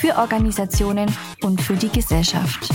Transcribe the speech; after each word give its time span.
für 0.00 0.16
Organisationen 0.16 1.14
und 1.42 1.60
für 1.60 1.76
die 1.76 1.90
Gesellschaft. 1.90 2.70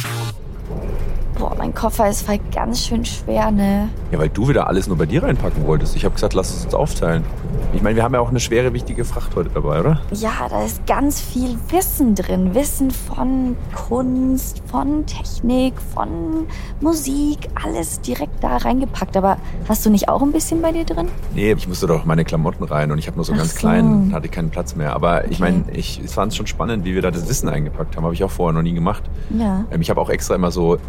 Boah, 1.45 1.53
mein 1.59 1.75
Koffer 1.75 2.09
ist 2.09 2.23
voll 2.23 2.39
ganz 2.51 2.83
schön 2.83 3.05
schwer, 3.05 3.51
ne? 3.51 3.89
Ja, 4.11 4.17
weil 4.17 4.29
du 4.29 4.47
wieder 4.47 4.67
alles 4.67 4.87
nur 4.87 4.97
bei 4.97 5.05
dir 5.05 5.21
reinpacken 5.21 5.67
wolltest. 5.67 5.95
Ich 5.95 6.03
habe 6.03 6.15
gesagt, 6.15 6.33
lass 6.33 6.51
es 6.51 6.65
uns 6.65 6.73
aufteilen. 6.73 7.23
Ich 7.71 7.83
meine, 7.83 7.97
wir 7.97 8.03
haben 8.03 8.15
ja 8.15 8.19
auch 8.19 8.29
eine 8.29 8.39
schwere, 8.39 8.73
wichtige 8.73 9.05
Fracht 9.05 9.35
heute 9.35 9.51
dabei, 9.53 9.79
oder? 9.81 10.01
Ja, 10.11 10.31
da 10.49 10.63
ist 10.63 10.87
ganz 10.87 11.21
viel 11.21 11.55
Wissen 11.69 12.15
drin. 12.15 12.55
Wissen 12.55 12.89
von 12.89 13.55
Kunst, 13.75 14.63
von 14.65 15.05
Technik, 15.05 15.75
von 15.93 16.47
Musik, 16.81 17.47
alles 17.63 18.01
direkt 18.01 18.43
da 18.43 18.57
reingepackt. 18.57 19.15
Aber 19.15 19.37
hast 19.69 19.85
du 19.85 19.91
nicht 19.91 20.09
auch 20.09 20.23
ein 20.23 20.31
bisschen 20.31 20.63
bei 20.63 20.71
dir 20.71 20.85
drin? 20.85 21.09
Nee, 21.35 21.53
ich 21.53 21.67
musste 21.67 21.85
doch 21.85 22.05
meine 22.05 22.25
Klamotten 22.25 22.63
rein 22.63 22.91
und 22.91 22.97
ich 22.97 23.05
habe 23.05 23.17
nur 23.17 23.25
so 23.25 23.33
Ach 23.33 23.37
ganz 23.37 23.53
so. 23.53 23.59
klein, 23.59 24.09
hatte 24.15 24.29
keinen 24.29 24.49
Platz 24.49 24.75
mehr. 24.75 24.95
Aber 24.95 25.29
ich 25.29 25.39
meine, 25.39 25.65
ich, 25.73 26.01
fand 26.07 26.31
es 26.31 26.37
schon 26.37 26.47
spannend, 26.47 26.85
wie 26.85 26.95
wir 26.95 27.03
da 27.03 27.11
das 27.11 27.29
Wissen 27.29 27.49
eingepackt 27.49 27.95
haben. 27.97 28.03
Habe 28.03 28.15
ich 28.15 28.23
auch 28.23 28.31
vorher 28.31 28.53
noch 28.53 28.63
nie 28.63 28.73
gemacht. 28.73 29.03
Ja. 29.37 29.65
Ähm, 29.69 29.81
ich 29.81 29.91
habe 29.91 30.01
auch 30.01 30.09
extra 30.09 30.33
immer 30.33 30.49
so 30.49 30.79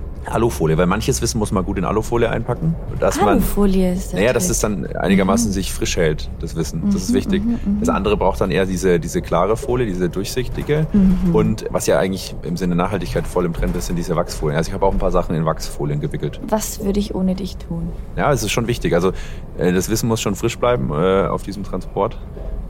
Alufolie, 0.46 0.78
weil 0.78 0.86
manches 0.86 1.20
Wissen 1.22 1.38
muss 1.38 1.50
man 1.50 1.64
gut 1.64 1.76
in 1.76 1.84
Alufolie 1.84 2.30
einpacken. 2.30 2.76
Dass 3.00 3.18
Alufolie 3.18 3.88
man, 3.88 3.96
ist 3.96 4.14
Naja, 4.14 4.32
dass 4.32 4.48
es 4.48 4.60
dann 4.60 4.86
einigermaßen 4.86 5.48
mhm. 5.48 5.54
sich 5.54 5.72
frisch 5.72 5.96
hält, 5.96 6.30
das 6.40 6.54
Wissen. 6.54 6.82
Das 6.86 7.02
ist 7.02 7.10
mhm, 7.10 7.14
wichtig. 7.14 7.44
Mhm, 7.44 7.50
mhm, 7.64 7.80
das 7.80 7.88
andere 7.88 8.16
braucht 8.16 8.40
dann 8.40 8.52
eher 8.52 8.64
diese, 8.64 9.00
diese 9.00 9.22
klare 9.22 9.56
Folie, 9.56 9.86
diese 9.86 10.08
durchsichtige. 10.08 10.86
Mhm. 10.92 11.34
Und 11.34 11.64
was 11.70 11.88
ja 11.88 11.98
eigentlich 11.98 12.36
im 12.42 12.56
Sinne 12.56 12.76
Nachhaltigkeit 12.76 13.26
voll 13.26 13.44
im 13.44 13.54
Trend 13.54 13.74
ist, 13.74 13.86
sind 13.86 13.96
diese 13.96 14.14
Wachsfolien. 14.14 14.56
Also 14.56 14.68
ich 14.68 14.74
habe 14.74 14.86
auch 14.86 14.92
ein 14.92 14.98
paar 14.98 15.10
Sachen 15.10 15.34
in 15.34 15.44
Wachsfolien 15.44 16.00
gewickelt. 16.00 16.40
Was 16.48 16.84
würde 16.84 17.00
ich 17.00 17.14
ohne 17.14 17.34
dich 17.34 17.56
tun? 17.56 17.90
Ja, 18.16 18.32
es 18.32 18.44
ist 18.44 18.52
schon 18.52 18.68
wichtig. 18.68 18.94
Also 18.94 19.12
äh, 19.58 19.72
das 19.72 19.88
Wissen 19.88 20.08
muss 20.08 20.20
schon 20.20 20.36
frisch 20.36 20.58
bleiben 20.58 20.90
äh, 20.92 21.26
auf 21.26 21.42
diesem 21.42 21.64
Transport. 21.64 22.18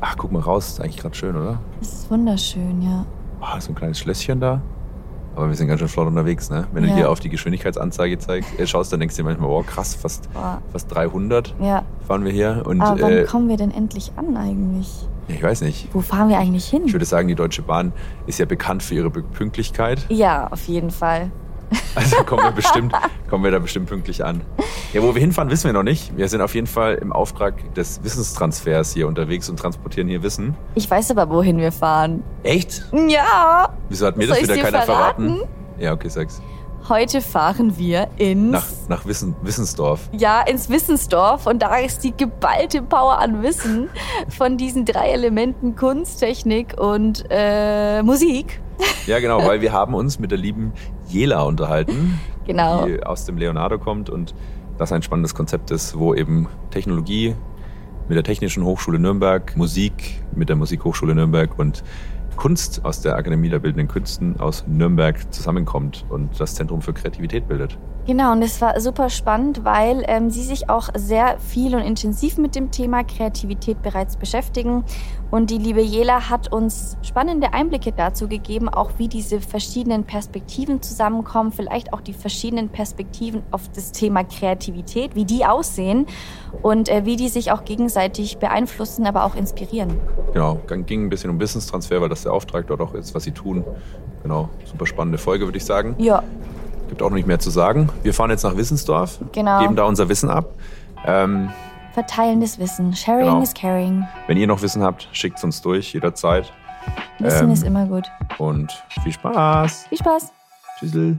Ach, 0.00 0.16
guck 0.16 0.32
mal 0.32 0.40
raus, 0.40 0.68
ist 0.68 0.80
eigentlich 0.80 0.98
gerade 0.98 1.14
schön, 1.14 1.36
oder? 1.36 1.60
Es 1.82 1.92
ist 1.92 2.10
wunderschön, 2.10 2.80
ja. 2.80 3.04
Oh, 3.40 3.60
so 3.60 3.72
ein 3.72 3.74
kleines 3.74 3.98
Schlösschen 3.98 4.40
da. 4.40 4.62
Aber 5.36 5.48
wir 5.48 5.54
sind 5.54 5.68
ganz 5.68 5.80
schön 5.80 5.88
flott 5.88 6.06
unterwegs, 6.06 6.48
ne? 6.48 6.66
Wenn 6.72 6.84
ja. 6.84 6.90
du 6.90 6.96
hier 6.96 7.10
auf 7.10 7.20
die 7.20 7.28
Geschwindigkeitsanzeige 7.28 8.18
zeigst, 8.18 8.58
äh, 8.58 8.66
schaust, 8.66 8.92
dann 8.92 9.00
denkst 9.00 9.16
du 9.16 9.22
dir 9.22 9.28
manchmal, 9.28 9.50
oh 9.50 9.62
krass, 9.62 9.94
fast, 9.94 10.28
oh. 10.34 10.58
fast 10.72 10.92
300 10.94 11.54
ja. 11.60 11.84
fahren 12.06 12.24
wir 12.24 12.32
hier. 12.32 12.62
Und, 12.66 12.80
Aber 12.80 13.00
wann 13.00 13.12
äh, 13.12 13.24
kommen 13.24 13.48
wir 13.48 13.58
denn 13.58 13.70
endlich 13.70 14.12
an 14.16 14.36
eigentlich? 14.36 15.06
Ich 15.28 15.42
weiß 15.42 15.60
nicht. 15.60 15.88
Wo 15.92 16.00
fahren 16.00 16.30
wir 16.30 16.38
eigentlich 16.38 16.66
hin? 16.66 16.82
Ich 16.86 16.94
würde 16.94 17.04
sagen, 17.04 17.28
die 17.28 17.34
Deutsche 17.34 17.62
Bahn 17.62 17.92
ist 18.26 18.38
ja 18.38 18.46
bekannt 18.46 18.82
für 18.82 18.94
ihre 18.94 19.10
Pünktlichkeit. 19.10 20.06
Ja, 20.08 20.46
auf 20.48 20.66
jeden 20.68 20.90
Fall. 20.90 21.30
Also 21.94 22.16
kommen 22.24 22.44
wir 22.44 22.52
bestimmt, 22.52 22.92
kommen 23.28 23.42
wir 23.42 23.50
da 23.50 23.58
bestimmt 23.58 23.88
pünktlich 23.88 24.24
an. 24.24 24.42
Ja, 24.92 25.02
wo 25.02 25.14
wir 25.14 25.20
hinfahren, 25.20 25.50
wissen 25.50 25.64
wir 25.64 25.72
noch 25.72 25.82
nicht. 25.82 26.16
Wir 26.16 26.28
sind 26.28 26.40
auf 26.40 26.54
jeden 26.54 26.66
Fall 26.66 26.94
im 26.94 27.12
Auftrag 27.12 27.74
des 27.74 28.02
Wissenstransfers 28.04 28.92
hier 28.92 29.08
unterwegs 29.08 29.48
und 29.48 29.58
transportieren 29.58 30.08
hier 30.08 30.22
Wissen. 30.22 30.54
Ich 30.74 30.90
weiß 30.90 31.10
aber, 31.10 31.28
wohin 31.30 31.58
wir 31.58 31.72
fahren. 31.72 32.22
Echt? 32.42 32.84
Ja. 33.08 33.70
Wieso 33.88 34.06
hat 34.06 34.16
mir 34.16 34.26
Soll 34.26 34.36
das 34.40 34.48
wieder 34.48 34.62
keiner 34.62 34.82
verraten? 34.82 35.36
verraten? 35.36 35.48
Ja, 35.78 35.92
okay, 35.92 36.08
sag's. 36.08 36.40
Heute 36.88 37.20
fahren 37.20 37.76
wir 37.76 38.06
ins... 38.16 38.52
Nach, 38.52 38.66
nach 38.88 39.06
Wissen, 39.06 39.34
Wissensdorf. 39.42 40.08
Ja, 40.12 40.42
ins 40.42 40.70
Wissensdorf. 40.70 41.46
Und 41.46 41.60
da 41.60 41.78
ist 41.78 42.04
die 42.04 42.16
geballte 42.16 42.80
Power 42.80 43.18
an 43.18 43.42
Wissen 43.42 43.88
von 44.28 44.56
diesen 44.56 44.84
drei 44.84 45.08
Elementen 45.10 45.74
Kunst, 45.74 46.20
Technik 46.20 46.78
und 46.78 47.24
äh, 47.28 48.04
Musik. 48.04 48.60
Ja, 49.06 49.18
genau, 49.18 49.44
weil 49.44 49.60
wir 49.62 49.72
haben 49.72 49.94
uns 49.94 50.20
mit 50.20 50.30
der 50.30 50.38
lieben 50.38 50.74
Jela 51.08 51.42
unterhalten, 51.42 52.18
genau. 52.46 52.86
die 52.86 53.02
aus 53.02 53.24
dem 53.24 53.38
Leonardo 53.38 53.78
kommt 53.78 54.10
und 54.10 54.34
das 54.78 54.92
ein 54.92 55.02
spannendes 55.02 55.34
Konzept 55.34 55.70
ist, 55.70 55.98
wo 55.98 56.14
eben 56.14 56.48
Technologie 56.70 57.34
mit 58.08 58.16
der 58.16 58.24
Technischen 58.24 58.64
Hochschule 58.64 58.98
Nürnberg, 58.98 59.56
Musik 59.56 60.22
mit 60.34 60.48
der 60.48 60.56
Musikhochschule 60.56 61.14
Nürnberg 61.14 61.58
und 61.58 61.82
Kunst 62.36 62.84
aus 62.84 63.00
der 63.00 63.16
Akademie 63.16 63.48
der 63.48 63.58
Bildenden 63.58 63.88
Künsten 63.88 64.38
aus 64.38 64.64
Nürnberg 64.66 65.32
zusammenkommt 65.32 66.04
und 66.08 66.38
das 66.38 66.54
Zentrum 66.54 66.82
für 66.82 66.92
Kreativität 66.92 67.48
bildet. 67.48 67.78
Genau, 68.06 68.30
und 68.30 68.42
es 68.42 68.60
war 68.60 68.78
super 68.78 69.10
spannend, 69.10 69.64
weil 69.64 70.04
ähm, 70.06 70.30
Sie 70.30 70.42
sich 70.42 70.70
auch 70.70 70.90
sehr 70.94 71.40
viel 71.40 71.74
und 71.74 71.82
intensiv 71.82 72.38
mit 72.38 72.54
dem 72.54 72.70
Thema 72.70 73.02
Kreativität 73.02 73.82
bereits 73.82 74.16
beschäftigen. 74.16 74.84
Und 75.30 75.50
die 75.50 75.58
liebe 75.58 75.80
Jela 75.80 76.30
hat 76.30 76.52
uns 76.52 76.96
spannende 77.02 77.52
Einblicke 77.52 77.92
dazu 77.92 78.28
gegeben, 78.28 78.68
auch 78.68 78.92
wie 78.98 79.08
diese 79.08 79.40
verschiedenen 79.40 80.04
Perspektiven 80.04 80.82
zusammenkommen, 80.82 81.50
vielleicht 81.52 81.92
auch 81.92 82.00
die 82.00 82.12
verschiedenen 82.12 82.68
Perspektiven 82.68 83.42
auf 83.50 83.62
das 83.74 83.92
Thema 83.92 84.22
Kreativität, 84.22 85.16
wie 85.16 85.24
die 85.24 85.44
aussehen 85.44 86.06
und 86.62 86.88
äh, 86.88 87.04
wie 87.04 87.16
die 87.16 87.28
sich 87.28 87.50
auch 87.50 87.64
gegenseitig 87.64 88.38
beeinflussen, 88.38 89.06
aber 89.06 89.24
auch 89.24 89.34
inspirieren. 89.34 89.98
Genau, 90.32 90.60
ging 90.86 91.06
ein 91.06 91.10
bisschen 91.10 91.30
um 91.30 91.40
Wissenstransfer, 91.40 92.00
weil 92.00 92.08
das 92.08 92.22
der 92.22 92.32
Auftrag 92.32 92.68
dort 92.68 92.80
auch 92.80 92.94
ist, 92.94 93.14
was 93.14 93.24
sie 93.24 93.32
tun. 93.32 93.64
Genau, 94.22 94.48
super 94.64 94.86
spannende 94.86 95.18
Folge, 95.18 95.44
würde 95.44 95.58
ich 95.58 95.64
sagen. 95.64 95.96
Ja. 95.98 96.22
Gibt 96.88 97.02
auch 97.02 97.10
noch 97.10 97.16
nicht 97.16 97.26
mehr 97.26 97.40
zu 97.40 97.50
sagen. 97.50 97.88
Wir 98.04 98.14
fahren 98.14 98.30
jetzt 98.30 98.44
nach 98.44 98.56
Wissensdorf, 98.56 99.18
genau. 99.32 99.60
geben 99.60 99.74
da 99.74 99.84
unser 99.84 100.08
Wissen 100.08 100.30
ab. 100.30 100.54
Ähm, 101.04 101.50
Verteilendes 101.96 102.58
Wissen. 102.58 102.94
Sharing 102.94 103.24
genau. 103.24 103.40
is 103.40 103.54
caring. 103.54 104.06
Wenn 104.26 104.36
ihr 104.36 104.46
noch 104.46 104.60
Wissen 104.60 104.82
habt, 104.82 105.08
schickt 105.12 105.38
es 105.38 105.44
uns 105.44 105.62
durch, 105.62 105.94
jederzeit. 105.94 106.52
Wissen 107.18 107.46
ähm, 107.46 107.52
ist 107.52 107.62
immer 107.62 107.86
gut. 107.86 108.04
Und 108.36 108.70
viel 109.02 109.12
Spaß. 109.12 109.86
Viel 109.88 109.96
Spaß. 109.96 110.30
Tschüssel. 110.78 111.18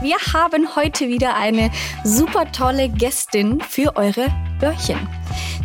Wir 0.00 0.16
haben 0.32 0.76
heute 0.76 1.08
wieder 1.08 1.34
eine 1.34 1.72
super 2.04 2.52
tolle 2.52 2.88
Gästin 2.88 3.60
für 3.60 3.96
eure 3.96 4.28
Öhrchen. 4.62 5.08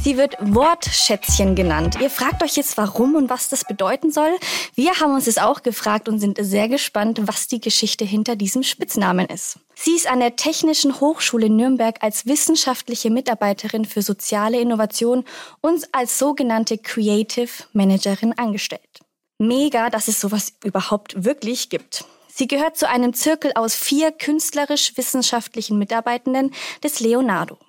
Sie 0.04 0.18
wird 0.18 0.36
Wortschätzchen 0.40 1.54
genannt. 1.54 2.00
Ihr 2.02 2.10
fragt 2.10 2.42
euch 2.42 2.56
jetzt, 2.56 2.76
warum 2.76 3.14
und 3.14 3.30
was 3.30 3.50
das 3.50 3.66
bedeuten 3.66 4.12
soll. 4.12 4.36
Wir 4.74 5.00
haben 5.00 5.14
uns 5.14 5.28
es 5.28 5.38
auch 5.38 5.62
gefragt 5.62 6.10
und 6.10 6.18
sind 6.20 6.40
sehr 6.42 6.68
gespannt, 6.68 7.22
was 7.28 7.48
die 7.48 7.62
Geschichte 7.62 8.04
hinter 8.04 8.36
diesem 8.36 8.64
Spitznamen 8.64 9.28
ist. 9.28 9.60
Sie 9.76 9.96
ist 9.96 10.10
an 10.10 10.20
der 10.20 10.36
Technischen 10.36 11.00
Hochschule 11.00 11.52
Nürnberg 11.52 11.98
als 12.02 12.26
wissenschaftliche 12.26 13.12
Mitarbeiterin 13.12 13.86
für 13.86 14.02
soziale 14.02 14.60
Innovation 14.60 15.24
und 15.62 15.88
als 15.92 16.18
sogenannte 16.18 16.80
Creative 16.80 17.52
Managerin 17.74 18.34
angestellt. 18.36 19.02
Mega, 19.38 19.92
dass 19.92 20.08
es 20.08 20.20
sowas 20.20 20.54
überhaupt 20.64 21.24
wirklich 21.24 21.70
gibt. 21.70 22.06
Sie 22.28 22.48
gehört 22.48 22.76
zu 22.76 22.90
einem 22.90 23.14
Zirkel 23.14 23.52
aus 23.54 23.76
vier 23.76 24.12
künstlerisch-wissenschaftlichen 24.12 25.78
Mitarbeitenden 25.78 26.56
des 26.84 27.02
Leonardo. 27.02 27.60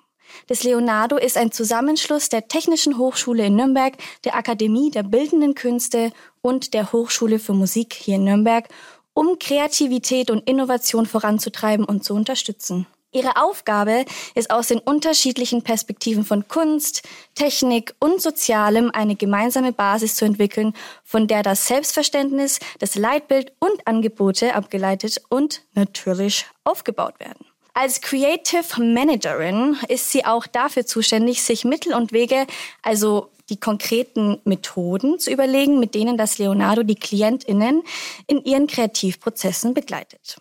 Das 0.47 0.63
Leonardo 0.63 1.17
ist 1.17 1.37
ein 1.37 1.51
Zusammenschluss 1.51 2.29
der 2.29 2.47
Technischen 2.47 2.97
Hochschule 2.97 3.45
in 3.45 3.55
Nürnberg, 3.55 3.93
der 4.23 4.35
Akademie 4.35 4.91
der 4.91 5.03
Bildenden 5.03 5.55
Künste 5.55 6.11
und 6.41 6.73
der 6.73 6.91
Hochschule 6.91 7.39
für 7.39 7.53
Musik 7.53 7.93
hier 7.93 8.15
in 8.15 8.25
Nürnberg, 8.25 8.67
um 9.13 9.37
Kreativität 9.39 10.31
und 10.31 10.47
Innovation 10.49 11.05
voranzutreiben 11.05 11.85
und 11.85 12.03
zu 12.03 12.13
unterstützen. 12.13 12.87
Ihre 13.13 13.37
Aufgabe 13.37 14.05
ist 14.33 14.49
aus 14.49 14.67
den 14.67 14.79
unterschiedlichen 14.79 15.61
Perspektiven 15.61 16.25
von 16.25 16.47
Kunst, 16.47 17.03
Technik 17.35 17.93
und 17.99 18.19
Sozialem 18.19 18.89
eine 18.91 19.15
gemeinsame 19.15 19.71
Basis 19.71 20.15
zu 20.15 20.25
entwickeln, 20.25 20.73
von 21.03 21.27
der 21.27 21.43
das 21.43 21.67
Selbstverständnis, 21.67 22.59
das 22.79 22.95
Leitbild 22.95 23.53
und 23.59 23.85
Angebote 23.85 24.55
abgeleitet 24.55 25.21
und 25.29 25.61
natürlich 25.75 26.47
aufgebaut 26.63 27.19
werden. 27.19 27.45
Als 27.75 28.01
Creative 28.01 28.83
Managerin 28.83 29.77
ist 29.87 30.11
sie 30.11 30.25
auch 30.25 30.45
dafür 30.45 30.85
zuständig, 30.85 31.41
sich 31.41 31.65
Mittel 31.65 31.95
und 31.95 32.11
Wege, 32.11 32.45
also 32.83 33.31
die 33.49 33.59
konkreten 33.59 34.39
Methoden 34.43 35.17
zu 35.17 35.31
überlegen, 35.31 35.79
mit 35.79 35.95
denen 35.95 36.15
das 36.15 36.37
Leonardo 36.37 36.83
die 36.83 36.95
Klientinnen 36.95 37.81
in 38.27 38.43
ihren 38.45 38.67
Kreativprozessen 38.67 39.73
begleitet. 39.73 40.37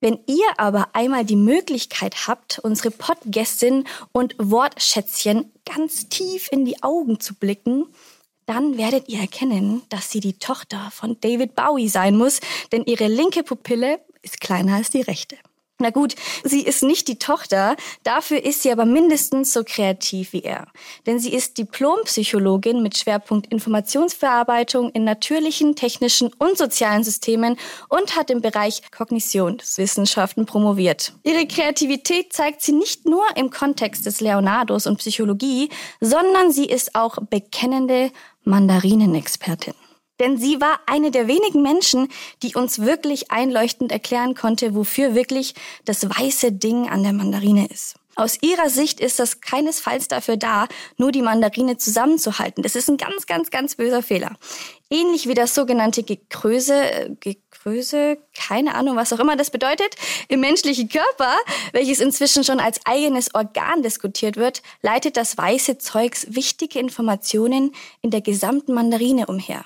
Wenn 0.00 0.20
ihr 0.26 0.46
aber 0.56 0.90
einmal 0.92 1.24
die 1.24 1.34
Möglichkeit 1.34 2.28
habt, 2.28 2.60
unsere 2.60 2.92
Podgästin 2.92 3.84
und 4.12 4.36
Wortschätzchen 4.38 5.52
ganz 5.64 6.08
tief 6.08 6.48
in 6.52 6.64
die 6.64 6.80
Augen 6.84 7.18
zu 7.18 7.34
blicken, 7.34 7.86
dann 8.46 8.78
werdet 8.78 9.08
ihr 9.08 9.18
erkennen, 9.18 9.82
dass 9.88 10.12
sie 10.12 10.20
die 10.20 10.38
Tochter 10.38 10.92
von 10.92 11.20
David 11.20 11.56
Bowie 11.56 11.88
sein 11.88 12.16
muss, 12.16 12.40
denn 12.70 12.84
ihre 12.84 13.08
linke 13.08 13.42
Pupille 13.42 13.98
ist 14.22 14.40
kleiner 14.40 14.76
als 14.76 14.90
die 14.90 15.02
rechte. 15.02 15.36
Na 15.80 15.90
gut, 15.90 16.16
sie 16.42 16.62
ist 16.62 16.82
nicht 16.82 17.06
die 17.06 17.20
Tochter, 17.20 17.76
dafür 18.02 18.44
ist 18.44 18.62
sie 18.62 18.72
aber 18.72 18.84
mindestens 18.84 19.52
so 19.52 19.62
kreativ 19.64 20.32
wie 20.32 20.42
er. 20.42 20.66
Denn 21.06 21.20
sie 21.20 21.32
ist 21.32 21.56
Diplompsychologin 21.56 22.82
mit 22.82 22.98
Schwerpunkt 22.98 23.46
Informationsverarbeitung 23.52 24.90
in 24.90 25.04
natürlichen, 25.04 25.76
technischen 25.76 26.32
und 26.38 26.58
sozialen 26.58 27.04
Systemen 27.04 27.56
und 27.88 28.16
hat 28.16 28.30
im 28.30 28.40
Bereich 28.40 28.82
Kognitionswissenschaften 28.90 30.46
promoviert. 30.46 31.12
Ihre 31.22 31.46
Kreativität 31.46 32.32
zeigt 32.32 32.60
sie 32.60 32.72
nicht 32.72 33.06
nur 33.06 33.24
im 33.36 33.50
Kontext 33.50 34.04
des 34.04 34.20
Leonardos 34.20 34.88
und 34.88 34.98
Psychologie, 34.98 35.68
sondern 36.00 36.50
sie 36.50 36.66
ist 36.66 36.96
auch 36.96 37.18
bekennende 37.30 38.10
Mandarinenexpertin. 38.42 39.74
Denn 40.20 40.36
sie 40.36 40.60
war 40.60 40.80
eine 40.86 41.10
der 41.10 41.28
wenigen 41.28 41.62
Menschen, 41.62 42.08
die 42.42 42.54
uns 42.54 42.80
wirklich 42.80 43.30
einleuchtend 43.30 43.92
erklären 43.92 44.34
konnte, 44.34 44.74
wofür 44.74 45.14
wirklich 45.14 45.54
das 45.84 46.08
weiße 46.08 46.52
Ding 46.52 46.88
an 46.88 47.02
der 47.02 47.12
Mandarine 47.12 47.68
ist. 47.68 47.96
Aus 48.18 48.36
ihrer 48.42 48.68
Sicht 48.68 48.98
ist 48.98 49.20
das 49.20 49.40
keinesfalls 49.40 50.08
dafür 50.08 50.36
da, 50.36 50.66
nur 50.96 51.12
die 51.12 51.22
Mandarine 51.22 51.76
zusammenzuhalten. 51.76 52.64
Das 52.64 52.74
ist 52.74 52.90
ein 52.90 52.96
ganz, 52.96 53.26
ganz, 53.26 53.50
ganz 53.50 53.76
böser 53.76 54.02
Fehler. 54.02 54.36
Ähnlich 54.90 55.28
wie 55.28 55.34
das 55.34 55.54
sogenannte 55.54 56.02
Gekröse, 56.02 57.16
Gekröse, 57.20 58.18
keine 58.36 58.74
Ahnung, 58.74 58.96
was 58.96 59.12
auch 59.12 59.20
immer 59.20 59.36
das 59.36 59.50
bedeutet, 59.50 59.94
im 60.26 60.40
menschlichen 60.40 60.88
Körper, 60.88 61.32
welches 61.70 62.00
inzwischen 62.00 62.42
schon 62.42 62.58
als 62.58 62.80
eigenes 62.86 63.36
Organ 63.36 63.84
diskutiert 63.84 64.36
wird, 64.36 64.62
leitet 64.82 65.16
das 65.16 65.38
weiße 65.38 65.78
Zeugs 65.78 66.26
wichtige 66.30 66.80
Informationen 66.80 67.72
in 68.02 68.10
der 68.10 68.20
gesamten 68.20 68.74
Mandarine 68.74 69.26
umher. 69.26 69.64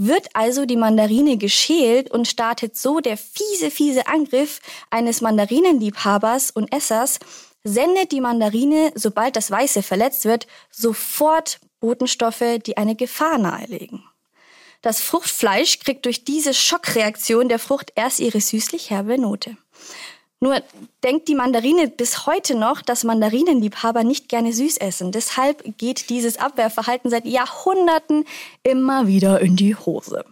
Wird 0.00 0.28
also 0.34 0.64
die 0.64 0.76
Mandarine 0.76 1.36
geschält 1.38 2.08
und 2.10 2.28
startet 2.28 2.76
so 2.76 3.00
der 3.00 3.16
fiese, 3.16 3.70
fiese 3.70 4.06
Angriff 4.06 4.60
eines 4.90 5.20
Mandarinenliebhabers 5.20 6.52
und 6.52 6.72
Essers, 6.72 7.18
sendet 7.64 8.12
die 8.12 8.20
Mandarine, 8.20 8.92
sobald 8.94 9.34
das 9.34 9.50
Weiße 9.50 9.82
verletzt 9.82 10.24
wird, 10.24 10.46
sofort 10.70 11.58
Botenstoffe, 11.80 12.60
die 12.64 12.76
eine 12.76 12.94
Gefahr 12.94 13.38
nahelegen. 13.38 14.04
Das 14.82 15.00
Fruchtfleisch 15.00 15.80
kriegt 15.80 16.04
durch 16.06 16.24
diese 16.24 16.54
Schockreaktion 16.54 17.48
der 17.48 17.58
Frucht 17.58 17.92
erst 17.96 18.20
ihre 18.20 18.40
süßlich 18.40 18.90
herbe 18.90 19.18
Note. 19.18 19.56
Nur 20.40 20.62
denkt 21.02 21.26
die 21.28 21.34
Mandarine 21.34 21.88
bis 21.88 22.26
heute 22.26 22.54
noch, 22.54 22.80
dass 22.80 23.02
Mandarinenliebhaber 23.02 24.04
nicht 24.04 24.28
gerne 24.28 24.52
süß 24.52 24.76
essen. 24.76 25.10
Deshalb 25.10 25.78
geht 25.78 26.10
dieses 26.10 26.38
Abwehrverhalten 26.38 27.10
seit 27.10 27.26
Jahrhunderten 27.26 28.24
immer 28.62 29.08
wieder 29.08 29.40
in 29.40 29.56
die 29.56 29.74
Hose. 29.74 30.24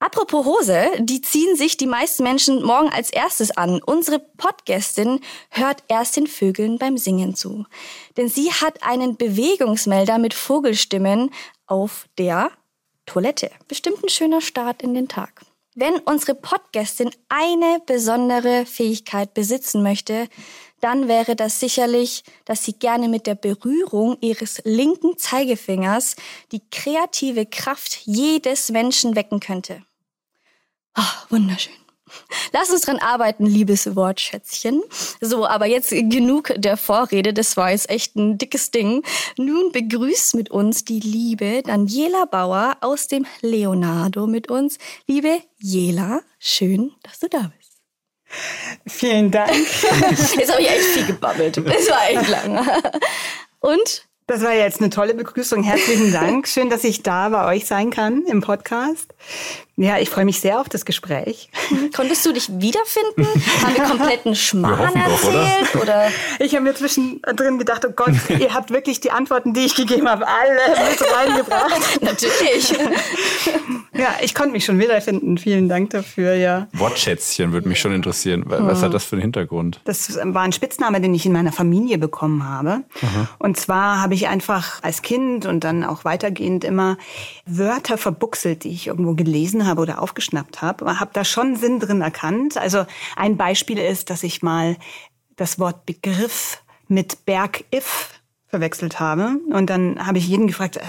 Apropos 0.00 0.46
Hose, 0.46 0.90
die 1.00 1.22
ziehen 1.22 1.56
sich 1.56 1.76
die 1.76 1.86
meisten 1.86 2.22
Menschen 2.22 2.62
morgen 2.62 2.88
als 2.88 3.10
erstes 3.10 3.56
an. 3.56 3.82
Unsere 3.82 4.20
Podgästin 4.20 5.20
hört 5.50 5.82
erst 5.88 6.16
den 6.16 6.28
Vögeln 6.28 6.78
beim 6.78 6.98
Singen 6.98 7.34
zu. 7.34 7.66
Denn 8.16 8.28
sie 8.28 8.52
hat 8.52 8.84
einen 8.84 9.16
Bewegungsmelder 9.16 10.18
mit 10.18 10.34
Vogelstimmen 10.34 11.30
auf 11.66 12.06
der 12.16 12.52
Toilette. 13.06 13.50
Bestimmt 13.66 14.04
ein 14.04 14.08
schöner 14.08 14.40
Start 14.40 14.82
in 14.82 14.94
den 14.94 15.08
Tag. 15.08 15.42
Wenn 15.80 16.00
unsere 16.00 16.34
Podgästin 16.34 17.12
eine 17.28 17.80
besondere 17.86 18.66
Fähigkeit 18.66 19.32
besitzen 19.32 19.84
möchte, 19.84 20.28
dann 20.80 21.06
wäre 21.06 21.36
das 21.36 21.60
sicherlich, 21.60 22.24
dass 22.44 22.64
sie 22.64 22.72
gerne 22.72 23.08
mit 23.08 23.28
der 23.28 23.36
Berührung 23.36 24.16
ihres 24.20 24.60
linken 24.64 25.16
Zeigefingers 25.18 26.16
die 26.50 26.62
kreative 26.72 27.46
Kraft 27.46 28.00
jedes 28.06 28.70
Menschen 28.70 29.14
wecken 29.14 29.38
könnte. 29.38 29.84
Ah, 30.94 31.26
wunderschön. 31.28 31.77
Lass 32.52 32.70
uns 32.70 32.82
dran 32.82 32.98
arbeiten, 32.98 33.46
liebes 33.46 33.94
Wortschätzchen. 33.96 34.82
So, 35.20 35.46
aber 35.46 35.66
jetzt 35.66 35.90
genug 35.90 36.52
der 36.56 36.76
Vorrede. 36.76 37.32
Das 37.32 37.56
war 37.56 37.70
jetzt 37.70 37.90
echt 37.90 38.16
ein 38.16 38.38
dickes 38.38 38.70
Ding. 38.70 39.02
Nun 39.36 39.72
begrüßt 39.72 40.34
mit 40.34 40.50
uns 40.50 40.84
die 40.84 41.00
liebe 41.00 41.62
Daniela 41.62 42.24
Bauer 42.26 42.76
aus 42.80 43.08
dem 43.08 43.26
Leonardo 43.42 44.26
mit 44.26 44.50
uns. 44.50 44.78
Liebe 45.06 45.40
Jela, 45.58 46.20
schön, 46.38 46.92
dass 47.02 47.18
du 47.18 47.28
da 47.28 47.50
bist. 47.56 47.68
Vielen 48.86 49.30
Dank. 49.30 49.50
Jetzt 50.36 50.52
habe 50.52 50.62
ich 50.62 50.70
echt 50.70 50.84
viel 50.84 51.06
gebabbelt. 51.06 51.56
Das 51.56 51.88
war 51.88 52.10
echt 52.10 52.28
lang. 52.28 52.66
Und 53.60 54.08
das 54.28 54.42
war 54.42 54.52
jetzt 54.52 54.80
eine 54.80 54.90
tolle 54.90 55.14
Begrüßung. 55.14 55.62
Herzlichen 55.62 56.12
Dank. 56.12 56.46
Schön, 56.46 56.68
dass 56.68 56.84
ich 56.84 57.02
da 57.02 57.30
bei 57.30 57.46
euch 57.46 57.64
sein 57.64 57.88
kann 57.88 58.26
im 58.26 58.42
Podcast. 58.42 59.14
Ja, 59.80 59.96
ich 59.98 60.10
freue 60.10 60.24
mich 60.24 60.40
sehr 60.40 60.60
auf 60.60 60.68
das 60.68 60.84
Gespräch. 60.84 61.48
Konntest 61.94 62.26
du 62.26 62.32
dich 62.32 62.48
wiederfinden? 62.50 63.28
Haben 63.62 63.74
wir 63.76 63.84
kompletten 63.84 64.34
Schmarrn 64.34 64.92
erzählt? 64.92 65.68
Doch, 65.72 65.82
oder? 65.82 65.82
oder? 65.82 66.08
Ich 66.40 66.52
habe 66.56 66.64
mir 66.64 66.74
zwischendrin 66.74 67.60
gedacht, 67.60 67.86
oh 67.88 67.92
Gott, 67.94 68.10
ihr 68.40 68.52
habt 68.52 68.72
wirklich 68.72 68.98
die 68.98 69.12
Antworten, 69.12 69.54
die 69.54 69.60
ich 69.60 69.76
gegeben 69.76 70.08
habe, 70.08 70.26
alle 70.26 70.90
mit 70.90 71.00
reingebracht. 71.00 72.00
Natürlich. 72.02 72.72
ja, 73.94 74.16
ich 74.20 74.34
konnte 74.34 74.50
mich 74.50 74.64
schon 74.64 74.80
wiederfinden. 74.80 75.38
Vielen 75.38 75.68
Dank 75.68 75.90
dafür, 75.90 76.34
ja. 76.34 76.66
Wortschätzchen 76.72 77.52
würde 77.52 77.68
mich 77.68 77.78
schon 77.78 77.92
interessieren. 77.94 78.42
Was 78.48 78.82
hat 78.82 78.92
das 78.92 79.04
für 79.04 79.14
einen 79.14 79.22
Hintergrund? 79.22 79.80
Das 79.84 80.18
war 80.20 80.42
ein 80.42 80.52
Spitzname, 80.52 81.00
den 81.00 81.14
ich 81.14 81.24
in 81.24 81.32
meiner 81.32 81.52
Familie 81.52 81.98
bekommen 81.98 82.44
habe. 82.48 82.82
Aha. 83.00 83.28
Und 83.38 83.56
zwar 83.56 84.02
habe 84.02 84.14
ich 84.14 84.26
einfach 84.26 84.82
als 84.82 85.02
Kind 85.02 85.46
und 85.46 85.62
dann 85.62 85.84
auch 85.84 86.04
weitergehend 86.04 86.64
immer 86.64 86.98
Wörter 87.46 87.96
verbuchselt, 87.96 88.64
die 88.64 88.70
ich 88.70 88.88
irgendwo 88.88 89.14
gelesen 89.14 89.66
habe 89.66 89.67
habe 89.68 89.82
oder 89.82 90.02
aufgeschnappt 90.02 90.62
habe, 90.62 90.98
habe 90.98 91.10
da 91.12 91.24
schon 91.24 91.56
Sinn 91.56 91.78
drin 91.78 92.00
erkannt. 92.00 92.56
Also 92.56 92.86
ein 93.16 93.36
Beispiel 93.36 93.78
ist, 93.78 94.10
dass 94.10 94.22
ich 94.22 94.42
mal 94.42 94.76
das 95.36 95.58
Wort 95.58 95.86
Begriff 95.86 96.62
mit 96.88 97.24
Berg-If 97.26 98.20
verwechselt 98.48 98.98
habe. 98.98 99.38
Und 99.50 99.70
dann 99.70 100.04
habe 100.04 100.18
ich 100.18 100.26
jeden 100.26 100.46
gefragt, 100.46 100.78
äh, 100.78 100.82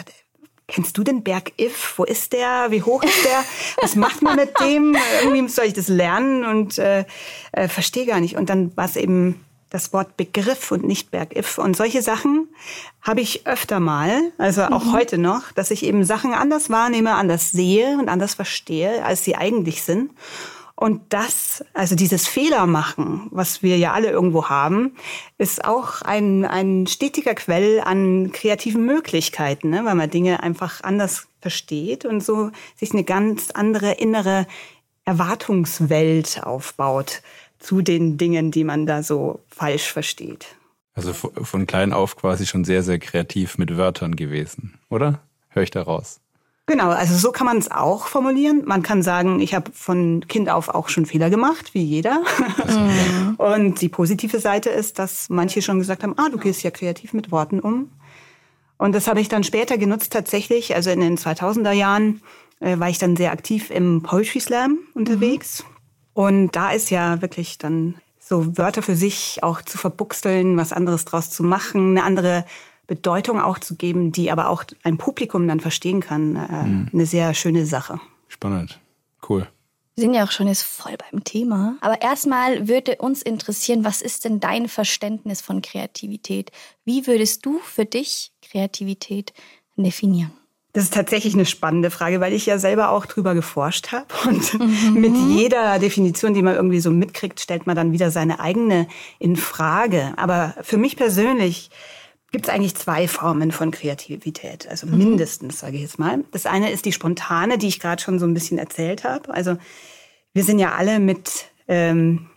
kennst 0.67 0.97
du 0.97 1.03
den 1.03 1.23
Berg 1.23 1.51
If? 1.59 1.93
Wo 1.97 2.03
ist 2.03 2.33
der? 2.33 2.67
Wie 2.69 2.81
hoch 2.81 3.03
ist 3.03 3.25
der? 3.25 3.43
Was 3.81 3.95
macht 3.95 4.21
man 4.21 4.37
mit 4.37 4.59
dem? 4.59 4.95
Irgendwie 5.21 5.47
soll 5.49 5.65
ich 5.65 5.73
das 5.73 5.87
lernen 5.87 6.45
und 6.45 6.77
äh, 6.77 7.05
äh, 7.51 7.67
verstehe 7.67 8.05
gar 8.05 8.19
nicht. 8.19 8.37
Und 8.37 8.49
dann 8.49 8.75
war 8.77 8.85
es 8.85 8.95
eben 8.95 9.43
das 9.69 9.94
Wort 9.94 10.18
Begriff 10.18 10.71
und 10.71 10.83
nicht 10.83 11.12
Bergif. 11.12 11.57
Und 11.57 11.75
solche 11.75 12.01
Sachen 12.01 12.48
habe 13.01 13.21
ich 13.21 13.45
öfter 13.45 13.80
mal, 13.80 14.31
also 14.38 14.63
auch 14.63 14.86
mhm. 14.86 14.94
heute 14.94 15.18
noch, 15.18 15.51
dass 15.51 15.71
ich 15.71 15.83
eben 15.83 16.04
Sachen 16.04 16.33
anders 16.33 16.69
wahrnehme, 16.69 17.13
anders 17.13 17.51
sehe 17.51 17.98
und 18.00 18.10
anders 18.10 18.33
verstehe, 18.33 19.04
als 19.06 19.24
sie 19.24 19.36
eigentlich 19.36 19.83
sind. 19.83 20.12
Und 20.75 21.01
das, 21.10 21.63
also 21.74 21.95
dieses 21.95 22.25
Fehlermachen, 22.25 23.27
was 23.31 23.62
wir 23.62 23.77
ja 23.77 23.92
alle 23.92 24.12
irgendwo 24.12 24.48
haben, 24.48 24.95
ist 25.38 25.66
auch 25.66 26.01
ein, 26.04 26.45
ein 26.45 26.88
stetiger 26.88 27.36
Quell 27.36 27.81
an 27.81 28.31
kreativen 28.31 28.86
Möglichkeiten, 28.86 29.71
ne? 29.71 29.83
weil 29.83 29.95
man 29.95 30.10
Dinge 30.10 30.42
einfach 30.42 30.81
anders 30.81 31.27
versteht 31.42 32.06
und 32.06 32.24
so 32.24 32.51
sich 32.77 32.94
eine 32.94 33.04
ganz 33.04 33.51
andere 33.51 33.92
innere 33.92 34.48
Erwartungswelt 35.04 36.44
aufbaut 36.44 37.23
zu 37.59 37.81
den 37.81 38.18
Dingen, 38.18 38.51
die 38.51 38.63
man 38.63 38.85
da 38.85 39.04
so 39.04 39.42
falsch 39.47 39.92
versteht. 39.92 40.47
Also 40.95 41.13
von 41.13 41.68
klein 41.68 41.94
auf 41.94 42.16
quasi 42.16 42.45
schon 42.45 42.66
sehr, 42.66 42.83
sehr 42.83 42.99
kreativ 42.99 43.57
mit 43.57 43.78
Wörtern 43.78 44.16
gewesen, 44.16 44.80
oder? 44.89 45.21
Höre 45.49 45.63
ich 45.63 45.71
da 45.71 45.81
raus? 45.83 46.19
Genau, 46.66 46.89
also 46.89 47.16
so 47.16 47.31
kann 47.31 47.47
man 47.47 47.57
es 47.57 47.71
auch 47.71 48.07
formulieren. 48.07 48.63
Man 48.66 48.83
kann 48.83 49.01
sagen, 49.01 49.39
ich 49.39 49.56
habe 49.56 49.71
von 49.73 50.28
Kind 50.28 50.49
auf 50.49 50.69
auch 50.69 50.87
schon 50.89 51.07
Fehler 51.07 51.31
gemacht, 51.31 51.73
wie 51.73 51.81
jeder. 51.81 52.21
Und 53.37 53.81
die 53.81 53.89
positive 53.89 54.39
Seite 54.39 54.69
ist, 54.69 54.99
dass 54.99 55.30
manche 55.30 55.63
schon 55.63 55.80
gesagt 55.80 56.04
haben, 56.04 56.13
ah, 56.18 56.30
du 56.30 56.37
gehst 56.37 56.61
ja 56.61 56.69
kreativ 56.69 57.13
mit 57.13 57.31
Worten 57.31 57.59
um. 57.59 57.89
Und 58.78 58.94
das 58.94 59.07
habe 59.07 59.19
ich 59.19 59.30
dann 59.30 59.44
später 59.44 59.80
genutzt 59.80 60.13
tatsächlich. 60.13 60.75
Also 60.75 60.92
in 60.92 60.99
den 60.99 61.18
2000er 61.18 61.71
Jahren 61.71 62.21
äh, 62.59 62.78
war 62.78 62.89
ich 62.89 62.99
dann 62.99 63.16
sehr 63.16 63.31
aktiv 63.31 63.71
im 63.71 64.04
Poetry 64.04 64.39
Slam 64.39 64.78
unterwegs. 64.94 65.63
Mhm. 65.63 65.79
Und 66.13 66.56
da 66.56 66.71
ist 66.71 66.89
ja 66.89 67.21
wirklich 67.21 67.57
dann 67.57 67.95
so 68.19 68.57
Wörter 68.57 68.81
für 68.81 68.95
sich 68.95 69.39
auch 69.42 69.61
zu 69.61 69.78
verbuchseln, 69.78 70.57
was 70.57 70.73
anderes 70.73 71.06
draus 71.06 71.30
zu 71.31 71.44
machen, 71.44 71.97
eine 71.97 72.04
andere 72.04 72.45
Bedeutung 72.87 73.39
auch 73.39 73.59
zu 73.59 73.75
geben, 73.75 74.11
die 74.11 74.31
aber 74.31 74.49
auch 74.49 74.63
ein 74.83 74.97
Publikum 74.97 75.47
dann 75.47 75.59
verstehen 75.59 76.01
kann. 76.01 76.35
Äh, 76.35 76.63
mhm. 76.63 76.89
Eine 76.92 77.06
sehr 77.06 77.33
schöne 77.33 77.66
Sache. 77.66 77.99
Spannend. 78.28 78.80
Cool. 79.28 79.47
Wir 79.95 80.06
sind 80.06 80.13
ja 80.13 80.23
auch 80.23 80.31
schon 80.31 80.47
jetzt 80.47 80.63
voll 80.63 80.95
beim 81.11 81.23
Thema. 81.23 81.75
Aber 81.81 82.01
erstmal 82.01 82.68
würde 82.68 82.95
uns 82.95 83.21
interessieren, 83.21 83.83
was 83.83 84.01
ist 84.01 84.25
denn 84.25 84.39
dein 84.39 84.69
Verständnis 84.69 85.42
von 85.42 85.61
Kreativität? 85.61 86.51
Wie 86.85 87.06
würdest 87.06 87.45
du 87.45 87.59
für 87.59 87.85
dich 87.85 88.31
Kreativität 88.42 89.33
definieren? 89.75 90.31
Das 90.73 90.83
ist 90.83 90.94
tatsächlich 90.94 91.33
eine 91.33 91.47
spannende 91.47 91.90
Frage, 91.90 92.19
weil 92.21 92.31
ich 92.31 92.45
ja 92.45 92.59
selber 92.59 92.92
auch 92.92 93.07
drüber 93.07 93.33
geforscht 93.33 93.92
habe. 93.92 94.06
Und 94.28 94.54
mhm. 94.54 94.94
mit 94.94 95.16
jeder 95.16 95.80
Definition, 95.80 96.33
die 96.33 96.44
man 96.44 96.56
irgendwie 96.56 96.80
so 96.80 96.92
mitkriegt, 96.92 97.40
stellt 97.40 97.66
man 97.66 97.76
dann 97.76 97.92
wieder 97.92 98.11
seine 98.11 98.40
eigene 98.40 98.88
in 99.18 99.35
Frage. 99.35 100.14
Aber 100.18 100.56
für 100.61 100.78
mich 100.78 100.95
persönlich 100.95 101.71
gibt 102.31 102.47
es 102.47 102.54
eigentlich 102.54 102.76
zwei 102.76 103.07
Formen 103.07 103.52
von 103.52 103.71
Kreativität. 103.71 104.68
Also 104.69 104.85
mhm. 104.85 104.97
mindestens, 104.97 105.59
sage 105.59 105.78
ich 105.78 105.81
jetzt 105.81 105.97
mal. 105.97 106.23
Das 106.31 106.45
eine 106.45 106.69
ist 106.71 106.85
die 106.85 106.94
spontane, 106.94 107.57
die 107.57 107.68
ich 107.68 107.80
gerade 107.80 108.02
schon 108.02 108.19
so 108.19 108.28
ein 108.28 108.35
bisschen 108.35 108.59
erzählt 108.59 109.04
habe. 109.04 109.33
Also 109.33 109.57
wir 110.33 110.44
sind 110.44 110.59
ja 110.59 110.73
alle 110.73 110.99
mit 110.99 111.45
ähm, 111.68 112.28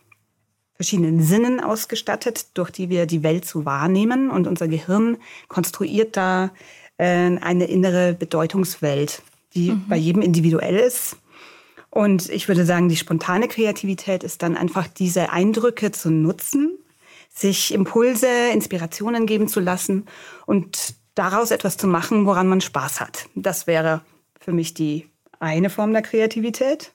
verschiedenen 0.76 1.22
Sinnen 1.22 1.60
ausgestattet, 1.60 2.56
durch 2.56 2.70
die 2.70 2.88
wir 2.88 3.04
die 3.04 3.22
Welt 3.22 3.44
so 3.44 3.66
wahrnehmen. 3.66 4.30
Und 4.30 4.46
unser 4.46 4.68
Gehirn 4.68 5.18
konstruiert 5.48 6.16
da 6.16 6.50
eine 7.04 7.64
innere 7.64 8.14
Bedeutungswelt, 8.14 9.22
die 9.54 9.72
mhm. 9.72 9.84
bei 9.88 9.96
jedem 9.96 10.22
individuell 10.22 10.76
ist. 10.76 11.16
Und 11.90 12.30
ich 12.30 12.48
würde 12.48 12.64
sagen, 12.64 12.88
die 12.88 12.96
spontane 12.96 13.48
Kreativität 13.48 14.24
ist 14.24 14.42
dann 14.42 14.56
einfach 14.56 14.86
diese 14.86 15.30
Eindrücke 15.30 15.92
zu 15.92 16.10
nutzen, 16.10 16.78
sich 17.28 17.72
Impulse, 17.72 18.28
Inspirationen 18.52 19.26
geben 19.26 19.48
zu 19.48 19.60
lassen 19.60 20.06
und 20.46 20.94
daraus 21.14 21.50
etwas 21.50 21.76
zu 21.76 21.86
machen, 21.86 22.24
woran 22.24 22.48
man 22.48 22.60
Spaß 22.60 23.00
hat. 23.00 23.26
Das 23.34 23.66
wäre 23.66 24.00
für 24.40 24.52
mich 24.52 24.74
die 24.74 25.06
eine 25.38 25.70
Form 25.70 25.92
der 25.92 26.02
Kreativität. 26.02 26.92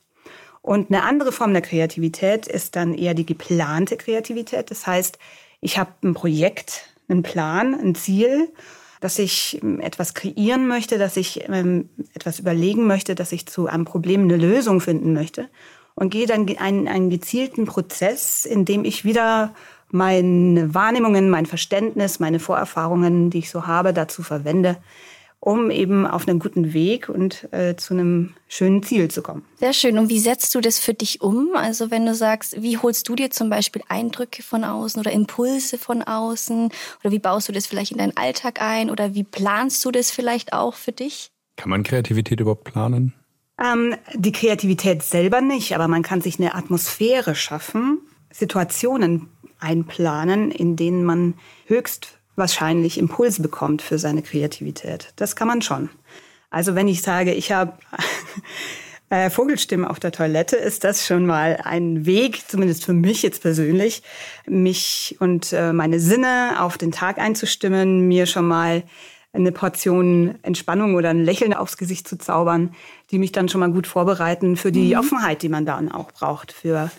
Und 0.62 0.90
eine 0.90 1.04
andere 1.04 1.32
Form 1.32 1.52
der 1.52 1.62
Kreativität 1.62 2.46
ist 2.46 2.74
dann 2.76 2.94
eher 2.94 3.14
die 3.14 3.26
geplante 3.26 3.96
Kreativität. 3.96 4.70
Das 4.70 4.86
heißt, 4.86 5.18
ich 5.60 5.78
habe 5.78 5.92
ein 6.02 6.14
Projekt, 6.14 6.88
einen 7.08 7.22
Plan, 7.22 7.74
ein 7.74 7.94
Ziel, 7.94 8.52
dass 9.00 9.18
ich 9.18 9.60
ähm, 9.62 9.80
etwas 9.80 10.14
kreieren 10.14 10.66
möchte, 10.68 10.98
dass 10.98 11.16
ich 11.16 11.48
ähm, 11.48 11.88
etwas 12.14 12.38
überlegen 12.38 12.86
möchte, 12.86 13.14
dass 13.14 13.32
ich 13.32 13.46
zu 13.46 13.66
einem 13.66 13.84
Problem 13.84 14.22
eine 14.22 14.36
Lösung 14.36 14.80
finden 14.80 15.12
möchte. 15.12 15.48
Und 15.94 16.10
gehe 16.10 16.26
dann 16.26 16.48
einen, 16.58 16.86
einen 16.86 17.10
gezielten 17.10 17.64
Prozess, 17.64 18.44
in 18.44 18.64
dem 18.64 18.84
ich 18.84 19.04
wieder 19.04 19.52
meine 19.90 20.72
Wahrnehmungen, 20.74 21.30
mein 21.30 21.46
Verständnis, 21.46 22.20
meine 22.20 22.38
Vorerfahrungen, 22.38 23.30
die 23.30 23.38
ich 23.38 23.50
so 23.50 23.66
habe, 23.66 23.92
dazu 23.92 24.22
verwende, 24.22 24.76
um 25.40 25.70
eben 25.70 26.06
auf 26.06 26.26
einem 26.26 26.40
guten 26.40 26.72
Weg 26.72 27.08
und 27.08 27.52
äh, 27.52 27.76
zu 27.76 27.94
einem 27.94 28.34
schönen 28.48 28.82
Ziel 28.82 29.08
zu 29.08 29.22
kommen. 29.22 29.44
Sehr 29.56 29.72
schön. 29.72 29.98
Und 29.98 30.08
wie 30.08 30.18
setzt 30.18 30.54
du 30.54 30.60
das 30.60 30.78
für 30.78 30.94
dich 30.94 31.20
um? 31.20 31.50
Also 31.54 31.90
wenn 31.90 32.06
du 32.06 32.14
sagst, 32.14 32.60
wie 32.60 32.78
holst 32.78 33.08
du 33.08 33.14
dir 33.14 33.30
zum 33.30 33.48
Beispiel 33.48 33.82
Eindrücke 33.88 34.42
von 34.42 34.64
außen 34.64 35.00
oder 35.00 35.12
Impulse 35.12 35.78
von 35.78 36.02
außen? 36.02 36.70
Oder 37.00 37.12
wie 37.12 37.18
baust 37.18 37.48
du 37.48 37.52
das 37.52 37.66
vielleicht 37.66 37.92
in 37.92 37.98
deinen 37.98 38.16
Alltag 38.16 38.60
ein? 38.60 38.90
Oder 38.90 39.14
wie 39.14 39.24
planst 39.24 39.84
du 39.84 39.90
das 39.90 40.10
vielleicht 40.10 40.52
auch 40.52 40.74
für 40.74 40.92
dich? 40.92 41.30
Kann 41.56 41.70
man 41.70 41.82
Kreativität 41.82 42.40
überhaupt 42.40 42.64
planen? 42.64 43.14
Ähm, 43.60 43.96
die 44.14 44.32
Kreativität 44.32 45.02
selber 45.02 45.40
nicht, 45.40 45.74
aber 45.74 45.88
man 45.88 46.02
kann 46.02 46.20
sich 46.20 46.38
eine 46.38 46.54
Atmosphäre 46.54 47.34
schaffen, 47.34 48.00
Situationen 48.30 49.28
einplanen, 49.58 50.50
in 50.50 50.76
denen 50.76 51.04
man 51.04 51.34
höchst 51.66 52.17
wahrscheinlich 52.38 52.98
Impulse 52.98 53.42
bekommt 53.42 53.82
für 53.82 53.98
seine 53.98 54.22
Kreativität. 54.22 55.12
Das 55.16 55.36
kann 55.36 55.48
man 55.48 55.62
schon. 55.62 55.90
Also 56.50 56.74
wenn 56.74 56.88
ich 56.88 57.02
sage, 57.02 57.34
ich 57.34 57.52
habe 57.52 57.74
äh, 59.10 59.28
Vogelstimme 59.28 59.88
auf 59.88 60.00
der 60.00 60.12
Toilette, 60.12 60.56
ist 60.56 60.84
das 60.84 61.06
schon 61.06 61.26
mal 61.26 61.60
ein 61.64 62.06
Weg, 62.06 62.48
zumindest 62.48 62.84
für 62.84 62.94
mich 62.94 63.22
jetzt 63.22 63.42
persönlich, 63.42 64.02
mich 64.46 65.16
und 65.20 65.52
äh, 65.52 65.72
meine 65.72 66.00
Sinne 66.00 66.56
auf 66.60 66.78
den 66.78 66.92
Tag 66.92 67.18
einzustimmen, 67.18 68.08
mir 68.08 68.26
schon 68.26 68.46
mal 68.46 68.82
eine 69.32 69.52
Portion 69.52 70.38
Entspannung 70.42 70.94
oder 70.94 71.10
ein 71.10 71.24
Lächeln 71.24 71.52
aufs 71.52 71.76
Gesicht 71.76 72.08
zu 72.08 72.16
zaubern, 72.16 72.74
die 73.10 73.18
mich 73.18 73.32
dann 73.32 73.48
schon 73.48 73.60
mal 73.60 73.70
gut 73.70 73.86
vorbereiten 73.86 74.56
für 74.56 74.72
die 74.72 74.94
mhm. 74.94 75.00
Offenheit, 75.00 75.42
die 75.42 75.50
man 75.50 75.66
dann 75.66 75.92
auch 75.92 76.12
braucht, 76.12 76.50
für 76.50 76.90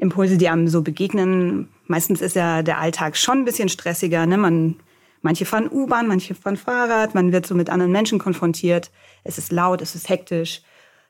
Impulse, 0.00 0.38
die 0.38 0.48
einem 0.48 0.68
so 0.68 0.82
begegnen. 0.82 1.68
Meistens 1.86 2.20
ist 2.20 2.34
ja 2.34 2.62
der 2.62 2.78
Alltag 2.78 3.16
schon 3.16 3.38
ein 3.38 3.44
bisschen 3.44 3.68
stressiger. 3.68 4.26
Ne? 4.26 4.38
Man, 4.38 4.76
manche 5.22 5.44
fahren 5.44 5.68
U-Bahn, 5.70 6.08
manche 6.08 6.34
fahren 6.34 6.56
Fahrrad, 6.56 7.14
man 7.14 7.32
wird 7.32 7.46
so 7.46 7.54
mit 7.54 7.70
anderen 7.70 7.92
Menschen 7.92 8.18
konfrontiert. 8.18 8.90
Es 9.24 9.38
ist 9.38 9.52
laut, 9.52 9.82
es 9.82 9.94
ist 9.94 10.08
hektisch. 10.08 10.62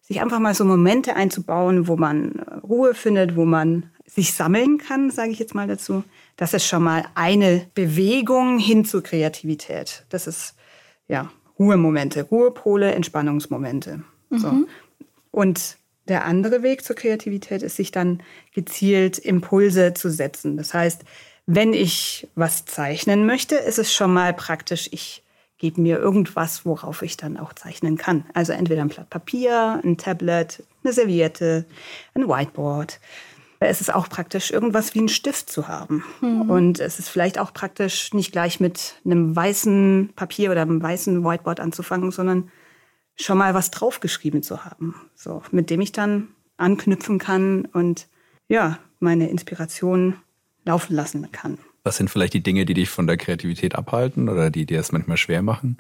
Sich 0.03 0.21
einfach 0.21 0.41
mal 0.41 0.55
so 0.55 0.65
Momente 0.65 1.15
einzubauen, 1.15 1.87
wo 1.87 1.97
man 1.97 2.41
Ruhe 2.65 2.95
findet, 2.95 3.37
wo 3.37 3.45
man 3.45 3.91
sich 4.07 4.35
sammeln 4.35 4.79
kann, 4.79 5.11
sage 5.11 5.31
ich 5.31 5.39
jetzt 5.39 5.55
mal 5.55 5.69
dazu. 5.69 6.03
Das 6.37 6.53
ist 6.53 6.67
schon 6.67 6.83
mal 6.83 7.05
eine 7.15 7.67
Bewegung 7.75 8.59
hin 8.59 8.85
zur 8.85 9.03
Kreativität. 9.03 10.05
Das 10.09 10.27
ist 10.27 10.57
ja 11.07 11.31
Ruhemomente, 11.59 12.25
Ruhepole, 12.25 12.93
Entspannungsmomente. 12.93 14.03
Mhm. 14.31 14.39
So. 14.39 14.67
Und 15.31 15.77
der 16.11 16.27
andere 16.27 16.63
Weg 16.63 16.85
zur 16.85 16.97
Kreativität 16.97 17.63
ist, 17.63 17.77
sich 17.77 17.91
dann 17.93 18.23
gezielt 18.55 19.19
Impulse 19.19 19.95
zu 19.95 20.11
setzen. 20.11 20.57
Das 20.57 20.75
heißt, 20.75 21.03
wenn 21.47 21.73
ich 21.73 22.29
was 22.35 22.65
zeichnen 22.65 23.25
möchte, 23.27 23.57
ist 23.57 23.79
es 23.79 23.93
schon 23.93 24.13
mal 24.13 24.35
praktisch, 24.35 24.89
ich 24.93 25.23
gebe 25.59 25.81
mir 25.81 25.99
irgendwas, 25.99 26.65
worauf 26.65 27.03
ich 27.03 27.17
dann 27.17 27.37
auch 27.37 27.53
zeichnen 27.53 27.97
kann. 27.97 28.25
Also 28.35 28.53
entweder 28.53 28.83
ein 28.83 28.89
Blatt 28.89 29.11
Papier, 29.11 29.81
ein 29.85 29.97
Tablet, 29.97 30.63
eine 30.83 30.93
Serviette, 30.93 31.65
ein 32.15 32.29
Whiteboard. 32.29 32.99
Es 33.61 33.83
ist 33.83 33.93
auch 33.95 34.09
praktisch, 34.09 34.51
irgendwas 34.51 34.95
wie 34.95 35.01
einen 35.01 35.09
Stift 35.09 35.51
zu 35.51 35.69
haben. 35.69 36.03
Mhm. 36.23 36.51
Und 36.51 36.81
es 36.81 36.99
ist 36.99 37.11
vielleicht 37.11 37.39
auch 37.39 37.53
praktisch, 37.53 38.15
nicht 38.15 38.33
gleich 38.33 38.59
mit 38.59 38.95
einem 39.05 39.37
weißen 39.37 40.13
Papier 40.17 40.51
oder 40.51 40.63
einem 40.63 40.83
weißen 40.83 41.23
Whiteboard 41.23 41.61
anzufangen, 41.61 42.11
sondern 42.11 42.51
schon 43.17 43.39
mal 43.39 43.55
was 43.55 43.71
draufgeschrieben 43.71 44.43
zu 44.43 44.65
haben, 44.65 44.95
so 45.15 45.43
mit 45.51 45.71
dem 45.71 45.81
ich 45.81 45.93
dann 45.93 46.29
anknüpfen 46.57 47.19
kann 47.19 47.67
und 47.67 48.09
ja, 48.49 48.79
meine 48.99 49.31
Inspiration 49.31 50.17
laufen 50.65 50.95
lassen 50.95 51.31
kann. 51.33 51.59
Was 51.85 51.97
sind 51.97 52.11
vielleicht 52.11 52.35
die 52.35 52.43
Dinge, 52.43 52.67
die 52.67 52.75
dich 52.75 52.91
von 52.91 53.07
der 53.07 53.17
Kreativität 53.17 53.75
abhalten 53.75 54.29
oder 54.29 54.51
die 54.51 54.67
dir 54.67 54.81
es 54.81 54.93
manchmal 54.93 55.17
schwer 55.17 55.43
machen 55.43 55.79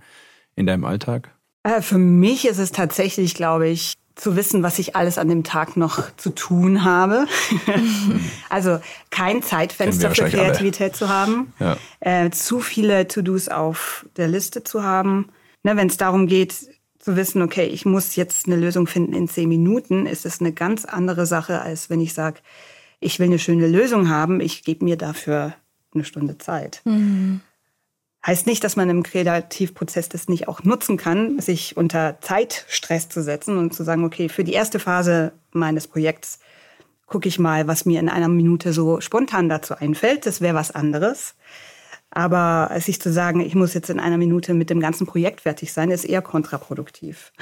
in 0.56 0.66
deinem 0.66 0.84
Alltag? 0.84 1.34
Äh, 1.62 1.82
für 1.82 1.98
mich 1.98 2.46
ist 2.46 2.58
es 2.58 2.72
tatsächlich, 2.72 3.34
glaube 3.34 3.68
ich, 3.68 3.94
zu 4.14 4.36
wissen, 4.36 4.62
was 4.62 4.78
ich 4.78 4.96
alles 4.96 5.18
an 5.18 5.28
dem 5.28 5.44
Tag 5.44 5.76
noch 5.76 6.14
zu 6.16 6.30
tun 6.30 6.84
habe. 6.84 7.26
also 8.48 8.80
kein 9.10 9.42
Zeitfenster 9.42 10.14
für 10.14 10.28
Kreativität 10.28 10.92
alle. 10.92 10.98
zu 10.98 11.08
haben, 11.08 11.52
ja. 11.58 11.76
äh, 12.00 12.30
zu 12.30 12.60
viele 12.60 13.08
To-Dos 13.08 13.48
auf 13.48 14.06
der 14.16 14.28
Liste 14.28 14.62
zu 14.62 14.82
haben. 14.82 15.30
Ne, 15.62 15.76
Wenn 15.76 15.88
es 15.88 15.96
darum 15.96 16.26
geht, 16.26 16.54
zu 17.00 17.16
wissen, 17.16 17.42
okay, 17.42 17.64
ich 17.64 17.84
muss 17.84 18.14
jetzt 18.14 18.46
eine 18.46 18.56
Lösung 18.56 18.86
finden 18.86 19.14
in 19.14 19.26
zehn 19.26 19.48
Minuten, 19.48 20.06
ist 20.06 20.26
es 20.26 20.40
eine 20.40 20.52
ganz 20.52 20.84
andere 20.84 21.26
Sache, 21.26 21.60
als 21.60 21.90
wenn 21.90 22.00
ich 22.00 22.14
sage, 22.14 22.40
ich 23.00 23.18
will 23.18 23.26
eine 23.26 23.38
schöne 23.38 23.66
Lösung 23.66 24.10
haben, 24.10 24.40
ich 24.40 24.62
gebe 24.62 24.84
mir 24.84 24.96
dafür 24.96 25.54
eine 25.94 26.04
Stunde 26.04 26.38
Zeit. 26.38 26.82
Mhm. 26.84 27.40
Heißt 28.24 28.46
nicht, 28.46 28.62
dass 28.62 28.76
man 28.76 28.90
im 28.90 29.02
Kreativprozess 29.02 30.10
das 30.10 30.28
nicht 30.28 30.46
auch 30.46 30.62
nutzen 30.62 30.98
kann, 30.98 31.40
sich 31.40 31.78
unter 31.78 32.18
Zeitstress 32.20 33.08
zu 33.08 33.22
setzen 33.22 33.56
und 33.56 33.72
zu 33.72 33.82
sagen, 33.82 34.04
okay, 34.04 34.28
für 34.28 34.44
die 34.44 34.52
erste 34.52 34.78
Phase 34.78 35.32
meines 35.52 35.88
Projekts 35.88 36.38
gucke 37.06 37.28
ich 37.28 37.38
mal, 37.38 37.66
was 37.66 37.86
mir 37.86 37.98
in 37.98 38.10
einer 38.10 38.28
Minute 38.28 38.74
so 38.74 39.00
spontan 39.00 39.48
dazu 39.48 39.74
einfällt. 39.74 40.26
Das 40.26 40.42
wäre 40.42 40.54
was 40.54 40.70
anderes. 40.70 41.34
Aber 42.10 42.70
sich 42.80 43.00
zu 43.00 43.12
sagen, 43.12 43.40
ich 43.40 43.54
muss 43.54 43.74
jetzt 43.74 43.90
in 43.90 44.00
einer 44.00 44.18
Minute 44.18 44.52
mit 44.54 44.70
dem 44.70 44.80
ganzen 44.80 45.06
Projekt 45.06 45.42
fertig 45.42 45.72
sein, 45.72 45.90
ist 45.90 46.04
eher 46.04 46.22
kontraproduktiv. 46.22 47.32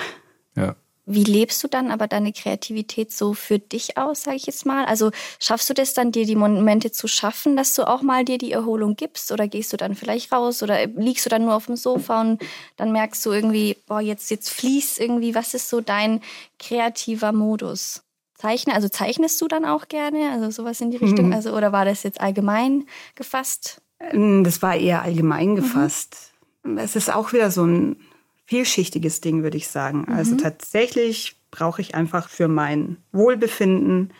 Ja. 0.54 0.76
Wie 1.10 1.24
lebst 1.24 1.64
du 1.64 1.68
dann 1.68 1.90
aber 1.90 2.06
deine 2.06 2.34
Kreativität 2.34 3.12
so 3.12 3.32
für 3.32 3.58
dich 3.58 3.96
aus, 3.96 4.24
sage 4.24 4.36
ich 4.36 4.44
jetzt 4.44 4.66
mal? 4.66 4.84
Also 4.84 5.10
schaffst 5.38 5.70
du 5.70 5.72
das 5.72 5.94
dann, 5.94 6.12
dir 6.12 6.26
die 6.26 6.36
Momente 6.36 6.92
zu 6.92 7.08
schaffen, 7.08 7.56
dass 7.56 7.72
du 7.72 7.88
auch 7.88 8.02
mal 8.02 8.26
dir 8.26 8.36
die 8.36 8.52
Erholung 8.52 8.94
gibst? 8.94 9.32
Oder 9.32 9.48
gehst 9.48 9.72
du 9.72 9.78
dann 9.78 9.94
vielleicht 9.94 10.32
raus? 10.32 10.62
Oder 10.62 10.86
liegst 10.86 11.24
du 11.24 11.30
dann 11.30 11.46
nur 11.46 11.54
auf 11.54 11.64
dem 11.64 11.76
Sofa 11.76 12.20
und 12.20 12.42
dann 12.76 12.92
merkst 12.92 13.24
du 13.24 13.32
irgendwie, 13.32 13.78
boah, 13.86 14.02
jetzt, 14.02 14.30
jetzt 14.30 14.50
fließt 14.50 15.00
irgendwie, 15.00 15.34
was 15.34 15.54
ist 15.54 15.70
so 15.70 15.80
dein 15.80 16.20
kreativer 16.58 17.32
Modus? 17.32 18.02
Zeichne, 18.34 18.74
also 18.74 18.90
zeichnest 18.90 19.40
du 19.40 19.48
dann 19.48 19.64
auch 19.64 19.88
gerne? 19.88 20.30
Also 20.30 20.50
sowas 20.50 20.78
in 20.82 20.90
die 20.90 20.98
Richtung? 20.98 21.28
Mhm. 21.28 21.32
Also, 21.32 21.56
oder 21.56 21.72
war 21.72 21.86
das 21.86 22.02
jetzt 22.02 22.20
allgemein 22.20 22.84
gefasst? 23.14 23.80
Ähm, 24.00 24.44
das 24.44 24.62
war 24.62 24.76
eher 24.76 25.02
allgemein 25.02 25.50
mhm. 25.50 25.56
gefasst. 25.56 26.32
Mhm. 26.64 26.78
Es 26.78 26.96
ist 26.96 27.12
auch 27.12 27.32
wieder 27.32 27.50
so 27.50 27.64
ein 27.64 27.96
vielschichtiges 28.46 29.20
Ding, 29.20 29.42
würde 29.42 29.56
ich 29.56 29.68
sagen. 29.68 30.06
Also 30.08 30.10
mhm. 30.10 30.18
Also 30.18 30.36
tatsächlich 30.36 31.36
brauche 31.50 31.80
ich 31.80 31.94
einfach 31.94 32.28
für 32.28 32.48
mein 32.48 32.98
Wohlbefinden 33.12 34.12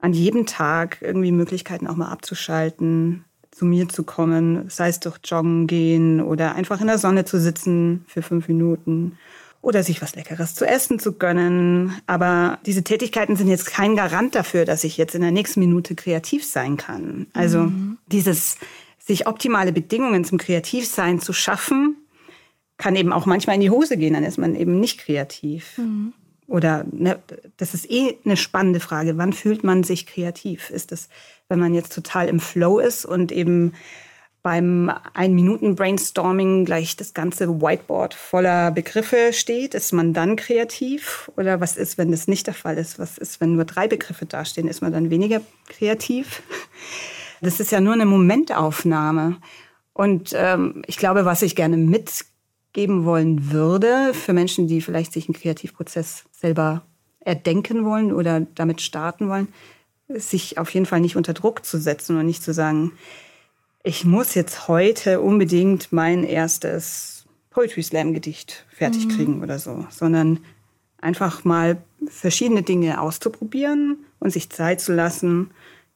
an 0.00 0.12
jedem 0.12 0.46
Tag 0.46 0.98
irgendwie 1.00 1.32
Möglichkeiten 1.32 1.86
auch 1.86 1.96
mal 1.96 2.10
abzuschalten, 2.10 3.24
zu 3.52 3.64
mir 3.64 3.88
zu 3.88 4.02
kommen, 4.02 4.68
sei 4.68 4.88
es 4.88 4.98
durch 4.98 5.18
Joggen 5.24 5.66
gehen 5.66 6.20
oder 6.20 6.54
einfach 6.54 6.80
in 6.80 6.86
der 6.88 6.98
Sonne 6.98 7.24
zu 7.24 7.38
sitzen 7.38 8.04
für 8.08 8.22
fünf 8.22 8.48
Minuten 8.48 9.18
oder 9.60 9.84
sich 9.84 10.02
was 10.02 10.16
Leckeres 10.16 10.56
zu 10.56 10.66
essen 10.66 10.98
zu 10.98 11.12
gönnen. 11.12 11.94
Aber 12.06 12.58
diese 12.66 12.82
Tätigkeiten 12.82 13.36
sind 13.36 13.46
jetzt 13.46 13.66
kein 13.66 13.94
Garant 13.94 14.34
dafür, 14.34 14.64
dass 14.64 14.82
ich 14.82 14.96
jetzt 14.96 15.14
in 15.14 15.22
der 15.22 15.30
nächsten 15.30 15.60
Minute 15.60 15.94
kreativ 15.94 16.44
sein 16.44 16.76
kann. 16.76 17.28
Also 17.32 17.60
mhm. 17.60 17.98
dieses 18.08 18.56
sich 19.04 19.26
optimale 19.26 19.72
Bedingungen 19.72 20.24
zum 20.24 20.38
Kreativsein 20.38 21.20
zu 21.20 21.32
schaffen, 21.32 21.96
kann 22.76 22.96
eben 22.96 23.12
auch 23.12 23.26
manchmal 23.26 23.56
in 23.56 23.60
die 23.60 23.70
Hose 23.70 23.96
gehen, 23.96 24.14
dann 24.14 24.24
ist 24.24 24.38
man 24.38 24.54
eben 24.54 24.80
nicht 24.80 24.98
kreativ. 24.98 25.78
Mhm. 25.78 26.12
Oder 26.46 26.84
ne, 26.90 27.18
das 27.56 27.74
ist 27.74 27.90
eh 27.90 28.18
eine 28.24 28.36
spannende 28.36 28.80
Frage. 28.80 29.16
Wann 29.16 29.32
fühlt 29.32 29.64
man 29.64 29.84
sich 29.84 30.06
kreativ? 30.06 30.70
Ist 30.70 30.92
es, 30.92 31.08
wenn 31.48 31.58
man 31.58 31.74
jetzt 31.74 31.94
total 31.94 32.28
im 32.28 32.40
Flow 32.40 32.78
ist 32.78 33.04
und 33.04 33.32
eben 33.32 33.72
beim 34.42 34.92
Ein-Minuten-Brainstorming 35.14 36.64
gleich 36.64 36.96
das 36.96 37.14
ganze 37.14 37.60
Whiteboard 37.60 38.14
voller 38.14 38.72
Begriffe 38.72 39.32
steht? 39.32 39.74
Ist 39.74 39.92
man 39.92 40.12
dann 40.12 40.34
kreativ? 40.36 41.30
Oder 41.36 41.60
was 41.60 41.76
ist, 41.76 41.96
wenn 41.96 42.10
das 42.10 42.26
nicht 42.26 42.48
der 42.48 42.54
Fall 42.54 42.76
ist? 42.76 42.98
Was 42.98 43.18
ist, 43.18 43.40
wenn 43.40 43.54
nur 43.54 43.64
drei 43.64 43.86
Begriffe 43.86 44.26
dastehen? 44.26 44.68
Ist 44.68 44.82
man 44.82 44.92
dann 44.92 45.10
weniger 45.10 45.40
kreativ? 45.68 46.42
Das 47.42 47.60
ist 47.60 47.72
ja 47.72 47.80
nur 47.80 47.92
eine 47.92 48.06
Momentaufnahme. 48.06 49.36
Und 49.92 50.32
ähm, 50.34 50.82
ich 50.86 50.96
glaube, 50.96 51.24
was 51.24 51.42
ich 51.42 51.54
gerne 51.54 51.76
mitgeben 51.76 53.04
wollen 53.04 53.50
würde 53.50 54.14
für 54.14 54.32
Menschen, 54.32 54.68
die 54.68 54.80
vielleicht 54.80 55.12
sich 55.12 55.28
einen 55.28 55.34
Kreativprozess 55.34 56.24
selber 56.30 56.82
erdenken 57.20 57.84
wollen 57.84 58.12
oder 58.12 58.40
damit 58.54 58.80
starten 58.80 59.28
wollen, 59.28 59.48
sich 60.08 60.58
auf 60.58 60.70
jeden 60.70 60.86
Fall 60.86 61.00
nicht 61.00 61.16
unter 61.16 61.34
Druck 61.34 61.64
zu 61.64 61.78
setzen 61.78 62.16
und 62.16 62.26
nicht 62.26 62.42
zu 62.42 62.54
sagen, 62.54 62.92
ich 63.82 64.04
muss 64.04 64.34
jetzt 64.34 64.68
heute 64.68 65.20
unbedingt 65.20 65.92
mein 65.92 66.24
erstes 66.24 67.24
Poetry 67.50 67.82
Slam 67.82 68.14
Gedicht 68.14 68.64
fertig 68.70 69.06
mhm. 69.06 69.10
kriegen 69.10 69.42
oder 69.42 69.58
so, 69.58 69.86
sondern 69.90 70.40
einfach 71.00 71.44
mal 71.44 71.82
verschiedene 72.06 72.62
Dinge 72.62 73.00
auszuprobieren 73.00 73.98
und 74.20 74.32
sich 74.32 74.50
Zeit 74.50 74.80
zu 74.80 74.94
lassen, 74.94 75.50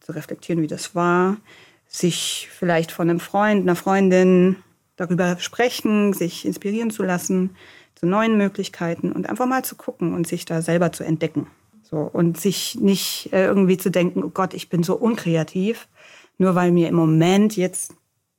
zu 0.07 0.13
reflektieren, 0.13 0.63
wie 0.63 0.69
das 0.69 0.95
war, 0.95 1.37
sich 1.89 2.49
vielleicht 2.51 2.93
von 2.93 3.11
einem 3.11 3.21
Freund, 3.21 3.63
einer 3.63 3.75
Freundin 3.75 4.57
darüber 4.95 5.37
sprechen, 5.39 6.13
sich 6.13 6.47
inspirieren 6.47 6.91
zu 6.91 7.03
lassen 7.03 7.51
zu 7.97 8.07
neuen 8.07 8.37
Möglichkeiten 8.37 9.11
und 9.11 9.29
einfach 9.29 9.47
mal 9.47 9.65
zu 9.65 9.75
gucken 9.75 10.15
und 10.15 10.27
sich 10.27 10.45
da 10.45 10.63
selber 10.63 10.93
zu 10.93 11.03
entdecken. 11.03 11.49
So, 11.83 11.99
und 11.99 12.39
sich 12.39 12.77
nicht 12.81 13.33
äh, 13.33 13.47
irgendwie 13.47 13.79
zu 13.79 13.91
denken, 13.91 14.23
oh 14.23 14.29
Gott, 14.29 14.55
ich 14.55 14.69
bin 14.69 14.83
so 14.83 14.97
unkreativ, 14.97 15.89
nur 16.37 16.55
weil 16.55 16.73
mir 16.73 16.89
im 16.89 16.95
Moment 16.95 17.57
jetzt 17.57 17.95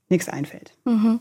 nichts 0.10 0.30
einfällt. 0.30 0.74
Mhm. 0.86 1.20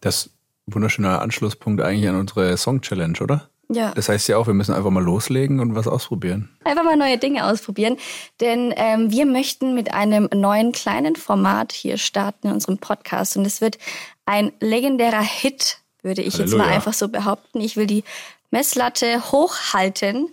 Das 0.00 0.26
ist 0.26 0.32
ein 0.66 0.74
wunderschöner 0.74 1.22
Anschlusspunkt 1.22 1.80
eigentlich 1.80 2.08
an 2.08 2.16
unsere 2.16 2.56
Song-Challenge, 2.56 3.18
oder? 3.20 3.48
Ja. 3.68 3.92
Das 3.94 4.08
heißt 4.08 4.28
ja 4.28 4.36
auch, 4.38 4.46
wir 4.46 4.54
müssen 4.54 4.74
einfach 4.74 4.90
mal 4.90 5.02
loslegen 5.02 5.60
und 5.60 5.74
was 5.74 5.88
ausprobieren. 5.88 6.50
Einfach 6.64 6.84
mal 6.84 6.96
neue 6.96 7.18
Dinge 7.18 7.46
ausprobieren. 7.46 7.96
Denn 8.40 8.72
ähm, 8.76 9.10
wir 9.10 9.26
möchten 9.26 9.74
mit 9.74 9.92
einem 9.92 10.28
neuen 10.32 10.72
kleinen 10.72 11.16
Format 11.16 11.72
hier 11.72 11.98
starten 11.98 12.48
in 12.48 12.52
unserem 12.54 12.78
Podcast. 12.78 13.36
Und 13.36 13.44
es 13.44 13.60
wird 13.60 13.78
ein 14.24 14.52
legendärer 14.60 15.22
Hit, 15.22 15.78
würde 16.02 16.22
ich 16.22 16.34
Halleluja. 16.34 16.58
jetzt 16.58 16.66
mal 16.66 16.74
einfach 16.74 16.92
so 16.92 17.08
behaupten. 17.08 17.60
Ich 17.60 17.76
will 17.76 17.86
die 17.86 18.04
Messlatte 18.50 19.32
hochhalten. 19.32 20.28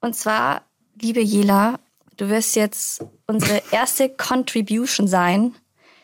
Und 0.00 0.16
zwar, 0.16 0.62
liebe 1.00 1.20
Jela, 1.20 1.78
du 2.16 2.30
wirst 2.30 2.56
jetzt 2.56 3.04
unsere 3.26 3.62
erste 3.70 4.08
Contribution 4.08 5.06
sein 5.06 5.54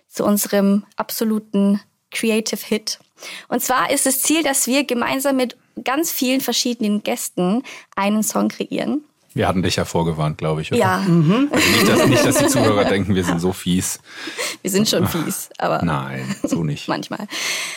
zu 0.08 0.24
unserem 0.24 0.84
absoluten 0.96 1.80
Creative 2.10 2.64
Hit. 2.64 2.98
Und 3.48 3.62
zwar 3.62 3.90
ist 3.90 4.04
das 4.04 4.20
Ziel, 4.20 4.42
dass 4.42 4.66
wir 4.66 4.84
gemeinsam 4.84 5.36
mit 5.36 5.56
ganz 5.84 6.10
vielen 6.10 6.40
verschiedenen 6.40 7.02
Gästen 7.02 7.62
einen 7.94 8.22
Song 8.22 8.48
kreieren. 8.48 9.04
Wir 9.34 9.48
hatten 9.48 9.62
dich 9.62 9.76
ja 9.76 9.84
vorgewarnt, 9.84 10.38
glaube 10.38 10.62
ich. 10.62 10.72
Oder? 10.72 10.80
Ja. 10.80 10.98
Mhm. 10.98 11.50
Also 11.52 11.68
nicht, 11.68 11.88
dass, 11.88 12.06
nicht, 12.06 12.24
dass 12.24 12.38
die 12.38 12.46
Zuhörer 12.46 12.86
denken, 12.86 13.14
wir 13.14 13.22
sind 13.22 13.38
so 13.38 13.52
fies. 13.52 14.00
Wir 14.62 14.70
sind 14.70 14.88
schon 14.88 15.06
fies, 15.06 15.50
aber. 15.58 15.84
Nein, 15.84 16.34
so 16.42 16.64
nicht. 16.64 16.88
manchmal. 16.88 17.28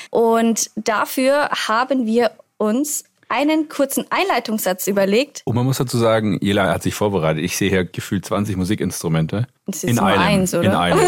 Und 0.09 0.71
dafür 0.75 1.49
haben 1.67 2.05
wir 2.05 2.31
uns 2.57 3.03
einen 3.27 3.67
kurzen 3.67 4.05
Einleitungssatz 4.09 4.87
überlegt. 4.87 5.41
Und 5.43 5.55
man 5.55 5.65
muss 5.65 5.77
dazu 5.77 5.97
sagen, 5.97 6.39
Jela 6.41 6.71
hat 6.71 6.81
sich 6.81 6.95
vorbereitet. 6.95 7.43
Ich 7.43 7.57
sehe 7.57 7.69
hier 7.69 7.83
gefühlt 7.83 8.25
20 8.25 8.55
Musikinstrumente. 8.55 9.47
Das 9.65 9.83
ist 9.83 9.89
in 9.89 9.99
einem. 9.99 10.21
Eins, 10.21 10.53
oder? 10.53 10.63
In 10.63 10.71
einem. 10.71 10.99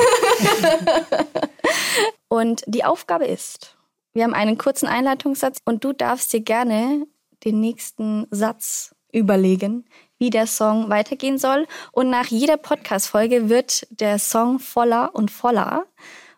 Und 2.28 2.64
die 2.68 2.84
Aufgabe 2.84 3.26
ist, 3.26 3.76
wir 4.14 4.24
haben 4.24 4.34
einen 4.34 4.58
kurzen 4.58 4.88
Einleitungssatz 4.88 5.60
und 5.66 5.84
du 5.84 5.94
darfst 5.94 6.34
dir 6.34 6.42
gerne 6.42 7.06
den 7.46 7.60
nächsten 7.60 8.28
Satz 8.30 8.96
überlegen, 9.14 9.86
wie 10.20 10.30
der 10.30 10.48
Song 10.48 10.90
weitergehen 10.90 11.38
soll. 11.38 11.68
Und 11.92 12.10
nach 12.10 12.28
jeder 12.28 12.58
Podcast-Folge 12.58 13.50
wird 13.50 13.88
der 13.90 14.20
Song 14.20 14.60
voller 14.60 15.12
und 15.14 15.32
voller. 15.32 15.86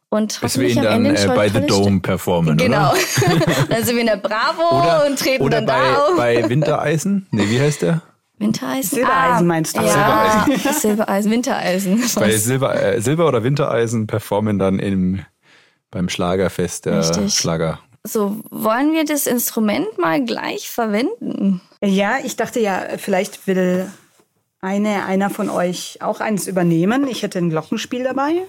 Und 0.09 0.39
Bis 0.41 0.59
wir 0.59 0.69
ihn 0.69 0.83
dann 0.83 1.05
äh, 1.05 1.31
bei 1.35 1.49
The 1.49 1.65
Dome 1.65 1.99
performen, 1.99 2.55
Genau. 2.55 2.93
dann 3.69 3.83
sind 3.83 3.95
wir 3.95 4.01
in 4.01 4.07
der 4.07 4.17
Bravo 4.17 4.79
oder, 4.79 5.07
und 5.07 5.17
treten 5.17 5.43
oder 5.43 5.61
dann 5.61 5.65
bei, 5.65 5.91
da 5.91 6.05
auf. 6.05 6.17
bei 6.17 6.49
Wintereisen? 6.49 7.27
Nee, 7.31 7.49
wie 7.49 7.59
heißt 7.59 7.81
der? 7.81 8.03
Wintereisen. 8.37 8.97
Silbereisen 8.97 9.37
ah, 9.37 9.41
meinst 9.41 9.75
du? 9.75 9.81
Ja, 9.81 10.45
Silbereisen. 10.45 10.73
Silbereisen, 10.79 11.31
Wintereisen. 11.31 12.03
Bei 12.15 12.37
Silber, 12.37 12.83
äh, 12.83 13.01
Silber 13.01 13.27
oder 13.27 13.43
Wintereisen 13.43 14.05
performen 14.05 14.59
dann 14.59 14.77
im 14.77 15.21
beim 15.93 16.09
Schlagerfest 16.09 16.85
der 16.85 16.99
Richtig. 16.99 17.35
Schlager. 17.35 17.79
So, 18.03 18.41
wollen 18.49 18.91
wir 18.91 19.05
das 19.05 19.27
Instrument 19.27 19.97
mal 19.97 20.25
gleich 20.25 20.69
verwenden? 20.69 21.61
Ja, 21.81 22.17
ich 22.23 22.35
dachte 22.35 22.59
ja, 22.59 22.81
vielleicht 22.97 23.47
will 23.47 23.89
eine, 24.59 25.05
einer 25.05 25.29
von 25.29 25.49
euch 25.49 25.99
auch 26.01 26.19
eins 26.19 26.47
übernehmen. 26.47 27.07
Ich 27.07 27.21
hätte 27.23 27.39
ein 27.39 27.49
Glockenspiel 27.49 28.03
dabei. 28.03 28.41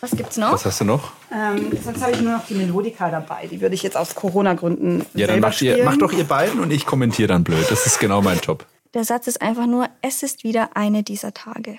Was 0.00 0.10
gibt's 0.10 0.36
noch? 0.36 0.52
Was 0.52 0.66
hast 0.66 0.82
du 0.82 0.84
noch? 0.84 1.12
Ähm, 1.32 1.70
sonst 1.82 2.02
habe 2.02 2.12
ich 2.12 2.20
nur 2.20 2.32
noch 2.32 2.46
die 2.46 2.54
Melodika 2.54 3.10
dabei. 3.10 3.46
Die 3.46 3.62
würde 3.62 3.74
ich 3.74 3.82
jetzt 3.82 3.96
aus 3.96 4.14
Corona-Gründen. 4.14 5.06
Ja, 5.14 5.26
dann 5.26 5.40
macht, 5.40 5.62
ihr, 5.62 5.82
macht 5.82 6.02
doch 6.02 6.12
ihr 6.12 6.24
beiden 6.24 6.60
und 6.60 6.70
ich 6.70 6.84
kommentiere 6.84 7.28
dann 7.28 7.42
blöd. 7.42 7.64
Das 7.70 7.86
ist 7.86 8.00
genau 8.00 8.20
mein 8.20 8.38
Job. 8.40 8.66
Der 8.92 9.04
Satz 9.04 9.28
ist 9.28 9.40
einfach 9.40 9.66
nur: 9.66 9.88
Es 10.02 10.22
ist 10.22 10.44
wieder 10.44 10.76
eine 10.76 11.02
dieser 11.02 11.32
Tage. 11.32 11.78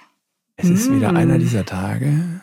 Es 0.58 0.70
ist 0.70 0.92
wieder 0.92 1.10
einer 1.10 1.38
dieser 1.38 1.66
Tage. 1.66 2.42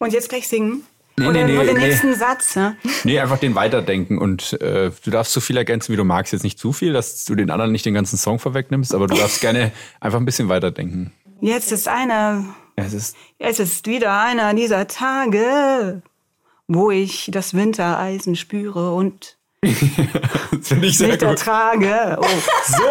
Und 0.00 0.12
jetzt 0.12 0.30
gleich 0.30 0.48
singen. 0.48 0.84
Nee, 1.22 1.28
oder, 1.28 1.44
nee, 1.44 1.56
nee, 1.56 1.64
den 1.66 1.76
nee. 1.76 1.88
nächsten 1.88 2.14
Satz. 2.14 2.56
Ne? 2.56 2.76
Nee, 3.04 3.18
einfach 3.20 3.38
den 3.38 3.54
weiterdenken. 3.54 4.18
Und 4.18 4.54
äh, 4.60 4.90
du 5.04 5.10
darfst 5.10 5.32
so 5.32 5.40
viel 5.40 5.56
ergänzen, 5.56 5.92
wie 5.92 5.96
du 5.96 6.04
magst. 6.04 6.32
Jetzt 6.32 6.42
nicht 6.42 6.58
zu 6.58 6.72
viel, 6.72 6.92
dass 6.92 7.24
du 7.24 7.34
den 7.34 7.50
anderen 7.50 7.72
nicht 7.72 7.86
den 7.86 7.94
ganzen 7.94 8.16
Song 8.18 8.38
vorwegnimmst, 8.38 8.94
aber 8.94 9.06
du 9.06 9.16
darfst 9.16 9.40
gerne 9.40 9.72
einfach 10.00 10.18
ein 10.18 10.24
bisschen 10.24 10.48
weiterdenken. 10.48 11.12
Jetzt 11.40 11.72
ist 11.72 11.88
einer. 11.88 12.44
Es 12.76 12.92
ist, 12.92 13.16
es 13.38 13.58
ist 13.58 13.86
wieder 13.86 14.20
einer 14.20 14.54
dieser 14.54 14.86
Tage, 14.86 16.02
wo 16.68 16.90
ich 16.90 17.28
das 17.32 17.54
Wintereisen 17.54 18.36
spüre 18.36 18.94
und 18.94 19.36
nicht 19.62 20.98
gut. 20.98 21.22
ertrage. 21.22 22.18
Oh. 22.20 22.26
So! 22.66 22.84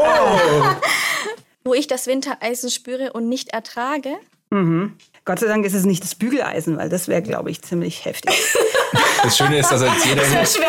wo 1.63 1.74
ich 1.74 1.88
das 1.88 2.08
Wintereisen 2.08 2.70
spüre 2.70 3.13
und 3.13 3.30
nicht 3.30 3.50
ertrage? 3.50 4.17
Mhm. 4.50 4.94
Gott 5.23 5.39
sei 5.39 5.47
Dank 5.47 5.65
ist 5.65 5.75
es 5.75 5.86
nicht 5.86 6.03
das 6.03 6.15
Bügeleisen, 6.15 6.77
weil 6.77 6.89
das 6.89 7.07
wäre, 7.07 7.21
glaube 7.21 7.51
ich, 7.51 7.62
ziemlich 7.62 8.05
heftig. 8.05 8.36
Das 9.23 9.38
Schöne 9.38 9.60
ist, 9.60 9.71
dass 9.71 9.84
jetzt 9.84 10.05
jeder 10.05 10.23
das, 10.23 10.55
schwer 10.55 10.67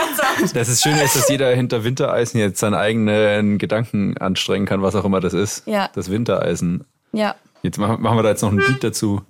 das 0.52 0.68
ist 0.68 0.82
Schöne 0.82 1.02
ist, 1.02 1.16
dass 1.16 1.28
jeder 1.28 1.48
hinter 1.56 1.84
Wintereisen 1.84 2.38
jetzt 2.38 2.60
seinen 2.60 2.74
eigenen 2.74 3.56
Gedanken 3.56 4.16
anstrengen 4.18 4.66
kann, 4.66 4.82
was 4.82 4.94
auch 4.94 5.06
immer 5.06 5.20
das 5.20 5.32
ist. 5.32 5.66
Ja. 5.66 5.88
Das 5.94 6.10
Wintereisen. 6.10 6.84
Ja. 7.12 7.34
Jetzt 7.62 7.78
machen 7.78 8.02
wir 8.02 8.22
da 8.22 8.28
jetzt 8.28 8.42
noch 8.42 8.52
ein 8.52 8.58
Beat 8.58 8.84
dazu. 8.84 9.22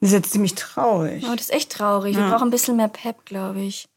Das 0.00 0.10
ist 0.10 0.12
jetzt 0.12 0.32
ziemlich 0.32 0.56
traurig. 0.56 1.24
Oh, 1.26 1.34
das 1.34 1.42
ist 1.42 1.54
echt 1.54 1.72
traurig. 1.72 2.16
Ja. 2.16 2.24
Wir 2.24 2.30
brauchen 2.30 2.48
ein 2.48 2.50
bisschen 2.50 2.76
mehr 2.76 2.88
Pep, 2.88 3.24
glaube 3.24 3.60
ich. 3.60 3.88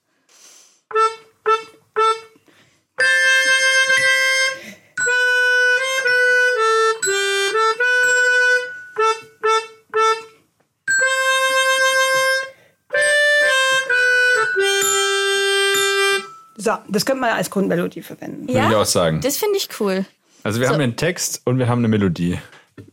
So, 16.69 16.77
das 16.89 17.05
könnte 17.05 17.21
man 17.21 17.31
als 17.31 17.49
Grundmelodie 17.49 18.01
verwenden. 18.01 18.47
Ja, 18.49 18.63
Würde 18.63 18.73
ich 18.73 18.75
auch 18.75 18.85
sagen. 18.85 19.21
Das 19.21 19.37
finde 19.37 19.57
ich 19.57 19.69
cool. 19.79 20.05
Also 20.43 20.59
wir 20.59 20.67
so. 20.67 20.73
haben 20.73 20.81
einen 20.81 20.97
Text 20.97 21.41
und 21.45 21.57
wir 21.57 21.67
haben 21.69 21.79
eine 21.79 21.87
Melodie. 21.87 22.37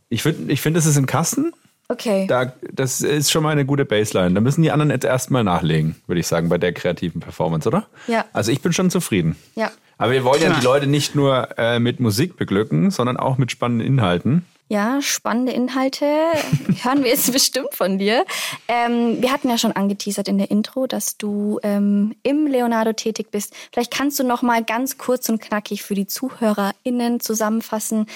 Ich 0.09 0.23
finde, 0.23 0.51
ich 0.51 0.61
find, 0.61 0.77
das 0.77 0.85
ist 0.85 0.97
im 0.97 1.05
Kasten. 1.05 1.53
Okay. 1.89 2.27
Da, 2.27 2.53
das 2.73 3.01
ist 3.01 3.31
schon 3.31 3.43
mal 3.43 3.51
eine 3.51 3.65
gute 3.65 3.85
Baseline. 3.85 4.33
Da 4.33 4.41
müssen 4.41 4.61
die 4.61 4.71
anderen 4.71 4.91
jetzt 4.91 5.05
erstmal 5.05 5.43
nachlegen, 5.43 5.95
würde 6.05 6.19
ich 6.19 6.27
sagen, 6.27 6.49
bei 6.49 6.57
der 6.57 6.73
kreativen 6.73 7.21
Performance, 7.21 7.67
oder? 7.67 7.87
Ja. 8.07 8.25
Also 8.33 8.51
ich 8.51 8.61
bin 8.61 8.73
schon 8.73 8.89
zufrieden. 8.89 9.37
Ja. 9.55 9.71
Aber 9.97 10.11
wir 10.11 10.23
wollen 10.23 10.41
ja, 10.41 10.53
die 10.53 10.63
Leute 10.63 10.85
nicht 10.85 11.15
nur 11.15 11.57
äh, 11.57 11.79
mit 11.79 11.99
Musik 11.99 12.35
beglücken, 12.35 12.91
sondern 12.91 13.17
auch 13.17 13.37
mit 13.37 13.51
spannenden 13.51 13.87
Inhalten. 13.87 14.45
Ja, 14.69 15.01
spannende 15.01 15.53
Inhalte 15.53 16.05
hören 16.83 17.03
wir 17.03 17.09
jetzt 17.09 17.31
bestimmt 17.31 17.73
von 17.73 17.97
dir. 17.97 18.25
Ähm, 18.67 19.21
wir 19.21 19.31
hatten 19.31 19.49
ja 19.49 19.57
schon 19.57 19.71
angeteasert 19.71 20.27
in 20.27 20.37
der 20.37 20.51
Intro, 20.51 20.87
dass 20.87 21.17
du 21.17 21.59
ähm, 21.63 22.15
im 22.23 22.47
Leonardo 22.47 22.91
tätig 22.91 23.31
bist. 23.31 23.55
Vielleicht 23.71 23.93
kannst 23.93 24.19
du 24.19 24.25
noch 24.25 24.41
mal 24.41 24.61
ganz 24.63 24.97
kurz 24.97 25.29
und 25.29 25.41
knackig 25.41 25.83
für 25.83 25.95
die 25.95 26.05
ZuhörerInnen 26.05 27.21
zusammenfassen, 27.21 28.07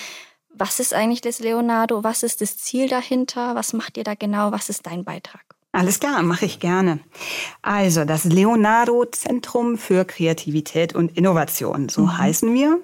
was 0.61 0.79
ist 0.79 0.93
eigentlich 0.93 1.21
das 1.21 1.39
Leonardo? 1.39 2.03
Was 2.03 2.21
ist 2.21 2.39
das 2.39 2.55
Ziel 2.55 2.87
dahinter? 2.87 3.55
Was 3.55 3.73
macht 3.73 3.97
ihr 3.97 4.03
da 4.03 4.13
genau? 4.13 4.51
Was 4.51 4.69
ist 4.69 4.85
dein 4.85 5.03
Beitrag? 5.03 5.41
Alles 5.71 5.99
klar, 5.99 6.21
mache 6.21 6.45
ich 6.45 6.59
gerne. 6.59 6.99
Also 7.63 8.05
das 8.05 8.25
Leonardo 8.25 9.05
Zentrum 9.05 9.79
für 9.79 10.05
Kreativität 10.05 10.93
und 10.93 11.17
Innovation, 11.17 11.89
so 11.89 12.03
mhm. 12.03 12.17
heißen 12.17 12.53
wir, 12.53 12.79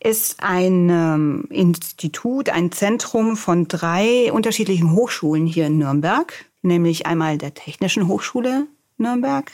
ist 0.00 0.36
ein 0.42 0.88
ähm, 0.88 1.48
Institut, 1.50 2.48
ein 2.48 2.72
Zentrum 2.72 3.36
von 3.36 3.68
drei 3.68 4.32
unterschiedlichen 4.32 4.92
Hochschulen 4.92 5.44
hier 5.46 5.66
in 5.66 5.76
Nürnberg, 5.76 6.32
nämlich 6.62 7.04
einmal 7.04 7.36
der 7.36 7.52
Technischen 7.52 8.08
Hochschule 8.08 8.68
Nürnberg, 8.96 9.50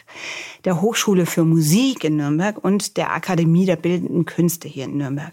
der 0.65 0.81
Hochschule 0.81 1.27
für 1.27 1.43
Musik 1.43 2.05
in 2.05 2.19
Nürnberg 2.19 2.63
und 2.63 2.97
der 2.97 3.13
Akademie 3.13 3.67
der 3.67 3.77
Bildenden 3.77 4.27
Künste 4.27 4.69
hier 4.69 4.85
in 4.85 4.99
Nürnberg. 4.99 5.33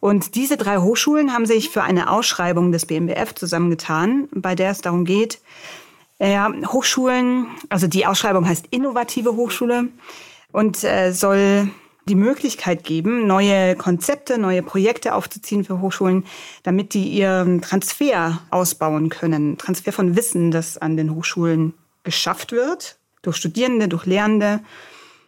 Und 0.00 0.34
diese 0.34 0.56
drei 0.56 0.78
Hochschulen 0.78 1.32
haben 1.32 1.46
sich 1.46 1.70
für 1.70 1.82
eine 1.82 2.10
Ausschreibung 2.10 2.72
des 2.72 2.86
BMBF 2.86 3.34
zusammengetan, 3.34 4.28
bei 4.34 4.54
der 4.54 4.70
es 4.70 4.80
darum 4.80 5.04
geht, 5.04 5.40
ja, 6.18 6.52
Hochschulen, 6.66 7.46
also 7.68 7.88
die 7.88 8.06
Ausschreibung 8.06 8.46
heißt 8.46 8.66
innovative 8.70 9.34
Hochschule 9.34 9.88
und 10.52 10.84
äh, 10.84 11.10
soll 11.10 11.68
die 12.08 12.14
Möglichkeit 12.14 12.84
geben, 12.84 13.26
neue 13.26 13.76
Konzepte, 13.76 14.38
neue 14.38 14.62
Projekte 14.62 15.14
aufzuziehen 15.14 15.64
für 15.64 15.80
Hochschulen, 15.80 16.24
damit 16.62 16.94
die 16.94 17.08
ihren 17.08 17.60
Transfer 17.60 18.40
ausbauen 18.50 19.08
können. 19.08 19.58
Transfer 19.58 19.92
von 19.92 20.16
Wissen, 20.16 20.50
das 20.50 20.78
an 20.78 20.96
den 20.96 21.14
Hochschulen 21.14 21.74
geschafft 22.04 22.52
wird, 22.52 22.98
durch 23.22 23.36
Studierende, 23.36 23.88
durch 23.88 24.06
Lehrende, 24.06 24.60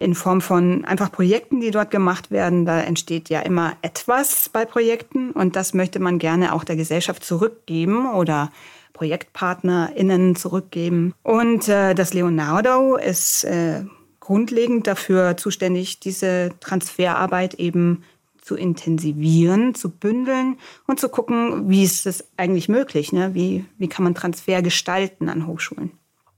in 0.04 0.14
Form 0.14 0.40
von 0.40 0.84
einfach 0.84 1.10
Projekten, 1.10 1.60
die 1.60 1.70
dort 1.70 1.90
gemacht 1.90 2.30
werden. 2.30 2.66
Da 2.66 2.80
entsteht 2.80 3.30
ja 3.30 3.40
immer 3.40 3.76
etwas 3.82 4.50
bei 4.50 4.64
Projekten 4.64 5.30
und 5.30 5.56
das 5.56 5.74
möchte 5.74 5.98
man 5.98 6.18
gerne 6.18 6.52
auch 6.52 6.62
der 6.62 6.76
Gesellschaft 6.76 7.24
zurückgeben 7.24 8.12
oder 8.12 8.52
ProjektpartnerInnen 8.92 10.36
zurückgeben. 10.36 11.14
Und 11.22 11.68
äh, 11.68 11.94
das 11.94 12.14
Leonardo 12.14 12.96
ist 12.96 13.44
äh, 13.44 13.84
grundlegend 14.20 14.86
dafür 14.86 15.36
zuständig, 15.36 16.00
diese 16.00 16.52
Transferarbeit 16.60 17.54
eben 17.54 18.04
zu 18.40 18.56
intensivieren, 18.56 19.74
zu 19.74 19.88
bündeln 19.88 20.58
und 20.86 21.00
zu 21.00 21.08
gucken, 21.08 21.70
wie 21.70 21.82
ist 21.82 22.06
es 22.06 22.26
eigentlich 22.36 22.68
möglich, 22.68 23.10
ne? 23.12 23.34
wie, 23.34 23.64
wie 23.78 23.88
kann 23.88 24.04
man 24.04 24.14
Transfer 24.14 24.60
gestalten 24.60 25.30
an 25.30 25.46
Hochschulen. 25.46 25.92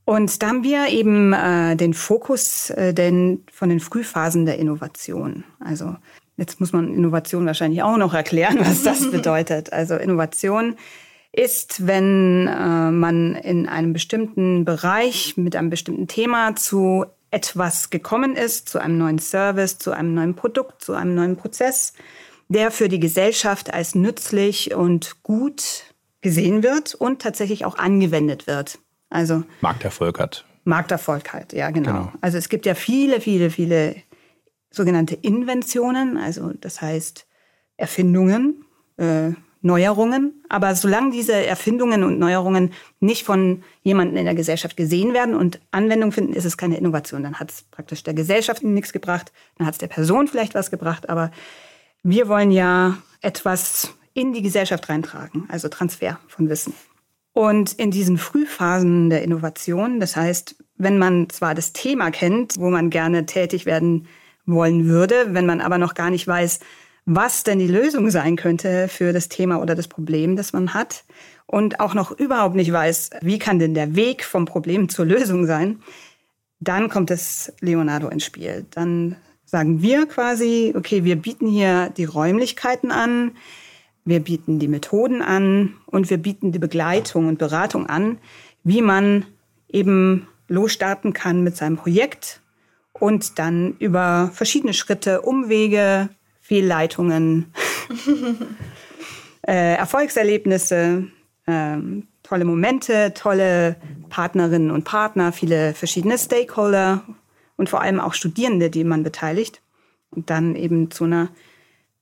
Und 0.07 0.41
da 0.41 0.47
haben 0.47 0.63
wir 0.63 0.87
eben 0.89 1.33
äh, 1.33 1.75
den 1.75 1.93
Fokus 1.93 2.71
äh, 2.71 2.95
den, 2.95 3.45
von 3.53 3.69
den 3.69 3.81
Frühphasen 3.81 4.47
der 4.47 4.57
Innovation. 4.57 5.43
Also 5.59 5.97
jetzt 6.37 6.61
muss 6.61 6.73
man 6.73 6.95
Innovation 6.95 7.45
wahrscheinlich 7.45 7.83
auch 7.83 7.97
noch 7.97 8.15
erklären, 8.15 8.59
was 8.61 8.85
das 8.85 9.11
bedeutet. 9.11 9.73
Also 9.73 9.97
Innovation 9.97 10.77
ist, 11.33 11.89
wenn 11.89 12.47
äh, 12.47 12.91
man 12.93 13.35
in 13.35 13.69
einem 13.69 13.93
bestimmten 13.93 14.65
Bereich 14.65 15.37
mit 15.37 15.57
einem 15.57 15.71
bestimmten 15.71 16.07
Thema 16.07 16.55
zu 16.55 17.07
etwas 17.33 17.91
gekommen 17.91 18.37
ist, 18.37 18.69
zu 18.69 18.79
einem 18.79 18.99
neuen 18.99 19.19
Service, 19.19 19.79
zu 19.79 19.91
einem 19.91 20.15
neuen 20.15 20.37
Produkt, 20.37 20.83
zu 20.83 20.95
einem 20.95 21.17
neuen 21.17 21.37
Prozess, 21.37 21.95
der 22.49 22.71
für 22.71 22.89
die 22.89 23.01
Gesellschaft 23.01 23.75
als 23.75 23.97
nützlich 23.97 24.73
und 24.73 25.25
gut 25.25 25.83
gesehen 26.21 26.63
wird 26.63 26.95
und 26.95 27.21
tatsächlich 27.23 27.65
auch 27.65 27.77
angewendet 27.77 28.47
wird. 28.47 28.79
Also 29.17 29.45
Markterfolg 29.63 30.21
hat. 30.21 30.45
Markterfolg 30.65 31.33
hat, 31.33 31.55
ja 31.55 31.71
genau. 31.71 31.91
genau. 31.91 32.13
Also 32.21 32.37
es 32.37 32.51
gibt 32.51 32.67
ja 32.67 32.75
viele, 32.75 33.23
viele, 33.23 33.49
viele 33.49 33.97
sogenannte 34.71 35.15
Inventionen, 35.15 36.19
also 36.19 36.53
das 36.61 36.83
heißt 36.83 37.27
Erfindungen, 37.79 38.67
äh, 38.99 39.31
Neuerungen. 39.63 40.45
Aber 40.51 40.75
solange 40.75 41.13
diese 41.13 41.33
Erfindungen 41.33 42.05
und 42.05 42.19
Neuerungen 42.19 42.75
nicht 43.01 43.25
von 43.25 43.65
jemandem 43.83 44.19
in 44.19 44.27
der 44.27 44.35
Gesellschaft 44.35 44.77
gesehen 44.77 45.15
werden 45.15 45.35
und 45.35 45.61
Anwendung 45.71 46.13
finden, 46.13 46.35
ist 46.35 46.45
es 46.45 46.59
keine 46.59 46.77
Innovation. 46.77 47.23
Dann 47.23 47.41
hat 47.41 47.51
es 47.51 47.63
praktisch 47.63 48.03
der 48.03 48.13
Gesellschaft 48.13 48.63
nichts 48.65 48.93
gebracht, 48.93 49.33
dann 49.57 49.67
hat 49.67 49.75
es 49.75 49.79
der 49.79 49.89
Person 49.89 50.29
vielleicht 50.29 50.55
was 50.55 50.71
gebracht. 50.71 51.09
Aber 51.09 51.31
wir 52.03 52.29
wollen 52.29 52.51
ja 52.51 52.99
etwas 53.23 53.95
in 54.13 54.35
die 54.35 54.43
Gesellschaft 54.43 54.91
reintragen, 54.91 55.49
also 55.49 55.69
Transfer 55.69 56.21
von 56.29 56.51
Wissen. 56.51 56.75
Und 57.37 57.75
in 57.75 57.91
diesen 57.91 58.17
Frühphasen 58.17 59.11
der 59.11 59.23
Innovation, 59.23 60.01
das 60.01 60.17
heißt, 60.17 60.57
wenn 60.79 60.97
man 60.97 61.29
zwar 61.29 61.55
das 61.55 61.75
Thema 61.75 62.11
kennt, 62.11 62.55
wo 62.59 62.71
man 62.71 62.89
gerne 62.89 63.27
tätig 63.27 63.67
werden 63.67 64.07
wollen 64.47 64.87
würde, 64.87 65.35
wenn 65.35 65.45
man 65.45 65.61
aber 65.61 65.77
noch 65.77 65.93
gar 65.93 66.09
nicht 66.09 66.27
weiß, 66.27 66.61
was 67.05 67.45
denn 67.45 67.59
die 67.59 67.67
Lösung 67.67 68.09
sein 68.09 68.37
könnte 68.37 68.89
für 68.89 69.13
das 69.13 69.29
Thema 69.29 69.61
oder 69.61 69.75
das 69.75 69.87
Problem, 69.87 70.35
das 70.35 70.55
man 70.55 70.73
hat 70.73 71.05
und 71.45 71.79
auch 71.79 71.93
noch 71.93 72.11
überhaupt 72.11 72.55
nicht 72.55 72.73
weiß, 72.73 73.11
wie 73.21 73.39
kann 73.39 73.59
denn 73.59 73.75
der 73.75 73.95
Weg 73.97 74.25
vom 74.25 74.47
Problem 74.47 74.89
zur 74.89 75.05
Lösung 75.05 75.45
sein, 75.45 75.83
dann 76.61 76.89
kommt 76.89 77.11
das 77.11 77.53
Leonardo 77.61 78.09
ins 78.09 78.25
Spiel. 78.25 78.65
Dann 78.71 79.15
sagen 79.45 79.83
wir 79.83 80.07
quasi, 80.07 80.73
okay, 80.75 81.05
wir 81.05 81.17
bieten 81.17 81.49
hier 81.49 81.91
die 81.99 82.07
Räumlichkeiten 82.07 82.91
an, 82.91 83.33
wir 84.07 84.21
bieten 84.21 84.59
die 84.59 84.69
Methoden 84.69 85.21
an 85.21 85.75
und 85.87 86.09
wir 86.09 86.17
bieten 86.17 86.53
die 86.53 86.59
Begleitung 86.59 87.27
und 87.27 87.39
Beratung 87.39 87.87
an, 87.87 88.19
wie 88.63 88.81
man 88.81 89.27
eben 89.69 90.29
losstarten 90.49 91.13
kann 91.13 91.43
mit 91.43 91.57
seinem 91.57 91.77
Projekt 91.77 92.41
und 92.93 93.39
dann 93.39 93.75
über 93.79 94.31
verschiedene 94.33 94.75
Schritte, 94.75 95.23
Umwege, 95.23 96.09
Fehlleitungen, 96.41 97.53
äh, 99.47 99.75
Erfolgserlebnisse, 99.75 101.09
äh, 101.47 101.77
tolle 102.23 102.45
Momente, 102.45 103.13
tolle 103.13 103.77
Partnerinnen 104.09 104.71
und 104.71 104.85
Partner, 104.85 105.33
viele 105.33 105.75
verschiedene 105.75 106.17
Stakeholder 106.17 107.03
und 107.57 107.69
vor 107.69 107.81
allem 107.81 107.99
auch 107.99 108.15
Studierende, 108.15 108.71
die 108.71 108.85
man 108.85 109.03
beteiligt 109.03 109.61
und 110.11 110.31
dann 110.31 110.55
eben 110.55 110.93
zu 110.93 111.05
einer 111.05 111.29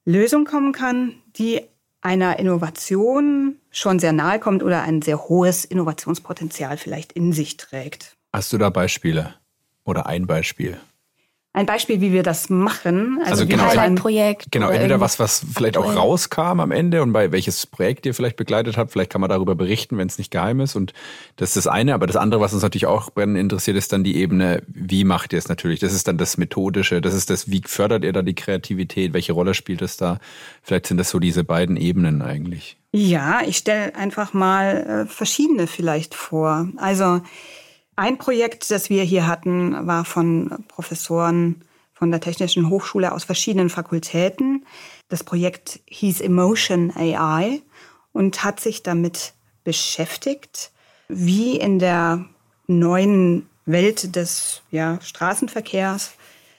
Lösung 0.04 0.44
kommen 0.44 0.72
kann, 0.72 1.14
die 1.36 1.62
einer 2.04 2.38
Innovation 2.38 3.56
schon 3.70 3.98
sehr 3.98 4.12
nahe 4.12 4.38
kommt 4.38 4.62
oder 4.62 4.82
ein 4.82 5.02
sehr 5.02 5.28
hohes 5.28 5.64
Innovationspotenzial 5.64 6.76
vielleicht 6.76 7.12
in 7.12 7.32
sich 7.32 7.56
trägt. 7.56 8.16
Hast 8.32 8.52
du 8.52 8.58
da 8.58 8.70
Beispiele 8.70 9.34
oder 9.84 10.06
ein 10.06 10.26
Beispiel? 10.26 10.78
Ein 11.54 11.66
Beispiel, 11.66 12.00
wie 12.00 12.12
wir 12.12 12.24
das 12.24 12.50
machen. 12.50 13.18
Also, 13.20 13.30
also 13.30 13.46
genau, 13.46 13.68
ein 13.68 13.94
Projekt. 13.94 14.50
Genau, 14.50 14.70
entweder 14.70 14.98
was, 14.98 15.20
was 15.20 15.46
vielleicht 15.54 15.76
auch 15.76 15.94
rauskam 15.94 16.58
am 16.58 16.72
Ende 16.72 17.00
und 17.00 17.12
bei 17.12 17.30
welches 17.30 17.64
Projekt 17.64 18.06
ihr 18.06 18.12
vielleicht 18.12 18.34
begleitet 18.34 18.76
habt. 18.76 18.90
Vielleicht 18.90 19.10
kann 19.10 19.20
man 19.20 19.30
darüber 19.30 19.54
berichten, 19.54 19.96
wenn 19.96 20.08
es 20.08 20.18
nicht 20.18 20.32
geheim 20.32 20.58
ist. 20.58 20.74
Und 20.74 20.92
das 21.36 21.50
ist 21.50 21.58
das 21.58 21.66
eine. 21.68 21.94
Aber 21.94 22.08
das 22.08 22.16
andere, 22.16 22.40
was 22.40 22.52
uns 22.52 22.64
natürlich 22.64 22.86
auch 22.86 23.08
brennend 23.10 23.38
interessiert, 23.38 23.76
ist 23.76 23.92
dann 23.92 24.02
die 24.02 24.16
Ebene, 24.16 24.64
wie 24.66 25.04
macht 25.04 25.32
ihr 25.32 25.38
es 25.38 25.48
natürlich? 25.48 25.78
Das 25.78 25.92
ist 25.92 26.08
dann 26.08 26.18
das 26.18 26.38
Methodische. 26.38 27.00
Das 27.00 27.14
ist 27.14 27.30
das, 27.30 27.48
wie 27.48 27.62
fördert 27.64 28.02
ihr 28.02 28.12
da 28.12 28.22
die 28.22 28.34
Kreativität? 28.34 29.12
Welche 29.14 29.32
Rolle 29.32 29.54
spielt 29.54 29.80
es 29.80 29.96
da? 29.96 30.18
Vielleicht 30.60 30.88
sind 30.88 30.96
das 30.96 31.10
so 31.10 31.20
diese 31.20 31.44
beiden 31.44 31.76
Ebenen 31.76 32.20
eigentlich. 32.20 32.76
Ja, 32.90 33.42
ich 33.46 33.58
stelle 33.58 33.94
einfach 33.94 34.32
mal 34.32 35.06
äh, 35.06 35.08
verschiedene 35.08 35.68
vielleicht 35.68 36.16
vor. 36.16 36.68
Also, 36.78 37.20
ein 37.96 38.18
Projekt, 38.18 38.70
das 38.70 38.90
wir 38.90 39.02
hier 39.02 39.26
hatten, 39.26 39.86
war 39.86 40.04
von 40.04 40.64
Professoren 40.68 41.64
von 41.92 42.10
der 42.10 42.20
Technischen 42.20 42.68
Hochschule 42.70 43.12
aus 43.12 43.24
verschiedenen 43.24 43.70
Fakultäten. 43.70 44.66
Das 45.08 45.22
Projekt 45.22 45.80
hieß 45.86 46.20
Emotion 46.20 46.92
AI 46.96 47.62
und 48.12 48.42
hat 48.42 48.60
sich 48.60 48.82
damit 48.82 49.34
beschäftigt, 49.62 50.72
wie 51.08 51.56
in 51.56 51.78
der 51.78 52.24
neuen 52.66 53.48
Welt 53.66 54.16
des 54.16 54.62
ja, 54.70 54.98
Straßenverkehrs 55.00 56.14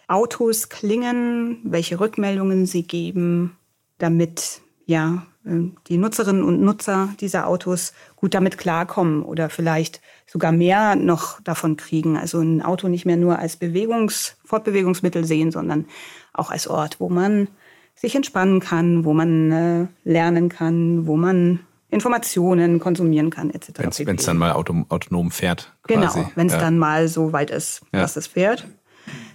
Autos 0.08 0.70
klingen, 0.70 1.60
welche 1.64 2.00
Rückmeldungen 2.00 2.66
sie 2.66 2.84
geben, 2.84 3.58
damit 3.98 4.62
ja, 4.86 5.26
die 5.46 5.98
Nutzerinnen 5.98 6.44
und 6.44 6.62
Nutzer 6.62 7.10
dieser 7.20 7.48
Autos 7.48 7.94
gut 8.16 8.34
damit 8.34 8.58
klarkommen 8.58 9.22
oder 9.22 9.50
vielleicht 9.50 10.02
sogar 10.26 10.52
mehr 10.52 10.96
noch 10.96 11.40
davon 11.42 11.78
kriegen. 11.78 12.18
Also 12.18 12.40
ein 12.40 12.64
Auto 12.64 12.88
nicht 12.88 13.06
mehr 13.06 13.18
nur 13.18 13.38
als 13.38 13.60
Bewegungs-, 13.60 14.36
Fortbewegungsmittel 14.44 15.24
sehen, 15.24 15.52
sondern 15.52 15.86
auch 16.34 16.50
als 16.50 16.68
Ort, 16.68 17.00
wo 17.00 17.10
man 17.10 17.48
sich 17.94 18.16
entspannen 18.16 18.60
kann, 18.60 19.06
wo 19.06 19.14
man 19.14 19.52
äh, 19.52 19.88
lernen 20.04 20.50
kann, 20.50 21.06
wo 21.06 21.16
man 21.16 21.60
Informationen 21.90 22.80
konsumieren 22.80 23.30
kann, 23.30 23.52
etc. 23.52 24.00
Wenn 24.06 24.18
es 24.18 24.26
dann 24.26 24.38
mal 24.38 24.52
auto, 24.52 24.86
autonom 24.90 25.32
fährt. 25.32 25.74
Quasi. 25.84 26.20
Genau, 26.20 26.32
wenn 26.36 26.48
es 26.48 26.54
ja. 26.54 26.60
dann 26.60 26.78
mal 26.78 27.08
so 27.08 27.32
weit 27.32 27.52
ist, 27.52 27.84
ja. 27.94 28.02
dass 28.02 28.18
es 28.18 28.28
fährt. 28.28 28.68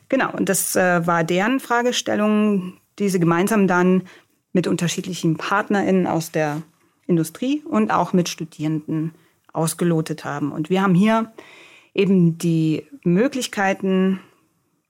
Genau, 0.09 0.33
und 0.33 0.49
das 0.49 0.75
äh, 0.75 1.07
war 1.07 1.23
deren 1.23 1.61
Fragestellung, 1.61 2.75
die 2.99 3.09
sie 3.09 3.21
gemeinsam 3.21 3.69
dann 3.69 4.03
mit 4.53 4.67
unterschiedlichen 4.67 5.37
PartnerInnen 5.37 6.07
aus 6.07 6.33
der 6.33 6.63
Industrie 7.07 7.63
und 7.69 7.91
auch 7.91 8.13
mit 8.13 8.29
Studierenden 8.29 9.13
ausgelotet 9.53 10.25
haben. 10.25 10.53
Und 10.53 10.71
wir 10.71 10.83
haben 10.83 10.95
hier 10.95 11.33
eben 11.95 12.39
die 12.39 12.87
Möglichkeiten 13.03 14.21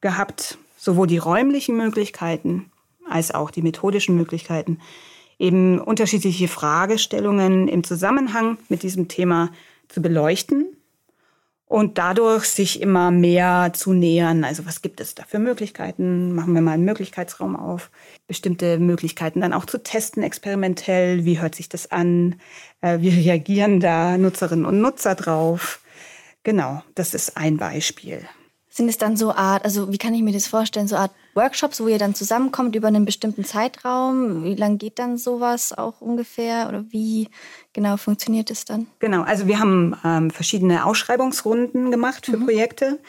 gehabt, 0.01 0.59
sowohl 0.77 1.07
die 1.07 1.19
räumlichen 1.19 1.77
Möglichkeiten 1.77 2.71
als 3.09 3.33
auch 3.35 3.51
die 3.51 3.63
methodischen 3.63 4.17
Möglichkeiten, 4.17 4.79
eben 5.39 5.81
unterschiedliche 5.81 6.49
Fragestellungen 6.49 7.69
im 7.69 7.83
Zusammenhang 7.83 8.59
mit 8.69 8.83
diesem 8.83 9.09
Thema 9.09 9.51
zu 9.89 10.01
beleuchten 10.03 10.70
und 11.71 11.99
dadurch 11.99 12.47
sich 12.47 12.83
immer 12.83 13.13
mehr 13.13 13.71
zu 13.73 13.93
nähern. 13.93 14.43
Also 14.43 14.67
was 14.67 14.83
gibt 14.83 15.01
es 15.01 15.15
da 15.15 15.23
für 15.23 15.39
Möglichkeiten? 15.39 16.35
Machen 16.35 16.53
wir 16.53 16.63
mal 16.63 16.73
einen 16.73 16.85
Möglichkeitsraum 16.85 17.55
auf. 17.55 17.93
Bestimmte 18.27 18.81
Möglichkeiten 18.81 19.41
dann 19.41 19.53
auch 19.53 19.67
zu 19.67 19.81
testen, 19.81 20.25
experimentell. 20.25 21.25
Wie 21.25 21.41
hört 21.41 21.55
sich 21.55 21.69
das 21.69 21.89
an? 21.93 22.41
Äh, 22.81 22.99
wie 23.03 23.11
reagieren 23.11 23.79
da 23.79 24.19
Nutzerinnen 24.19 24.65
und 24.65 24.81
Nutzer 24.81 25.15
drauf? 25.15 25.81
Genau, 26.43 26.83
das 26.97 27.15
ist 27.15 27.37
ein 27.37 27.57
Beispiel. 27.57 28.29
Sind 28.73 28.89
es 28.89 28.99
dann 28.99 29.17
so 29.17 29.33
Art, 29.33 29.65
also 29.65 29.93
wie 29.93 29.99
kann 29.99 30.15
ich 30.15 30.23
mir 30.23 30.33
das 30.33 30.47
vorstellen, 30.47 30.87
so 30.87 30.95
Art 30.95 31.11
Workshops, 31.35 31.81
wo 31.81 31.89
ihr 31.89 31.99
dann 31.99 32.15
zusammenkommt 32.15 32.77
über 32.77 32.87
einen 32.87 33.05
bestimmten 33.05 33.45
Zeitraum? 33.45 34.45
Wie 34.45 34.55
lange 34.55 34.77
geht 34.77 35.01
dann 35.01 35.19
sowas 35.19 35.77
auch 35.77 36.01
ungefähr 36.01 36.69
oder 36.69 36.85
wie 36.91 37.29
genau 37.73 37.97
funktioniert 37.97 38.49
es 38.49 38.65
dann? 38.65 38.87
Genau, 39.01 39.23
also 39.23 39.49
wir 39.49 39.59
haben 39.59 39.97
ähm, 40.05 40.31
verschiedene 40.31 40.87
Ausschreibungsrunden 40.87 41.91
gemacht 41.91 42.27
für 42.27 42.37
mhm. 42.37 42.45
Projekte. 42.45 43.01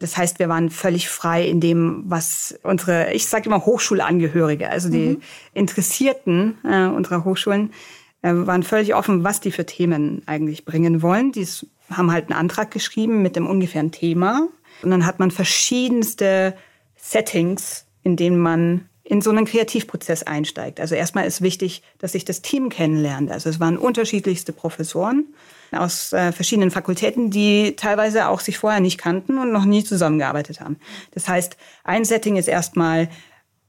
Das 0.00 0.16
heißt, 0.16 0.38
wir 0.38 0.48
waren 0.48 0.70
völlig 0.70 1.10
frei 1.10 1.46
in 1.46 1.60
dem, 1.60 2.04
was 2.06 2.58
unsere, 2.62 3.12
ich 3.12 3.26
sage 3.26 3.46
immer 3.46 3.66
Hochschulangehörige, 3.66 4.70
also 4.70 4.88
die 4.88 5.10
mhm. 5.10 5.22
Interessierten 5.52 6.56
äh, 6.64 6.86
unserer 6.86 7.24
Hochschulen, 7.24 7.74
äh, 8.22 8.32
waren 8.32 8.62
völlig 8.62 8.94
offen, 8.94 9.24
was 9.24 9.40
die 9.40 9.52
für 9.52 9.66
Themen 9.66 10.22
eigentlich 10.24 10.64
bringen 10.64 11.02
wollen. 11.02 11.32
Die 11.32 11.46
haben 11.90 12.10
halt 12.10 12.30
einen 12.30 12.40
Antrag 12.40 12.70
geschrieben 12.70 13.20
mit 13.20 13.36
dem 13.36 13.46
ungefähren 13.46 13.92
Thema 13.92 14.48
und 14.84 14.90
dann 14.90 15.06
hat 15.06 15.18
man 15.18 15.30
verschiedenste 15.30 16.54
Settings, 16.96 17.86
in 18.02 18.16
denen 18.16 18.38
man 18.38 18.88
in 19.04 19.20
so 19.20 19.30
einen 19.30 19.44
Kreativprozess 19.44 20.22
einsteigt. 20.22 20.80
Also 20.80 20.94
erstmal 20.94 21.26
ist 21.26 21.42
wichtig, 21.42 21.82
dass 21.98 22.12
sich 22.12 22.24
das 22.24 22.40
Team 22.40 22.68
kennenlernt. 22.68 23.30
Also 23.30 23.50
es 23.50 23.58
waren 23.58 23.76
unterschiedlichste 23.76 24.52
Professoren 24.52 25.34
aus 25.72 26.12
äh, 26.12 26.32
verschiedenen 26.32 26.70
Fakultäten, 26.70 27.30
die 27.30 27.74
teilweise 27.76 28.28
auch 28.28 28.40
sich 28.40 28.58
vorher 28.58 28.80
nicht 28.80 28.98
kannten 28.98 29.38
und 29.38 29.52
noch 29.52 29.64
nie 29.64 29.82
zusammengearbeitet 29.82 30.60
haben. 30.60 30.76
Das 31.12 31.28
heißt, 31.28 31.56
ein 31.84 32.04
Setting 32.04 32.36
ist 32.36 32.48
erstmal 32.48 33.08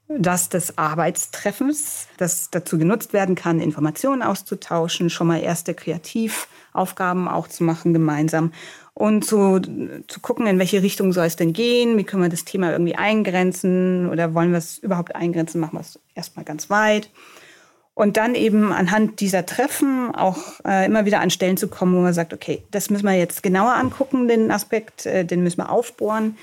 das 0.08 0.50
des 0.50 0.78
Arbeitstreffens, 0.78 2.08
das 2.18 2.50
dazu 2.52 2.78
genutzt 2.78 3.14
werden 3.14 3.36
kann, 3.36 3.60
Informationen 3.60 4.22
auszutauschen, 4.22 5.10
schon 5.10 5.28
mal 5.28 5.42
erste 5.42 5.74
Kreativaufgaben 5.74 7.28
auch 7.28 7.48
zu 7.48 7.64
machen 7.64 7.94
gemeinsam 7.94 8.52
und 8.94 9.26
zu, 9.26 9.60
zu 10.08 10.20
gucken, 10.22 10.46
in 10.46 10.60
welche 10.60 10.84
Richtung 10.84 11.14
soll 11.14 11.26
es 11.26 11.36
denn 11.36 11.54
gehen, 11.54 11.98
wie 11.98 12.04
können 12.04 12.24
wir 12.24 12.30
das 12.30 12.46
Thema 12.46 12.72
irgendwie 12.72 12.96
eingrenzen 12.96 14.10
oder 14.10 14.34
wollen 14.34 14.52
wir 14.52 14.60
es 14.60 14.78
überhaupt 14.78 15.16
eingrenzen, 15.16 15.60
machen 15.60 15.78
wir 15.78 15.82
es 15.82 16.00
erstmal 16.16 16.46
ganz 16.46 16.70
weit. 16.70 17.10
Und 17.96 18.18
dann 18.18 18.34
eben 18.34 18.72
anhand 18.74 19.20
dieser 19.20 19.46
Treffen 19.46 20.16
auch 20.16 20.60
äh, 20.66 20.88
immer 20.88 21.06
wieder 21.06 21.20
an 21.20 21.30
Stellen 21.30 21.58
zu 21.58 21.68
kommen, 21.68 21.96
wo 21.96 22.02
man 22.02 22.14
sagt, 22.14 22.34
okay, 22.34 22.64
das 22.72 22.90
müssen 22.90 23.06
wir 23.06 23.14
jetzt 23.14 23.44
genauer 23.44 23.74
angucken, 23.74 24.28
den 24.28 24.50
Aspekt, 24.50 25.06
äh, 25.06 25.24
den 25.26 25.44
müssen 25.44 25.60
wir 25.60 25.70
aufbohren. 25.70 26.36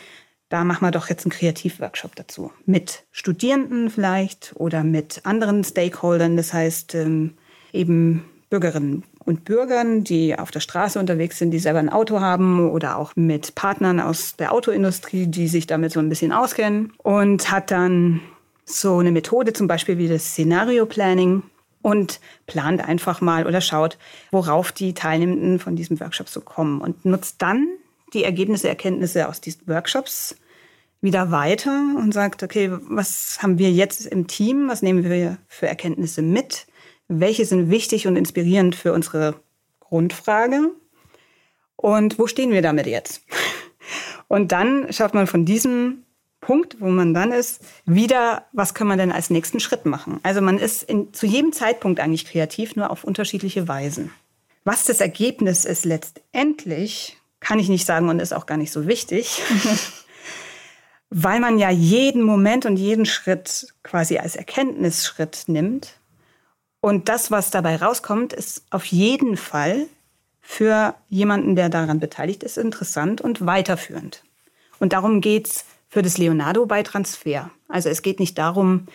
Da 0.51 0.65
machen 0.65 0.85
wir 0.85 0.91
doch 0.91 1.09
jetzt 1.09 1.25
einen 1.25 1.33
Kreativworkshop 1.33 2.17
dazu. 2.17 2.51
Mit 2.67 3.05
Studierenden 3.13 3.89
vielleicht 3.89 4.53
oder 4.57 4.83
mit 4.83 5.21
anderen 5.25 5.63
Stakeholdern, 5.63 6.37
das 6.37 6.53
heißt 6.53 6.97
ähm, 6.97 7.35
eben 7.73 8.25
Bürgerinnen 8.51 9.05
und 9.25 9.45
Bürgern, 9.45 10.03
die 10.03 10.37
auf 10.37 10.51
der 10.51 10.59
Straße 10.59 10.99
unterwegs 10.99 11.39
sind, 11.39 11.53
die 11.53 11.61
selber 11.61 11.79
ein 11.79 11.89
Auto 11.89 12.19
haben 12.19 12.69
oder 12.69 12.97
auch 12.97 13.15
mit 13.15 13.55
Partnern 13.55 14.01
aus 14.01 14.35
der 14.35 14.53
Autoindustrie, 14.53 15.29
die 15.29 15.47
sich 15.47 15.69
damit 15.69 15.93
so 15.93 16.01
ein 16.01 16.09
bisschen 16.09 16.33
auskennen 16.33 16.93
und 16.99 17.53
hat 17.53 17.71
dann 17.71 18.21
so 18.65 18.99
eine 18.99 19.13
Methode 19.13 19.53
zum 19.53 19.69
Beispiel 19.69 19.99
wie 19.99 20.09
das 20.09 20.31
Szenario 20.31 20.85
Planning 20.85 21.45
und 21.81 22.19
plant 22.47 22.87
einfach 22.87 23.21
mal 23.21 23.47
oder 23.47 23.61
schaut, 23.61 23.99
worauf 24.33 24.73
die 24.73 24.95
Teilnehmenden 24.95 25.61
von 25.61 25.77
diesem 25.77 26.01
Workshop 26.01 26.29
so 26.29 26.41
kommen 26.41 26.81
und 26.81 27.05
nutzt 27.05 27.41
dann 27.41 27.69
die 28.15 28.25
Ergebnisse, 28.25 28.69
Erkenntnisse 28.69 29.29
aus 29.29 29.41
diesen 29.41 29.67
Workshops 29.67 30.37
wieder 31.01 31.31
weiter 31.31 31.95
und 31.97 32.13
sagt, 32.13 32.43
okay, 32.43 32.71
was 32.71 33.39
haben 33.43 33.59
wir 33.59 33.71
jetzt 33.71 34.07
im 34.07 34.27
Team, 34.27 34.69
was 34.69 34.83
nehmen 34.83 35.03
wir 35.05 35.39
für 35.49 35.67
Erkenntnisse 35.67 36.23
mit 36.23 36.67
welche 37.11 37.45
sind 37.45 37.71
wichtig 37.71 38.07
und 38.07 38.17
inspirierend 38.17 38.77
für 38.77 38.93
unsere 38.93 39.35
Grundfrage 39.81 40.71
und 41.77 42.19
wo 42.19 42.27
stehen 42.27 42.53
wir 42.53 42.63
damit 42.63 42.87
jetzt? 42.87 43.23
Und 44.29 44.53
dann 44.53 44.93
schaut 44.93 45.13
man 45.13 45.27
von 45.27 45.45
diesem 45.45 46.05
Punkt, 46.41 46.81
wo 46.81 46.87
man 46.87 47.15
dann 47.15 47.33
ist, 47.33 47.65
wieder, 47.85 48.47
was 48.53 48.75
können 48.75 48.91
wir 48.91 48.97
denn 48.97 49.11
als 49.11 49.29
nächsten 49.29 49.59
Schritt 49.59 49.87
machen? 49.87 50.21
Also 50.23 50.41
man 50.41 50.59
ist 50.59 50.85
in, 50.85 51.13
zu 51.13 51.27
jedem 51.27 51.53
Zeitpunkt 51.53 51.99
eigentlich 51.99 52.27
kreativ, 52.27 52.77
nur 52.77 52.93
auf 52.93 53.03
unterschiedliche 53.03 53.67
Weisen. 53.67 54.13
Was 54.63 54.85
das 54.85 55.01
Ergebnis 55.01 55.65
ist 55.65 55.85
letztendlich, 55.85 57.20
kann 57.41 57.59
ich 57.59 57.69
nicht 57.69 57.87
sagen 57.87 58.09
und 58.09 58.21
ist 58.21 58.33
auch 58.33 58.47
gar 58.47 58.57
nicht 58.57 58.73
so 58.73 58.87
wichtig, 58.87 59.43
weil 61.11 61.41
man 61.41 61.59
ja 61.59 61.71
jeden 61.71 62.23
Moment 62.23 62.67
und 62.67 62.77
jeden 62.77 63.07
Schritt 63.07 63.75
quasi 63.83 64.19
als 64.19 64.37
Erkenntnisschritt 64.37 65.45
nimmt 65.47 66.01
und 66.81 67.09
das, 67.09 67.31
was 67.31 67.51
dabei 67.51 67.77
rauskommt, 67.77 68.33
ist 68.33 68.65
auf 68.71 68.87
jeden 68.87 69.37
Fall 69.37 69.87
für 70.41 70.95
jemanden, 71.09 71.55
der 71.55 71.69
daran 71.69 72.01
beteiligt 72.01 72.43
ist, 72.43 72.59
interessant 72.59 73.21
und 73.21 73.45
weiterführend. 73.47 74.25
Und 74.79 74.95
darum 74.95 75.21
geht's 75.21 75.67
für 75.89 76.03
das 76.03 76.19
Leonardo 76.19 76.67
bei 76.67 76.83
Transfer. 76.83 77.51
Also 77.69 77.89
es 77.89 78.03
geht 78.03 78.19
nicht 78.19 78.39
darum, 78.39 78.87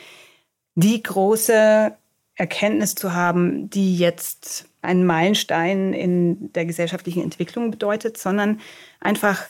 die 0.74 1.02
große 1.02 1.96
Erkenntnis 2.36 2.96
zu 2.96 3.14
haben, 3.14 3.70
die 3.70 3.98
jetzt 3.98 4.66
einen 4.86 5.06
Meilenstein 5.06 5.94
in 5.94 6.54
der 6.54 6.66
gesellschaftlichen 6.66 7.24
Entwicklung 7.24 7.72
bedeutet, 7.72 8.18
sondern 8.18 8.62
einfach 9.00 9.46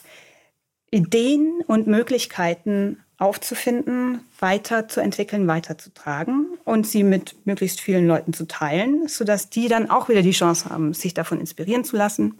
Ideen 0.90 1.62
und 1.66 1.86
Möglichkeiten 1.86 2.98
aufzufinden, 3.18 4.20
weiterzuentwickeln, 4.38 5.46
weiterzutragen 5.46 6.58
und 6.64 6.86
sie 6.86 7.02
mit 7.02 7.34
möglichst 7.46 7.80
vielen 7.80 8.06
Leuten 8.06 8.32
zu 8.32 8.46
teilen, 8.46 9.08
sodass 9.08 9.48
die 9.48 9.68
dann 9.68 9.90
auch 9.90 10.08
wieder 10.08 10.22
die 10.22 10.32
Chance 10.32 10.68
haben, 10.68 10.92
sich 10.92 11.14
davon 11.14 11.40
inspirieren 11.40 11.84
zu 11.84 11.96
lassen, 11.96 12.38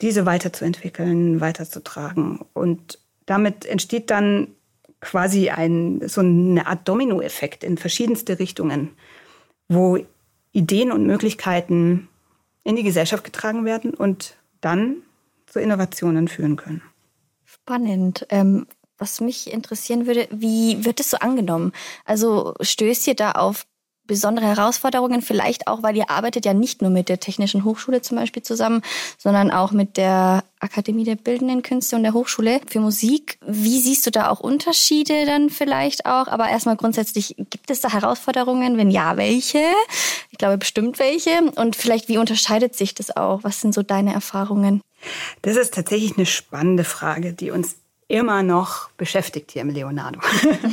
diese 0.00 0.26
weiterzuentwickeln, 0.26 1.40
weiterzutragen. 1.40 2.40
Und 2.52 3.00
damit 3.26 3.66
entsteht 3.66 4.10
dann 4.10 4.48
quasi 5.00 5.50
ein, 5.50 6.00
so 6.06 6.20
eine 6.20 6.66
Art 6.66 6.88
Dominoeffekt 6.88 7.64
in 7.64 7.76
verschiedenste 7.76 8.38
Richtungen, 8.38 8.90
wo 9.68 9.98
Ideen 10.54 10.92
und 10.92 11.06
Möglichkeiten 11.06 12.08
in 12.62 12.76
die 12.76 12.82
Gesellschaft 12.82 13.24
getragen 13.24 13.66
werden 13.66 13.92
und 13.92 14.36
dann 14.60 15.02
zu 15.46 15.60
Innovationen 15.60 16.28
führen 16.28 16.56
können. 16.56 16.80
Spannend. 17.44 18.26
Ähm, 18.30 18.66
was 18.96 19.20
mich 19.20 19.52
interessieren 19.52 20.06
würde, 20.06 20.28
wie 20.30 20.84
wird 20.84 21.00
es 21.00 21.10
so 21.10 21.18
angenommen? 21.18 21.72
Also 22.04 22.54
stößt 22.60 23.06
ihr 23.08 23.14
da 23.14 23.32
auf 23.32 23.66
besondere 24.06 24.46
Herausforderungen, 24.46 25.22
vielleicht 25.22 25.66
auch, 25.66 25.82
weil 25.82 25.96
ihr 25.96 26.10
arbeitet 26.10 26.44
ja 26.44 26.54
nicht 26.54 26.82
nur 26.82 26.90
mit 26.90 27.08
der 27.08 27.20
Technischen 27.20 27.64
Hochschule 27.64 28.02
zum 28.02 28.18
Beispiel 28.18 28.42
zusammen, 28.42 28.82
sondern 29.18 29.50
auch 29.50 29.72
mit 29.72 29.96
der 29.96 30.44
Akademie 30.60 31.04
der 31.04 31.16
Bildenden 31.16 31.62
Künste 31.62 31.96
und 31.96 32.02
der 32.02 32.14
Hochschule 32.14 32.60
für 32.66 32.80
Musik. 32.80 33.38
Wie 33.46 33.80
siehst 33.80 34.06
du 34.06 34.10
da 34.10 34.30
auch 34.30 34.40
Unterschiede 34.40 35.26
dann 35.26 35.50
vielleicht 35.50 36.06
auch? 36.06 36.26
Aber 36.28 36.48
erstmal 36.48 36.76
grundsätzlich, 36.76 37.34
gibt 37.36 37.70
es 37.70 37.80
da 37.80 37.92
Herausforderungen? 37.92 38.76
Wenn 38.76 38.90
ja, 38.90 39.16
welche? 39.16 39.62
Ich 40.30 40.38
glaube 40.38 40.58
bestimmt 40.58 40.98
welche. 40.98 41.52
Und 41.56 41.76
vielleicht, 41.76 42.08
wie 42.08 42.18
unterscheidet 42.18 42.74
sich 42.76 42.94
das 42.94 43.16
auch? 43.16 43.44
Was 43.44 43.60
sind 43.60 43.74
so 43.74 43.82
deine 43.82 44.12
Erfahrungen? 44.12 44.80
Das 45.42 45.56
ist 45.56 45.74
tatsächlich 45.74 46.16
eine 46.16 46.26
spannende 46.26 46.84
Frage, 46.84 47.34
die 47.34 47.50
uns 47.50 47.76
immer 48.08 48.42
noch 48.42 48.90
beschäftigt 48.90 49.52
hier 49.52 49.62
im 49.62 49.70
Leonardo. 49.70 50.20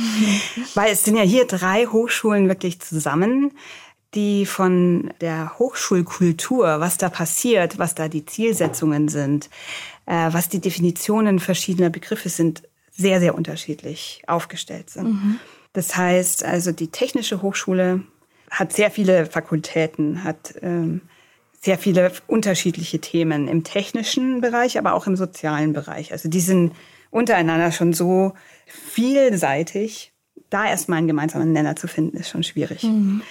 Weil 0.74 0.92
es 0.92 1.04
sind 1.04 1.16
ja 1.16 1.22
hier 1.22 1.46
drei 1.46 1.86
Hochschulen 1.86 2.48
wirklich 2.48 2.80
zusammen, 2.80 3.52
die 4.14 4.44
von 4.44 5.12
der 5.20 5.58
Hochschulkultur, 5.58 6.80
was 6.80 6.98
da 6.98 7.08
passiert, 7.08 7.78
was 7.78 7.94
da 7.94 8.08
die 8.08 8.26
Zielsetzungen 8.26 9.08
sind, 9.08 9.48
äh, 10.06 10.28
was 10.32 10.48
die 10.48 10.60
Definitionen 10.60 11.38
verschiedener 11.38 11.90
Begriffe 11.90 12.28
sind, 12.28 12.62
sehr, 12.90 13.20
sehr 13.20 13.34
unterschiedlich 13.34 14.22
aufgestellt 14.26 14.90
sind. 14.90 15.14
Mhm. 15.14 15.40
Das 15.72 15.96
heißt, 15.96 16.44
also 16.44 16.72
die 16.72 16.88
Technische 16.88 17.40
Hochschule 17.40 18.02
hat 18.50 18.74
sehr 18.74 18.90
viele 18.90 19.24
Fakultäten, 19.24 20.24
hat 20.24 20.54
ähm, 20.60 21.00
sehr 21.62 21.78
viele 21.78 22.12
unterschiedliche 22.26 23.00
Themen 23.00 23.48
im 23.48 23.64
technischen 23.64 24.42
Bereich, 24.42 24.78
aber 24.78 24.92
auch 24.92 25.06
im 25.06 25.16
sozialen 25.16 25.72
Bereich. 25.72 26.12
Also 26.12 26.28
die 26.28 26.40
sind 26.40 26.72
untereinander 27.12 27.70
schon 27.70 27.92
so 27.92 28.32
vielseitig, 28.66 30.12
da 30.50 30.66
erstmal 30.66 30.98
einen 30.98 31.06
gemeinsamen 31.06 31.52
Nenner 31.52 31.76
zu 31.76 31.86
finden, 31.86 32.16
ist 32.16 32.30
schon 32.30 32.42
schwierig. 32.42 32.82
Mhm. 32.82 33.22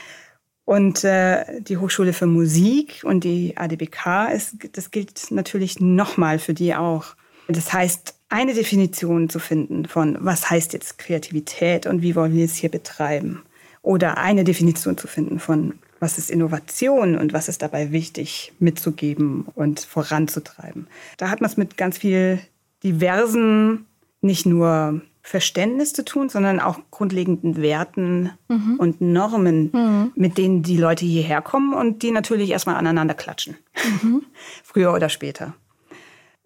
Und 0.63 1.03
äh, 1.03 1.59
die 1.61 1.77
Hochschule 1.77 2.13
für 2.13 2.27
Musik 2.27 3.01
und 3.03 3.23
die 3.25 3.57
ADBK, 3.57 4.29
ist, 4.33 4.55
das 4.73 4.91
gilt 4.91 5.31
natürlich 5.31 5.81
nochmal 5.81 6.39
für 6.39 6.53
die 6.53 6.75
auch. 6.75 7.15
Das 7.47 7.73
heißt, 7.73 8.15
eine 8.29 8.53
Definition 8.53 9.27
zu 9.27 9.39
finden 9.39 9.85
von, 9.85 10.17
was 10.21 10.49
heißt 10.49 10.71
jetzt 10.73 10.97
Kreativität 10.97 11.87
und 11.87 12.01
wie 12.01 12.15
wollen 12.15 12.33
wir 12.33 12.45
es 12.45 12.55
hier 12.55 12.69
betreiben. 12.69 13.41
Oder 13.81 14.19
eine 14.19 14.43
Definition 14.43 14.97
zu 14.97 15.07
finden 15.07 15.39
von, 15.39 15.73
was 15.99 16.17
ist 16.19 16.29
Innovation 16.29 17.17
und 17.17 17.33
was 17.33 17.49
ist 17.49 17.63
dabei 17.63 17.91
wichtig 17.91 18.53
mitzugeben 18.59 19.47
und 19.55 19.81
voranzutreiben. 19.81 20.87
Da 21.17 21.29
hat 21.29 21.41
man 21.41 21.49
es 21.49 21.57
mit 21.57 21.75
ganz 21.77 21.97
viel 21.97 22.39
diversen, 22.83 23.85
nicht 24.21 24.45
nur 24.45 25.01
Verständnis 25.23 25.93
zu 25.93 26.03
tun, 26.03 26.29
sondern 26.29 26.59
auch 26.59 26.79
grundlegenden 26.89 27.61
Werten 27.61 28.31
mhm. 28.47 28.77
und 28.79 29.01
Normen, 29.01 29.69
mhm. 29.71 30.11
mit 30.15 30.37
denen 30.37 30.63
die 30.63 30.77
Leute 30.77 31.05
hierher 31.05 31.41
kommen 31.41 31.73
und 31.73 32.01
die 32.01 32.11
natürlich 32.11 32.49
erstmal 32.49 32.75
aneinander 32.75 33.13
klatschen. 33.13 33.55
Mhm. 34.01 34.23
Früher 34.63 34.93
oder 34.93 35.09
später. 35.09 35.53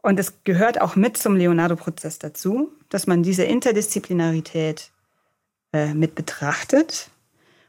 Und 0.02 0.20
es 0.20 0.44
gehört 0.44 0.80
auch 0.82 0.96
mit 0.96 1.18
zum 1.18 1.36
Leonardo-Prozess 1.36 2.20
dazu, 2.20 2.70
dass 2.90 3.08
man 3.08 3.24
diese 3.24 3.44
Interdisziplinarität 3.44 4.92
äh, 5.74 5.94
mit 5.94 6.14
betrachtet 6.14 7.10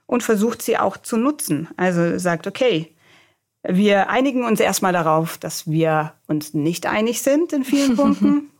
und 0.07 0.23
versucht 0.23 0.61
sie 0.61 0.77
auch 0.77 0.97
zu 0.97 1.17
nutzen. 1.17 1.69
Also 1.77 2.19
sagt, 2.19 2.47
okay, 2.47 2.93
wir 3.63 4.11
einigen 4.11 4.45
uns 4.45 4.61
erstmal 4.61 4.93
darauf, 4.93 5.39
dass 5.39 5.71
wir 5.71 6.13
uns 6.27 6.53
nicht 6.53 6.87
einig 6.87 7.23
sind 7.23 7.53
in 7.53 7.65
vielen 7.65 7.97
Punkten 7.97 8.51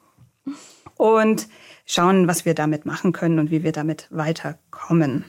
und 0.97 1.49
schauen, 1.85 2.29
was 2.29 2.45
wir 2.45 2.55
damit 2.55 2.87
machen 2.87 3.13
können 3.13 3.39
und 3.39 3.51
wie 3.51 3.63
wir 3.63 3.73
damit 3.73 4.09
weiterkommen. 4.11 5.25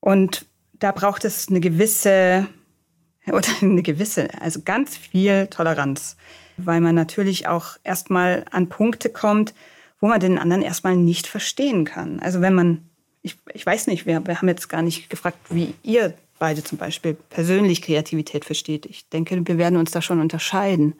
Und 0.00 0.46
da 0.72 0.92
braucht 0.92 1.24
es 1.24 1.48
eine 1.48 1.60
gewisse, 1.60 2.46
oder 3.26 3.48
eine 3.60 3.82
gewisse, 3.82 4.28
also 4.40 4.62
ganz 4.64 4.96
viel 4.96 5.46
Toleranz, 5.48 6.16
weil 6.56 6.80
man 6.80 6.94
natürlich 6.94 7.46
auch 7.46 7.76
erstmal 7.84 8.44
an 8.50 8.68
Punkte 8.68 9.10
kommt, 9.10 9.54
wo 10.00 10.08
man 10.08 10.20
den 10.20 10.38
anderen 10.38 10.62
erstmal 10.62 10.96
nicht 10.96 11.26
verstehen 11.26 11.84
kann. 11.84 12.20
Also 12.20 12.40
wenn 12.40 12.54
man, 12.54 12.88
ich, 13.22 13.36
ich 13.52 13.66
weiß 13.66 13.86
nicht, 13.86 14.06
wir, 14.06 14.26
wir 14.26 14.38
haben 14.38 14.48
jetzt 14.48 14.68
gar 14.68 14.82
nicht 14.82 15.10
gefragt, 15.10 15.36
wie 15.50 15.74
ihr 15.82 16.14
beide 16.38 16.64
zum 16.64 16.78
Beispiel 16.78 17.14
persönlich 17.28 17.82
Kreativität 17.82 18.46
versteht. 18.46 18.86
Ich 18.86 19.08
denke, 19.10 19.46
wir 19.46 19.58
werden 19.58 19.76
uns 19.76 19.90
da 19.90 20.00
schon 20.00 20.20
unterscheiden. 20.20 20.94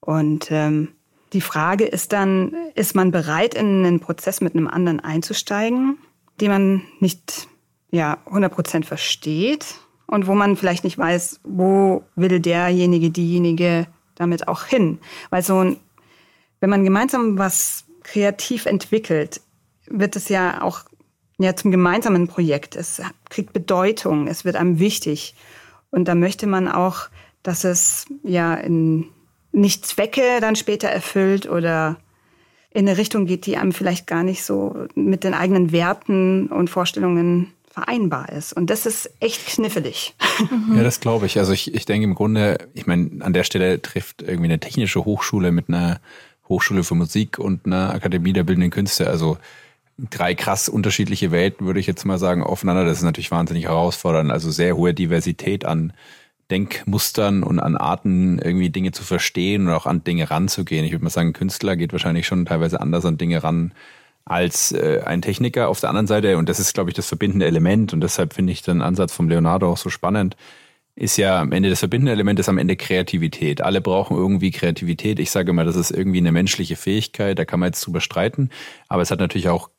Und 0.00 0.50
ähm, 0.50 0.88
die 1.32 1.40
Frage 1.40 1.84
ist 1.84 2.12
dann, 2.12 2.54
ist 2.74 2.94
man 2.94 3.10
bereit, 3.10 3.54
in 3.54 3.84
einen 3.84 4.00
Prozess 4.00 4.40
mit 4.40 4.54
einem 4.54 4.68
anderen 4.68 5.00
einzusteigen, 5.00 5.98
den 6.40 6.50
man 6.50 6.82
nicht 7.00 7.48
ja, 7.90 8.18
100 8.26 8.84
versteht 8.84 9.66
und 10.06 10.26
wo 10.26 10.34
man 10.34 10.56
vielleicht 10.56 10.84
nicht 10.84 10.98
weiß, 10.98 11.40
wo 11.44 12.04
will 12.16 12.40
derjenige, 12.40 13.10
diejenige 13.10 13.86
damit 14.14 14.48
auch 14.48 14.64
hin. 14.64 14.98
Weil 15.30 15.42
so 15.42 15.58
ein, 15.58 15.76
wenn 16.60 16.70
man 16.70 16.84
gemeinsam 16.84 17.38
was 17.38 17.84
kreativ 18.02 18.66
entwickelt, 18.66 19.40
wird 19.86 20.16
es 20.16 20.28
ja 20.28 20.62
auch 20.62 20.80
ja, 21.38 21.56
zum 21.56 21.70
gemeinsamen 21.70 22.28
Projekt. 22.28 22.76
Es 22.76 23.02
kriegt 23.30 23.52
Bedeutung, 23.52 24.26
es 24.28 24.44
wird 24.44 24.56
einem 24.56 24.78
wichtig. 24.78 25.34
Und 25.90 26.06
da 26.08 26.14
möchte 26.14 26.46
man 26.46 26.68
auch, 26.68 27.08
dass 27.42 27.64
es 27.64 28.06
ja 28.22 28.54
in 28.54 29.08
nicht 29.52 29.86
Zwecke 29.86 30.40
dann 30.40 30.56
später 30.56 30.88
erfüllt 30.88 31.48
oder 31.48 31.98
in 32.70 32.88
eine 32.88 32.96
Richtung 32.96 33.26
geht, 33.26 33.46
die 33.46 33.56
einem 33.56 33.72
vielleicht 33.72 34.06
gar 34.06 34.22
nicht 34.22 34.44
so 34.44 34.86
mit 34.94 35.24
den 35.24 35.34
eigenen 35.34 35.72
Werten 35.72 36.48
und 36.48 36.70
Vorstellungen 36.70 37.52
vereinbar 37.70 38.30
ist. 38.30 38.52
Und 38.52 38.68
das 38.70 38.84
ist 38.86 39.10
echt 39.20 39.46
knifflig. 39.46 40.14
Ja, 40.74 40.82
das 40.82 41.00
glaube 41.00 41.26
ich. 41.26 41.38
Also 41.38 41.52
ich, 41.52 41.74
ich 41.74 41.86
denke 41.86 42.04
im 42.04 42.14
Grunde, 42.14 42.58
ich 42.74 42.86
meine, 42.86 43.10
an 43.20 43.32
der 43.32 43.44
Stelle 43.44 43.80
trifft 43.80 44.22
irgendwie 44.22 44.44
eine 44.44 44.60
technische 44.60 45.04
Hochschule 45.04 45.52
mit 45.52 45.68
einer 45.68 46.00
Hochschule 46.48 46.84
für 46.84 46.94
Musik 46.94 47.38
und 47.38 47.64
einer 47.66 47.94
Akademie 47.94 48.32
der 48.32 48.42
Bildenden 48.42 48.70
Künste, 48.70 49.08
also 49.08 49.38
drei 49.98 50.34
krass 50.34 50.68
unterschiedliche 50.68 51.30
Welten, 51.30 51.66
würde 51.66 51.80
ich 51.80 51.86
jetzt 51.86 52.04
mal 52.04 52.18
sagen, 52.18 52.42
aufeinander. 52.42 52.84
Das 52.84 52.98
ist 52.98 53.04
natürlich 53.04 53.30
wahnsinnig 53.30 53.64
herausfordernd. 53.64 54.30
Also 54.30 54.50
sehr 54.50 54.76
hohe 54.76 54.92
Diversität 54.92 55.64
an 55.64 55.92
Denkmustern 56.50 57.42
und 57.42 57.60
an 57.60 57.76
Arten, 57.76 58.38
irgendwie 58.38 58.70
Dinge 58.70 58.92
zu 58.92 59.04
verstehen 59.04 59.66
und 59.66 59.72
auch 59.72 59.86
an 59.86 60.04
Dinge 60.04 60.30
ranzugehen. 60.30 60.84
Ich 60.84 60.92
würde 60.92 61.04
mal 61.04 61.10
sagen, 61.10 61.30
ein 61.30 61.34
Künstler 61.34 61.76
geht 61.76 61.92
wahrscheinlich 61.92 62.26
schon 62.26 62.46
teilweise 62.46 62.80
anders 62.80 63.04
an 63.04 63.18
Dinge 63.18 63.42
ran 63.42 63.72
als 64.24 64.72
äh, 64.72 65.00
ein 65.04 65.22
Techniker 65.22 65.68
auf 65.68 65.80
der 65.80 65.88
anderen 65.88 66.06
Seite. 66.06 66.36
Und 66.38 66.48
das 66.48 66.60
ist, 66.60 66.74
glaube 66.74 66.90
ich, 66.90 66.94
das 66.94 67.08
verbindende 67.08 67.46
Element. 67.46 67.92
Und 67.92 68.00
deshalb 68.00 68.34
finde 68.34 68.52
ich 68.52 68.62
den 68.62 68.82
Ansatz 68.82 69.12
vom 69.12 69.28
Leonardo 69.28 69.70
auch 69.70 69.76
so 69.76 69.90
spannend. 69.90 70.36
Ist 70.94 71.16
ja 71.16 71.40
am 71.40 71.52
Ende 71.52 71.70
das 71.70 71.78
verbindende 71.78 72.12
Element 72.12 72.38
ist 72.38 72.50
am 72.50 72.58
Ende 72.58 72.76
Kreativität. 72.76 73.62
Alle 73.62 73.80
brauchen 73.80 74.16
irgendwie 74.16 74.50
Kreativität. 74.50 75.18
Ich 75.18 75.30
sage 75.30 75.52
mal, 75.54 75.64
das 75.64 75.76
ist 75.76 75.90
irgendwie 75.90 76.18
eine 76.18 76.32
menschliche 76.32 76.76
Fähigkeit. 76.76 77.38
Da 77.38 77.44
kann 77.46 77.60
man 77.60 77.68
jetzt 77.68 77.86
drüber 77.86 78.00
streiten. 78.00 78.50
Aber 78.88 79.02
es 79.02 79.10
hat 79.10 79.18
natürlich 79.18 79.48
auch 79.48 79.70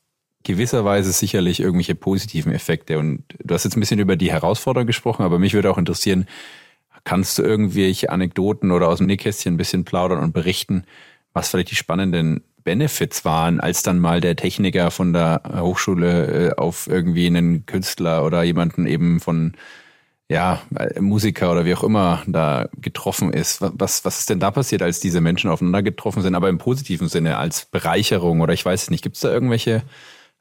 gewisserweise 0.44 1.10
sicherlich 1.12 1.60
irgendwelche 1.60 1.94
positiven 1.94 2.52
Effekte. 2.52 2.98
Und 2.98 3.24
du 3.42 3.54
hast 3.54 3.64
jetzt 3.64 3.76
ein 3.76 3.80
bisschen 3.80 3.98
über 3.98 4.16
die 4.16 4.30
Herausforderung 4.30 4.86
gesprochen, 4.86 5.22
aber 5.22 5.38
mich 5.38 5.54
würde 5.54 5.70
auch 5.70 5.78
interessieren, 5.78 6.26
Kannst 7.04 7.38
du 7.38 7.42
irgendwelche 7.42 8.08
Anekdoten 8.08 8.70
oder 8.70 8.88
aus 8.88 8.98
dem 8.98 9.06
Nähkästchen 9.06 9.54
ein 9.54 9.58
bisschen 9.58 9.84
plaudern 9.84 10.20
und 10.20 10.32
berichten, 10.32 10.84
was 11.34 11.50
vielleicht 11.50 11.70
die 11.70 11.76
spannenden 11.76 12.42
Benefits 12.64 13.26
waren, 13.26 13.60
als 13.60 13.82
dann 13.82 13.98
mal 13.98 14.22
der 14.22 14.36
Techniker 14.36 14.90
von 14.90 15.12
der 15.12 15.42
Hochschule 15.54 16.52
äh, 16.52 16.54
auf 16.56 16.86
irgendwie 16.86 17.26
einen 17.26 17.66
Künstler 17.66 18.24
oder 18.24 18.42
jemanden 18.42 18.86
eben 18.86 19.20
von 19.20 19.52
ja, 20.30 20.62
Musiker 20.98 21.52
oder 21.52 21.66
wie 21.66 21.74
auch 21.74 21.84
immer 21.84 22.22
da 22.26 22.70
getroffen 22.80 23.34
ist. 23.34 23.60
Was, 23.60 24.06
was 24.06 24.20
ist 24.20 24.30
denn 24.30 24.40
da 24.40 24.50
passiert, 24.50 24.80
als 24.80 24.98
diese 24.98 25.20
Menschen 25.20 25.50
aufeinander 25.50 25.82
getroffen 25.82 26.22
sind, 26.22 26.34
aber 26.34 26.48
im 26.48 26.56
positiven 26.56 27.08
Sinne, 27.08 27.36
als 27.36 27.66
Bereicherung 27.66 28.40
oder 28.40 28.54
ich 28.54 28.64
weiß 28.64 28.88
nicht, 28.88 29.02
gibt 29.02 29.16
es 29.16 29.20
da 29.20 29.30
irgendwelche 29.30 29.82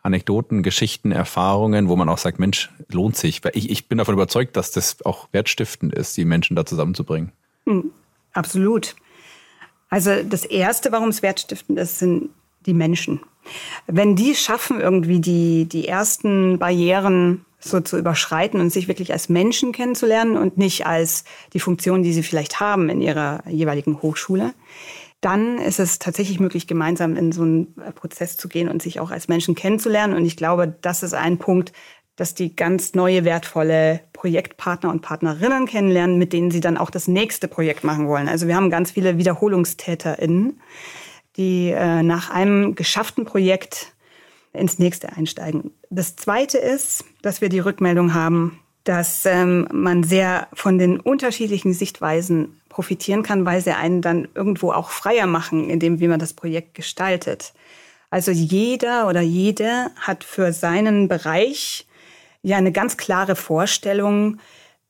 Anekdoten, 0.03 0.63
Geschichten, 0.63 1.11
Erfahrungen, 1.11 1.87
wo 1.87 1.95
man 1.95 2.09
auch 2.09 2.17
sagt, 2.17 2.37
Mensch, 2.37 2.69
lohnt 2.91 3.15
sich. 3.15 3.43
Weil 3.43 3.53
ich, 3.55 3.69
ich 3.69 3.87
bin 3.87 3.97
davon 3.97 4.13
überzeugt, 4.13 4.57
dass 4.57 4.71
das 4.71 5.03
auch 5.05 5.29
wertstiftend 5.31 5.93
ist, 5.93 6.15
die 6.17 6.25
Menschen 6.25 6.55
da 6.55 6.65
zusammenzubringen. 6.65 7.31
Mhm, 7.65 7.91
absolut. 8.33 8.95
Also 9.89 10.23
das 10.23 10.43
Erste, 10.43 10.91
warum 10.91 11.09
es 11.09 11.21
wertstiftend 11.21 11.79
ist, 11.79 11.99
sind 11.99 12.29
die 12.65 12.73
Menschen. 12.73 13.21
Wenn 13.87 14.15
die 14.15 14.35
schaffen, 14.35 14.79
irgendwie 14.79 15.19
die, 15.19 15.65
die 15.65 15.87
ersten 15.87 16.59
Barrieren 16.59 17.45
so 17.59 17.79
zu 17.79 17.97
überschreiten 17.97 18.59
und 18.59 18.71
sich 18.71 18.87
wirklich 18.87 19.13
als 19.13 19.29
Menschen 19.29 19.71
kennenzulernen 19.71 20.35
und 20.35 20.57
nicht 20.57 20.85
als 20.85 21.23
die 21.53 21.59
Funktion, 21.59 22.03
die 22.03 22.13
sie 22.13 22.23
vielleicht 22.23 22.59
haben 22.59 22.89
in 22.89 23.01
ihrer 23.01 23.43
jeweiligen 23.47 24.01
Hochschule, 24.01 24.53
dann 25.23 25.57
ist 25.57 25.79
es 25.79 25.99
tatsächlich 25.99 26.39
möglich, 26.39 26.67
gemeinsam 26.67 27.15
in 27.15 27.31
so 27.31 27.43
einen 27.43 27.75
äh, 27.79 27.91
Prozess 27.91 28.37
zu 28.37 28.49
gehen 28.49 28.67
und 28.67 28.81
sich 28.81 28.99
auch 28.99 29.11
als 29.11 29.27
Menschen 29.27 29.55
kennenzulernen. 29.55 30.13
Und 30.13 30.25
ich 30.25 30.37
glaube, 30.37 30.75
das 30.81 31.03
ist 31.03 31.13
ein 31.13 31.37
Punkt, 31.37 31.71
dass 32.15 32.35
die 32.35 32.55
ganz 32.55 32.93
neue, 32.93 33.25
wertvolle 33.25 34.01
Projektpartner 34.13 34.89
und 34.89 35.01
Partnerinnen 35.01 35.65
kennenlernen, 35.65 36.17
mit 36.17 36.31
denen 36.31 36.51
sie 36.51 36.59
dann 36.59 36.77
auch 36.77 36.89
das 36.89 37.07
nächste 37.07 37.47
Projekt 37.47 37.83
machen 37.83 38.07
wollen. 38.07 38.27
Also 38.27 38.47
wir 38.47 38.55
haben 38.55 38.69
ganz 38.69 38.91
viele 38.91 39.17
WiederholungstäterInnen, 39.17 40.61
die 41.37 41.71
äh, 41.71 42.03
nach 42.03 42.29
einem 42.29 42.75
geschafften 42.75 43.25
Projekt 43.25 43.93
ins 44.53 44.77
nächste 44.77 45.13
einsteigen. 45.13 45.71
Das 45.89 46.15
Zweite 46.15 46.59
ist, 46.59 47.05
dass 47.23 47.41
wir 47.41 47.49
die 47.49 47.59
Rückmeldung 47.59 48.13
haben, 48.13 48.59
dass 48.83 49.25
ähm, 49.25 49.67
man 49.71 50.03
sehr 50.03 50.47
von 50.53 50.77
den 50.77 50.99
unterschiedlichen 50.99 51.73
Sichtweisen 51.73 52.59
profitieren 52.69 53.23
kann, 53.23 53.45
weil 53.45 53.61
sie 53.61 53.75
einen 53.75 54.01
dann 54.01 54.27
irgendwo 54.35 54.71
auch 54.71 54.89
freier 54.89 55.27
machen, 55.27 55.69
in 55.69 55.79
dem, 55.79 55.99
wie 55.99 56.07
man 56.07 56.19
das 56.19 56.33
Projekt 56.33 56.73
gestaltet. 56.73 57.53
Also 58.09 58.31
jeder 58.31 59.07
oder 59.07 59.21
jede 59.21 59.89
hat 59.95 60.23
für 60.23 60.53
seinen 60.53 61.07
Bereich 61.07 61.87
ja 62.41 62.57
eine 62.57 62.71
ganz 62.71 62.97
klare 62.97 63.35
Vorstellung, 63.35 64.39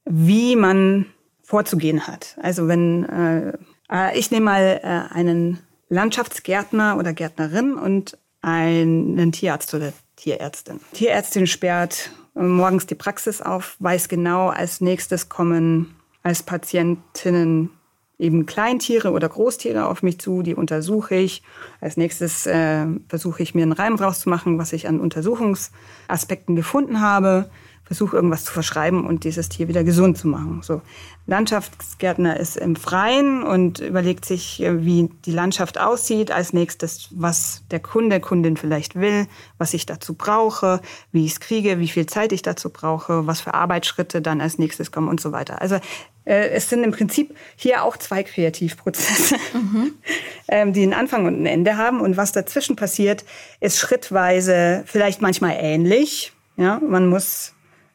wie 0.05 0.55
man 0.55 1.05
vorzugehen 1.43 2.07
hat. 2.07 2.37
Also 2.41 2.67
wenn 2.67 3.03
äh, 3.05 3.53
äh 3.89 4.17
ich 4.17 4.31
nehme 4.31 4.45
mal 4.45 4.79
äh, 4.81 5.13
einen 5.13 5.59
Landschaftsgärtner 5.89 6.97
oder 6.97 7.13
Gärtnerin 7.13 7.75
und 7.75 8.17
einen 8.41 9.31
Tierarzt 9.31 9.73
oder 9.73 9.93
Tierärztin. 10.15 10.79
Tierärztin 10.93 11.47
sperrt 11.47 12.11
morgens 12.33 12.85
die 12.85 12.95
Praxis 12.95 13.41
auf, 13.41 13.75
weiß 13.79 14.09
genau, 14.09 14.49
als 14.49 14.81
nächstes 14.81 15.29
kommen 15.29 15.95
als 16.23 16.43
Patientinnen 16.43 17.69
eben 18.17 18.45
Kleintiere 18.45 19.11
oder 19.11 19.27
Großtiere 19.27 19.85
auf 19.87 20.03
mich 20.03 20.19
zu, 20.19 20.43
die 20.43 20.55
untersuche 20.55 21.15
ich. 21.15 21.43
Als 21.81 21.97
nächstes 21.97 22.45
äh, 22.45 22.85
versuche 23.09 23.43
ich 23.43 23.53
mir 23.53 23.63
einen 23.63 23.73
Reim 23.73 23.95
rauszumachen, 23.95 24.57
was 24.57 24.71
ich 24.71 24.87
an 24.87 24.99
Untersuchungsaspekten 24.99 26.55
gefunden 26.55 27.01
habe 27.01 27.49
versuche 27.83 28.15
irgendwas 28.15 28.45
zu 28.45 28.53
verschreiben 28.53 29.05
und 29.05 29.23
dieses 29.23 29.49
Tier 29.49 29.67
wieder 29.67 29.83
gesund 29.83 30.17
zu 30.17 30.27
machen. 30.27 30.61
So 30.63 30.81
Landschaftsgärtner 31.25 32.37
ist 32.37 32.57
im 32.57 32.75
Freien 32.75 33.43
und 33.43 33.79
überlegt 33.79 34.25
sich, 34.25 34.61
äh, 34.61 34.85
wie 34.85 35.09
die 35.25 35.31
Landschaft 35.31 35.79
aussieht. 35.79 36.31
Als 36.31 36.53
nächstes, 36.53 37.09
was 37.11 37.63
der 37.71 37.79
Kunde, 37.79 38.19
Kundin 38.19 38.57
vielleicht 38.57 38.95
will, 38.95 39.27
was 39.57 39.73
ich 39.73 39.85
dazu 39.85 40.13
brauche, 40.13 40.81
wie 41.11 41.25
ich 41.25 41.33
es 41.33 41.39
kriege, 41.39 41.79
wie 41.79 41.87
viel 41.87 42.05
Zeit 42.05 42.31
ich 42.31 42.41
dazu 42.41 42.69
brauche, 42.69 43.27
was 43.27 43.41
für 43.41 43.53
Arbeitsschritte 43.53 44.21
dann 44.21 44.41
als 44.41 44.57
nächstes 44.57 44.91
kommen 44.91 45.07
und 45.07 45.21
so 45.21 45.31
weiter. 45.31 45.61
Also 45.61 45.75
äh, 46.25 46.49
es 46.49 46.69
sind 46.69 46.83
im 46.83 46.91
Prinzip 46.91 47.35
hier 47.55 47.83
auch 47.83 47.97
zwei 47.97 48.23
Kreativprozesse, 48.23 49.35
mhm. 49.53 49.93
ähm, 50.47 50.73
die 50.73 50.83
einen 50.83 50.93
Anfang 50.93 51.25
und 51.25 51.41
ein 51.41 51.45
Ende 51.45 51.77
haben. 51.77 52.01
Und 52.01 52.17
was 52.17 52.31
dazwischen 52.31 52.75
passiert, 52.75 53.25
ist 53.59 53.79
schrittweise 53.79 54.83
vielleicht 54.85 55.21
manchmal 55.21 55.57
ähnlich. 55.59 56.33
Ja, 56.55 56.79
man 56.79 57.07
muss 57.07 57.53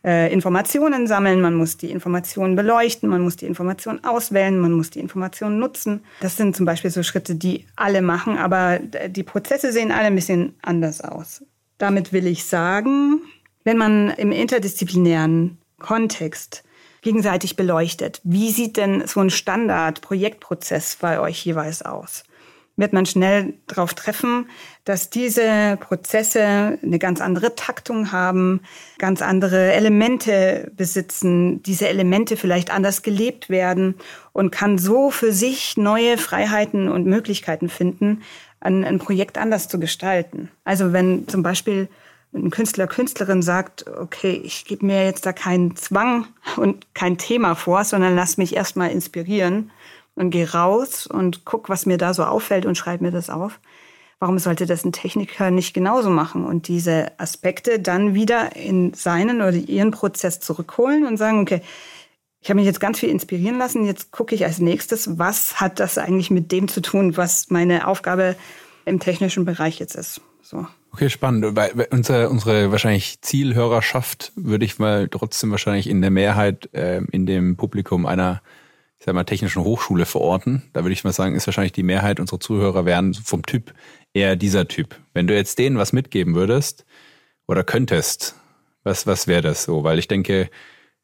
äh, 0.08 0.32
Informationen 0.32 1.06
sammeln, 1.06 1.42
man 1.42 1.54
muss 1.54 1.76
die 1.76 1.90
Informationen 1.90 2.56
beleuchten, 2.56 3.10
man 3.10 3.20
muss 3.20 3.36
die 3.36 3.44
Informationen 3.44 4.02
auswählen, 4.04 4.58
man 4.58 4.72
muss 4.72 4.88
die 4.88 5.00
Informationen 5.00 5.58
nutzen. 5.58 6.02
Das 6.22 6.38
sind 6.38 6.56
zum 6.56 6.64
Beispiel 6.64 6.90
so 6.90 7.02
Schritte, 7.02 7.34
die 7.34 7.66
alle 7.76 8.00
machen, 8.00 8.38
aber 8.38 8.78
die 8.78 9.22
Prozesse 9.22 9.70
sehen 9.70 9.92
alle 9.92 10.06
ein 10.06 10.14
bisschen 10.14 10.54
anders 10.62 11.02
aus. 11.02 11.44
Damit 11.76 12.14
will 12.14 12.26
ich 12.26 12.46
sagen, 12.46 13.20
wenn 13.64 13.76
man 13.76 14.08
im 14.10 14.32
interdisziplinären 14.32 15.58
Kontext 15.78 16.64
gegenseitig 17.02 17.56
beleuchtet, 17.56 18.22
wie 18.24 18.50
sieht 18.50 18.78
denn 18.78 19.06
so 19.06 19.20
ein 19.20 19.28
Standard-Projektprozess 19.28 20.96
bei 20.96 21.20
euch 21.20 21.44
jeweils 21.44 21.82
aus? 21.82 22.24
Wird 22.78 22.92
man 22.92 23.04
schnell 23.04 23.54
darauf 23.66 23.92
treffen, 23.92 24.48
dass 24.84 25.10
diese 25.10 25.76
Prozesse 25.80 26.78
eine 26.82 26.98
ganz 26.98 27.20
andere 27.20 27.54
Taktung 27.54 28.12
haben, 28.12 28.60
ganz 28.98 29.20
andere 29.20 29.72
Elemente 29.72 30.70
besitzen, 30.76 31.62
diese 31.62 31.88
Elemente 31.88 32.36
vielleicht 32.36 32.70
anders 32.70 33.02
gelebt 33.02 33.50
werden 33.50 33.96
und 34.32 34.52
kann 34.52 34.78
so 34.78 35.10
für 35.10 35.32
sich 35.32 35.76
neue 35.76 36.16
Freiheiten 36.16 36.88
und 36.88 37.04
Möglichkeiten 37.04 37.68
finden, 37.68 38.22
ein, 38.60 38.84
ein 38.84 38.98
Projekt 38.98 39.38
anders 39.38 39.68
zu 39.68 39.78
gestalten. 39.80 40.50
Also 40.64 40.92
wenn 40.92 41.26
zum 41.28 41.42
Beispiel 41.42 41.88
ein 42.32 42.50
Künstler, 42.50 42.86
Künstlerin 42.86 43.42
sagt, 43.42 43.86
okay, 43.88 44.40
ich 44.44 44.66
gebe 44.66 44.86
mir 44.86 45.04
jetzt 45.04 45.26
da 45.26 45.32
keinen 45.32 45.76
Zwang 45.76 46.26
und 46.56 46.94
kein 46.94 47.18
Thema 47.18 47.54
vor, 47.54 47.84
sondern 47.84 48.14
lass 48.14 48.36
mich 48.36 48.54
erstmal 48.54 48.90
inspirieren 48.90 49.70
und 50.18 50.30
gehe 50.30 50.52
raus 50.52 51.06
und 51.06 51.44
guck, 51.44 51.68
was 51.68 51.86
mir 51.86 51.98
da 51.98 52.14
so 52.14 52.24
auffällt 52.24 52.66
und 52.66 52.76
schreibe 52.76 53.04
mir 53.04 53.10
das 53.10 53.30
auf. 53.30 53.60
Warum 54.20 54.38
sollte 54.38 54.66
das 54.66 54.84
ein 54.84 54.92
Techniker 54.92 55.50
nicht 55.50 55.74
genauso 55.74 56.10
machen 56.10 56.44
und 56.44 56.66
diese 56.66 57.12
Aspekte 57.18 57.78
dann 57.78 58.14
wieder 58.14 58.56
in 58.56 58.92
seinen 58.92 59.40
oder 59.40 59.52
ihren 59.52 59.92
Prozess 59.92 60.40
zurückholen 60.40 61.06
und 61.06 61.18
sagen, 61.18 61.40
okay, 61.40 61.62
ich 62.40 62.50
habe 62.50 62.56
mich 62.56 62.66
jetzt 62.66 62.80
ganz 62.80 62.98
viel 62.98 63.10
inspirieren 63.10 63.58
lassen, 63.58 63.84
jetzt 63.84 64.10
gucke 64.10 64.34
ich 64.34 64.44
als 64.44 64.58
nächstes, 64.58 65.18
was 65.18 65.60
hat 65.60 65.80
das 65.80 65.98
eigentlich 65.98 66.30
mit 66.30 66.50
dem 66.50 66.68
zu 66.68 66.80
tun, 66.80 67.16
was 67.16 67.50
meine 67.50 67.86
Aufgabe 67.86 68.36
im 68.84 69.00
technischen 69.00 69.44
Bereich 69.44 69.78
jetzt 69.78 69.94
ist. 69.94 70.20
So. 70.42 70.66
Okay, 70.92 71.10
spannend. 71.10 71.56
Weil 71.56 71.88
unsere, 71.90 72.30
unsere 72.30 72.70
wahrscheinlich 72.72 73.20
Zielhörerschaft 73.20 74.32
würde 74.34 74.64
ich 74.64 74.78
mal 74.78 75.08
trotzdem 75.08 75.50
wahrscheinlich 75.50 75.88
in 75.88 76.00
der 76.00 76.10
Mehrheit 76.10 76.72
äh, 76.72 77.02
in 77.12 77.26
dem 77.26 77.56
Publikum 77.56 78.06
einer 78.06 78.40
ich 78.98 79.04
sag 79.04 79.14
mal, 79.14 79.24
technischen 79.24 79.62
Hochschule 79.62 80.06
verorten. 80.06 80.62
Da 80.72 80.82
würde 80.82 80.92
ich 80.92 81.04
mal 81.04 81.12
sagen, 81.12 81.34
ist 81.34 81.46
wahrscheinlich 81.46 81.72
die 81.72 81.84
Mehrheit 81.84 82.18
unserer 82.18 82.40
Zuhörer 82.40 82.84
wären 82.84 83.14
vom 83.14 83.44
Typ 83.44 83.72
eher 84.12 84.34
dieser 84.34 84.66
Typ. 84.66 84.96
Wenn 85.14 85.26
du 85.26 85.34
jetzt 85.34 85.58
denen 85.58 85.78
was 85.78 85.92
mitgeben 85.92 86.34
würdest 86.34 86.84
oder 87.46 87.62
könntest, 87.62 88.34
was, 88.82 89.06
was 89.06 89.28
wäre 89.28 89.42
das 89.42 89.62
so? 89.62 89.84
Weil 89.84 89.98
ich 89.98 90.08
denke, 90.08 90.50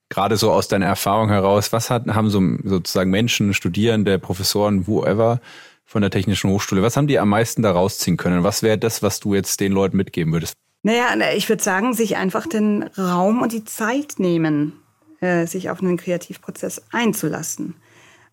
gerade 0.08 0.36
so 0.36 0.50
aus 0.50 0.68
deiner 0.68 0.86
Erfahrung 0.86 1.28
heraus, 1.28 1.72
was 1.72 1.90
hat, 1.90 2.06
haben 2.08 2.30
so 2.30 2.40
sozusagen 2.64 3.10
Menschen, 3.10 3.54
Studierende, 3.54 4.18
Professoren, 4.18 4.86
whoever 4.86 5.40
von 5.84 6.02
der 6.02 6.10
Technischen 6.10 6.50
Hochschule, 6.50 6.82
was 6.82 6.96
haben 6.96 7.06
die 7.06 7.18
am 7.18 7.28
meisten 7.28 7.62
da 7.62 7.70
rausziehen 7.70 8.16
können? 8.16 8.42
Was 8.42 8.62
wäre 8.62 8.78
das, 8.78 9.02
was 9.02 9.20
du 9.20 9.34
jetzt 9.34 9.60
den 9.60 9.70
Leuten 9.72 9.96
mitgeben 9.96 10.32
würdest? 10.32 10.54
Naja, 10.82 11.14
ich 11.34 11.48
würde 11.48 11.62
sagen, 11.62 11.94
sich 11.94 12.16
einfach 12.16 12.46
den 12.46 12.82
Raum 12.98 13.42
und 13.42 13.52
die 13.52 13.64
Zeit 13.64 14.14
nehmen, 14.18 14.72
äh, 15.20 15.46
sich 15.46 15.70
auf 15.70 15.80
einen 15.80 15.96
Kreativprozess 15.96 16.82
einzulassen. 16.90 17.74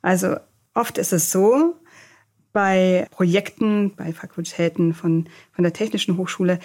Also 0.01 0.37
oft 0.73 0.97
ist 0.97 1.13
es 1.13 1.31
so, 1.31 1.75
bei 2.53 3.07
Projekten, 3.11 3.95
bei 3.95 4.13
Fakultäten 4.13 4.93
von, 4.93 5.27
von 5.53 5.63
der 5.63 5.73
Technischen 5.73 6.17
Hochschule, 6.17 6.59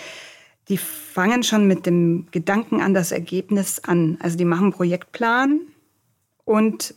die 0.68 0.78
fangen 0.78 1.42
schon 1.42 1.68
mit 1.68 1.86
dem 1.86 2.26
Gedanken 2.32 2.80
an 2.80 2.92
das 2.92 3.12
Ergebnis 3.12 3.80
an. 3.84 4.18
Also 4.20 4.36
die 4.36 4.44
machen 4.44 4.72
Projektplan 4.72 5.60
und 6.44 6.94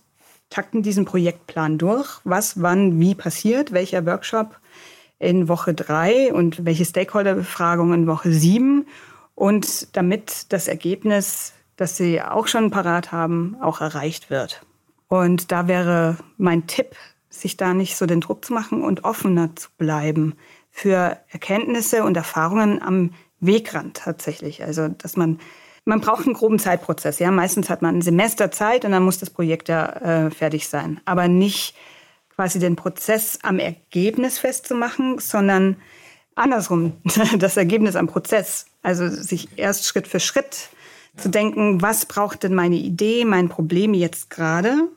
takten 0.50 0.82
diesen 0.82 1.06
Projektplan 1.06 1.78
durch, 1.78 2.20
was 2.24 2.62
wann 2.62 3.00
wie 3.00 3.14
passiert, 3.14 3.72
welcher 3.72 4.06
Workshop 4.06 4.60
in 5.20 5.48
Woche 5.48 5.74
drei 5.74 6.34
und 6.34 6.66
welche 6.66 6.86
Stakeholder-Befragung 6.86 7.94
in 7.94 8.08
Woche 8.08 8.32
sieben 8.32 8.88
und 9.36 9.96
damit 9.96 10.52
das 10.52 10.68
Ergebnis, 10.68 11.54
das 11.76 11.98
sie 11.98 12.22
auch 12.22 12.48
schon 12.48 12.72
parat 12.72 13.12
haben, 13.12 13.56
auch 13.62 13.82
erreicht 13.82 14.30
wird. 14.30 14.66
Und 15.10 15.52
da 15.52 15.68
wäre 15.68 16.18
mein 16.38 16.68
Tipp, 16.68 16.96
sich 17.30 17.58
da 17.58 17.74
nicht 17.74 17.98
so 17.98 18.06
den 18.06 18.22
Druck 18.22 18.46
zu 18.46 18.54
machen 18.54 18.84
und 18.84 19.04
offener 19.04 19.56
zu 19.56 19.70
bleiben 19.78 20.36
für 20.72 21.18
Erkenntnisse 21.30 22.04
und 22.04 22.16
Erfahrungen 22.16 22.82
am 22.82 23.12
Wegrand 23.40 23.98
tatsächlich. 23.98 24.64
Also, 24.64 24.88
dass 24.88 25.18
man, 25.18 25.40
man 25.84 26.00
braucht 26.00 26.26
einen 26.26 26.36
groben 26.36 26.60
Zeitprozess. 26.60 27.20
Ja, 27.20 27.32
meistens 27.32 27.70
hat 27.70 27.82
man 27.82 27.98
ein 27.98 28.02
Semester 28.02 28.52
Zeit 28.52 28.86
und 28.86 28.92
dann 28.92 29.04
muss 29.04 29.18
das 29.18 29.32
Projekt 29.32 29.68
ja 29.68 29.88
äh, 29.88 30.32
fertig 30.32 30.68
sein. 30.68 31.02
Aber 31.06 31.28
nicht 31.28 31.76
quasi 32.36 32.60
den 32.60 32.76
Prozess 32.76 33.40
am 33.42 33.60
Ergebnis 33.60 34.38
festzumachen, 34.40 35.18
sondern 35.20 35.78
andersrum, 36.36 36.94
das 37.38 37.58
Ergebnis 37.58 37.96
am 37.96 38.08
Prozess. 38.08 38.68
Also 38.84 39.08
sich 39.10 39.50
erst 39.58 39.88
Schritt 39.88 40.08
für 40.08 40.20
Schritt 40.20 40.70
zu 41.18 41.30
denken, 41.30 41.82
was 41.82 42.06
braucht 42.06 42.44
denn 42.44 42.54
meine 42.54 42.78
Idee, 42.78 43.26
mein 43.26 43.50
Problem 43.50 43.94
jetzt 43.94 44.30
gerade? 44.30 44.90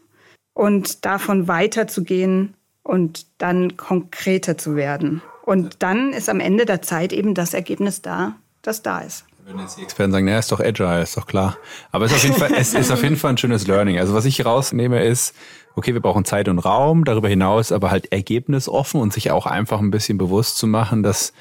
Und 0.55 1.05
davon 1.05 1.49
weiterzugehen 1.49 2.55
und 2.83 3.27
dann 3.39 3.77
konkreter 3.77 4.59
zu 4.59 4.77
werden. 4.77 5.23
Und 5.45 5.83
dann 5.83 6.13
ist 6.13 6.29
am 6.29 6.41
Ende 6.41 6.67
der 6.67 6.83
Zeit 6.83 7.13
eben 7.13 7.35
das 7.35 7.55
Ergebnis 7.55 8.03
da, 8.03 8.37
das 8.63 8.83
da 8.83 9.01
ist. 9.01 9.25
Wenn 9.45 9.59
jetzt 9.59 9.77
die 9.77 9.83
Experten 9.83 10.13
sagen, 10.13 10.27
naja, 10.27 10.39
ist 10.39 10.53
doch 10.53 10.61
agile, 10.61 11.03
ist 11.03 11.17
doch 11.17 11.27
klar. 11.27 11.57
Aber 11.91 12.05
es 12.05 12.13
ist, 12.13 12.19
auf 12.19 12.25
jeden 12.25 12.37
Fall, 12.37 12.53
es 12.57 12.75
ist 12.75 12.93
auf 12.93 13.03
jeden 13.03 13.17
Fall 13.17 13.31
ein 13.31 13.39
schönes 13.39 13.67
Learning. 13.67 13.99
Also 13.99 14.15
was 14.15 14.25
ich 14.25 14.45
rausnehme 14.45 15.03
ist, 15.03 15.35
okay, 15.75 15.95
wir 15.95 16.01
brauchen 16.01 16.25
Zeit 16.25 16.49
und 16.49 16.61
Raum, 16.61 17.05
darüber 17.05 17.29
hinaus 17.29 17.73
aber 17.73 17.91
halt 17.91 18.13
ergebnisoffen 18.13 19.01
und 19.01 19.13
sich 19.13 19.33
auch 19.33 19.47
einfach 19.47 19.81
ein 19.81 19.91
bisschen 19.91 20.17
bewusst 20.17 20.59
zu 20.59 20.69
machen, 20.69 21.03
dass 21.03 21.33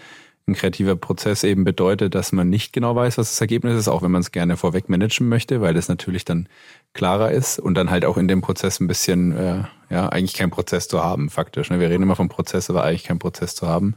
ein 0.47 0.55
kreativer 0.55 0.95
Prozess 0.95 1.43
eben 1.43 1.63
bedeutet, 1.63 2.15
dass 2.15 2.31
man 2.31 2.49
nicht 2.49 2.73
genau 2.73 2.95
weiß, 2.95 3.19
was 3.19 3.29
das 3.29 3.41
Ergebnis 3.41 3.77
ist, 3.77 3.87
auch 3.87 4.01
wenn 4.01 4.11
man 4.11 4.21
es 4.21 4.31
gerne 4.31 4.57
vorweg 4.57 4.89
managen 4.89 5.29
möchte, 5.29 5.61
weil 5.61 5.75
das 5.75 5.87
natürlich 5.87 6.25
dann 6.25 6.47
klarer 6.93 7.31
ist 7.31 7.59
und 7.59 7.75
dann 7.75 7.89
halt 7.89 8.05
auch 8.05 8.17
in 8.17 8.27
dem 8.27 8.41
Prozess 8.41 8.79
ein 8.79 8.87
bisschen, 8.87 9.31
äh, 9.35 9.63
ja, 9.89 10.09
eigentlich 10.09 10.33
kein 10.33 10.51
Prozess 10.51 10.87
zu 10.87 11.03
haben, 11.03 11.29
faktisch. 11.29 11.69
Ne? 11.69 11.79
Wir 11.79 11.89
reden 11.89 12.03
immer 12.03 12.15
vom 12.15 12.29
Prozess, 12.29 12.69
aber 12.69 12.83
eigentlich 12.83 13.03
kein 13.03 13.19
Prozess 13.19 13.55
zu 13.55 13.67
haben 13.67 13.95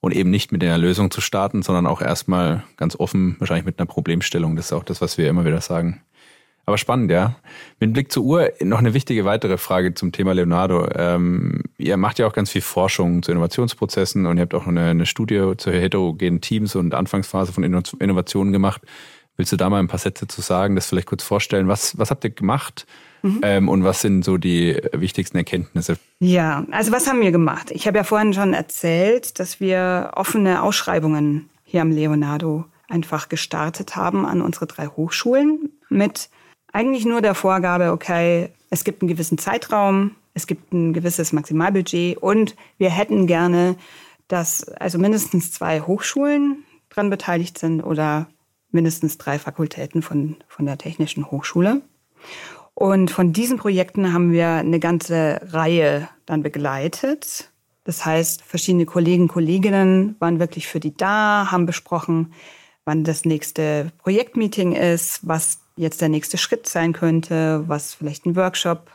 und 0.00 0.14
eben 0.14 0.30
nicht 0.30 0.50
mit 0.52 0.64
einer 0.64 0.78
Lösung 0.78 1.10
zu 1.10 1.20
starten, 1.20 1.62
sondern 1.62 1.86
auch 1.86 2.00
erstmal 2.00 2.64
ganz 2.76 2.96
offen, 2.96 3.36
wahrscheinlich 3.38 3.66
mit 3.66 3.78
einer 3.78 3.86
Problemstellung. 3.86 4.56
Das 4.56 4.66
ist 4.66 4.72
auch 4.72 4.84
das, 4.84 5.00
was 5.00 5.18
wir 5.18 5.28
immer 5.28 5.44
wieder 5.44 5.60
sagen. 5.60 6.02
Aber 6.66 6.78
spannend, 6.78 7.10
ja. 7.10 7.36
Mit 7.80 7.92
Blick 7.92 8.12
zur 8.12 8.22
Uhr 8.22 8.50
noch 8.60 8.78
eine 8.78 8.94
wichtige 8.94 9.24
weitere 9.24 9.58
Frage 9.58 9.94
zum 9.94 10.12
Thema 10.12 10.34
Leonardo. 10.34 10.88
Ähm, 10.94 11.64
ihr 11.78 11.96
macht 11.96 12.18
ja 12.18 12.26
auch 12.26 12.32
ganz 12.32 12.50
viel 12.50 12.60
Forschung 12.60 13.22
zu 13.22 13.32
Innovationsprozessen 13.32 14.24
und 14.26 14.36
ihr 14.36 14.42
habt 14.42 14.54
auch 14.54 14.66
eine, 14.66 14.84
eine 14.84 15.06
Studie 15.06 15.54
zu 15.56 15.72
heterogenen 15.72 16.40
Teams 16.40 16.76
und 16.76 16.94
Anfangsphase 16.94 17.52
von 17.52 17.64
Innovationen 17.64 18.52
gemacht. 18.52 18.82
Willst 19.40 19.52
du 19.52 19.56
da 19.56 19.70
mal 19.70 19.78
ein 19.78 19.88
paar 19.88 19.98
Sätze 19.98 20.28
zu 20.28 20.42
sagen, 20.42 20.74
das 20.74 20.88
vielleicht 20.88 21.06
kurz 21.06 21.22
vorstellen? 21.22 21.66
Was, 21.66 21.96
was 21.96 22.10
habt 22.10 22.24
ihr 22.24 22.30
gemacht 22.30 22.86
mhm. 23.22 23.40
ähm, 23.42 23.68
und 23.70 23.84
was 23.84 24.02
sind 24.02 24.22
so 24.22 24.36
die 24.36 24.78
wichtigsten 24.92 25.38
Erkenntnisse? 25.38 25.96
Ja, 26.18 26.66
also 26.72 26.92
was 26.92 27.06
haben 27.06 27.22
wir 27.22 27.32
gemacht? 27.32 27.70
Ich 27.70 27.86
habe 27.86 27.96
ja 27.96 28.04
vorhin 28.04 28.34
schon 28.34 28.52
erzählt, 28.52 29.38
dass 29.38 29.58
wir 29.58 30.10
offene 30.14 30.62
Ausschreibungen 30.62 31.48
hier 31.64 31.80
am 31.80 31.90
Leonardo 31.90 32.66
einfach 32.86 33.30
gestartet 33.30 33.96
haben 33.96 34.26
an 34.26 34.42
unsere 34.42 34.66
drei 34.66 34.88
Hochschulen 34.88 35.70
mit 35.88 36.28
eigentlich 36.70 37.06
nur 37.06 37.22
der 37.22 37.34
Vorgabe, 37.34 37.92
okay, 37.92 38.50
es 38.68 38.84
gibt 38.84 39.00
einen 39.00 39.08
gewissen 39.08 39.38
Zeitraum, 39.38 40.16
es 40.34 40.46
gibt 40.46 40.74
ein 40.74 40.92
gewisses 40.92 41.32
Maximalbudget 41.32 42.18
und 42.18 42.56
wir 42.76 42.90
hätten 42.90 43.26
gerne, 43.26 43.76
dass 44.28 44.68
also 44.68 44.98
mindestens 44.98 45.50
zwei 45.50 45.80
Hochschulen 45.80 46.62
dran 46.90 47.08
beteiligt 47.08 47.56
sind 47.56 47.80
oder 47.80 48.26
mindestens 48.72 49.18
drei 49.18 49.38
Fakultäten 49.38 50.02
von, 50.02 50.36
von 50.48 50.66
der 50.66 50.78
Technischen 50.78 51.30
Hochschule. 51.30 51.82
Und 52.74 53.10
von 53.10 53.32
diesen 53.32 53.58
Projekten 53.58 54.12
haben 54.12 54.32
wir 54.32 54.48
eine 54.48 54.78
ganze 54.78 55.40
Reihe 55.50 56.08
dann 56.26 56.42
begleitet. 56.42 57.50
Das 57.84 58.04
heißt, 58.06 58.42
verschiedene 58.42 58.86
Kollegen, 58.86 59.28
Kolleginnen 59.28 60.16
waren 60.18 60.38
wirklich 60.38 60.66
für 60.68 60.80
die 60.80 60.96
da, 60.96 61.48
haben 61.50 61.66
besprochen, 61.66 62.32
wann 62.84 63.04
das 63.04 63.24
nächste 63.24 63.92
Projektmeeting 63.98 64.72
ist, 64.72 65.20
was 65.22 65.58
jetzt 65.76 66.00
der 66.00 66.08
nächste 66.08 66.38
Schritt 66.38 66.68
sein 66.68 66.92
könnte, 66.92 67.64
was 67.66 67.94
vielleicht 67.94 68.26
ein 68.26 68.36
Workshop 68.36 68.90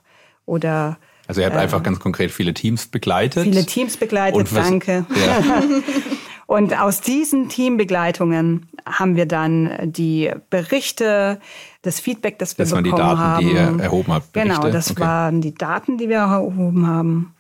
oder 0.45 0.97
also 1.28 1.41
ihr 1.41 1.47
habt 1.47 1.55
äh, 1.55 1.59
einfach 1.59 1.82
ganz 1.82 1.99
konkret 1.99 2.32
viele 2.32 2.53
Teams 2.53 2.86
begleitet. 2.86 3.43
Viele 3.43 3.65
Teams 3.65 3.97
begleitet, 3.97 4.53
was, 4.53 4.69
danke. 4.69 5.05
Ja. 5.15 5.63
Und 6.48 6.80
aus 6.80 7.02
diesen 7.02 7.50
Teambegleitungen 7.50 8.68
haben 8.86 9.16
wir 9.16 9.26
dann 9.26 9.91
die 9.91 10.32
Berichte, 10.50 11.39
das 11.82 12.00
Feedback, 12.00 12.38
das 12.38 12.58
wir 12.58 12.66
das 12.66 12.74
bekommen 12.74 13.18
haben. 13.18 13.41
Das 13.41 13.41
waren 13.41 13.41
die 13.41 13.46
Daten, 13.52 13.78
die 13.78 13.80
ihr 13.80 13.84
erhoben 13.84 14.14
habt. 14.14 14.32
Berichte? 14.32 14.56
Genau, 14.56 14.72
das 14.72 14.91
okay. 14.91 15.02
waren 15.02 15.41
die 15.41 15.56
Daten, 15.56 15.98
die 15.98 16.10
wir 16.10 16.18
erhoben 16.18 16.88
haben. 16.88 17.34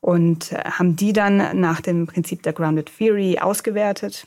Und 0.00 0.52
haben 0.52 0.96
die 0.96 1.12
dann 1.12 1.60
nach 1.60 1.80
dem 1.80 2.08
Prinzip 2.08 2.42
der 2.42 2.52
Grounded 2.52 2.90
Theory 2.98 3.38
ausgewertet 3.38 4.26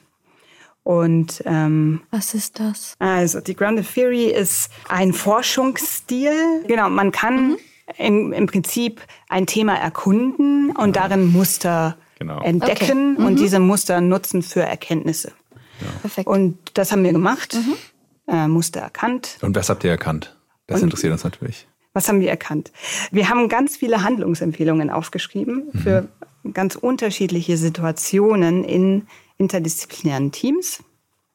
Und 0.85 1.43
ähm, 1.45 2.01
was 2.11 2.33
ist 2.33 2.59
das? 2.61 2.93
Also 2.99 3.41
die 3.41 3.55
Grounded 3.55 3.91
Theory 3.93 4.27
ist 4.27 4.69
ein 4.87 5.11
Forschungsstil. 5.11 6.63
Genau, 6.67 6.89
man 6.89 7.11
kann 7.11 7.49
mhm. 7.49 7.57
in, 7.97 8.31
im 8.31 8.45
Prinzip 8.45 9.01
ein 9.27 9.47
Thema 9.47 9.75
erkunden 9.75 10.71
und 10.71 10.95
darin 10.95 11.33
Muster 11.33 11.97
genau. 12.17 12.41
entdecken 12.41 13.15
okay. 13.15 13.25
und 13.25 13.33
mhm. 13.33 13.37
diese 13.37 13.59
Muster 13.59 14.01
nutzen 14.01 14.41
für 14.41 14.61
Erkenntnisse. 14.61 15.33
Ja. 15.81 15.87
Perfekt. 16.01 16.27
Und 16.27 16.57
das 16.73 16.91
haben 16.91 17.03
wir 17.03 17.11
gemacht, 17.11 17.55
mhm. 17.55 18.33
äh, 18.33 18.47
Muster 18.47 18.81
erkannt. 18.81 19.37
Und 19.41 19.55
was 19.55 19.69
habt 19.69 19.83
ihr 19.83 19.91
erkannt? 19.91 20.35
Das 20.67 20.81
und 20.81 20.85
interessiert 20.85 21.11
uns 21.11 21.23
natürlich. 21.23 21.67
Was 21.93 22.09
haben 22.09 22.19
wir 22.19 22.29
erkannt? 22.29 22.71
Wir 23.11 23.29
haben 23.29 23.47
ganz 23.47 23.77
viele 23.77 24.03
Handlungsempfehlungen 24.03 24.89
aufgeschrieben 24.89 25.69
mhm. 25.71 25.79
für 25.79 26.09
ganz 26.53 26.75
unterschiedliche 26.75 27.57
Situationen 27.57 28.63
in 28.63 29.07
interdisziplinären 29.37 30.31
Teams 30.31 30.83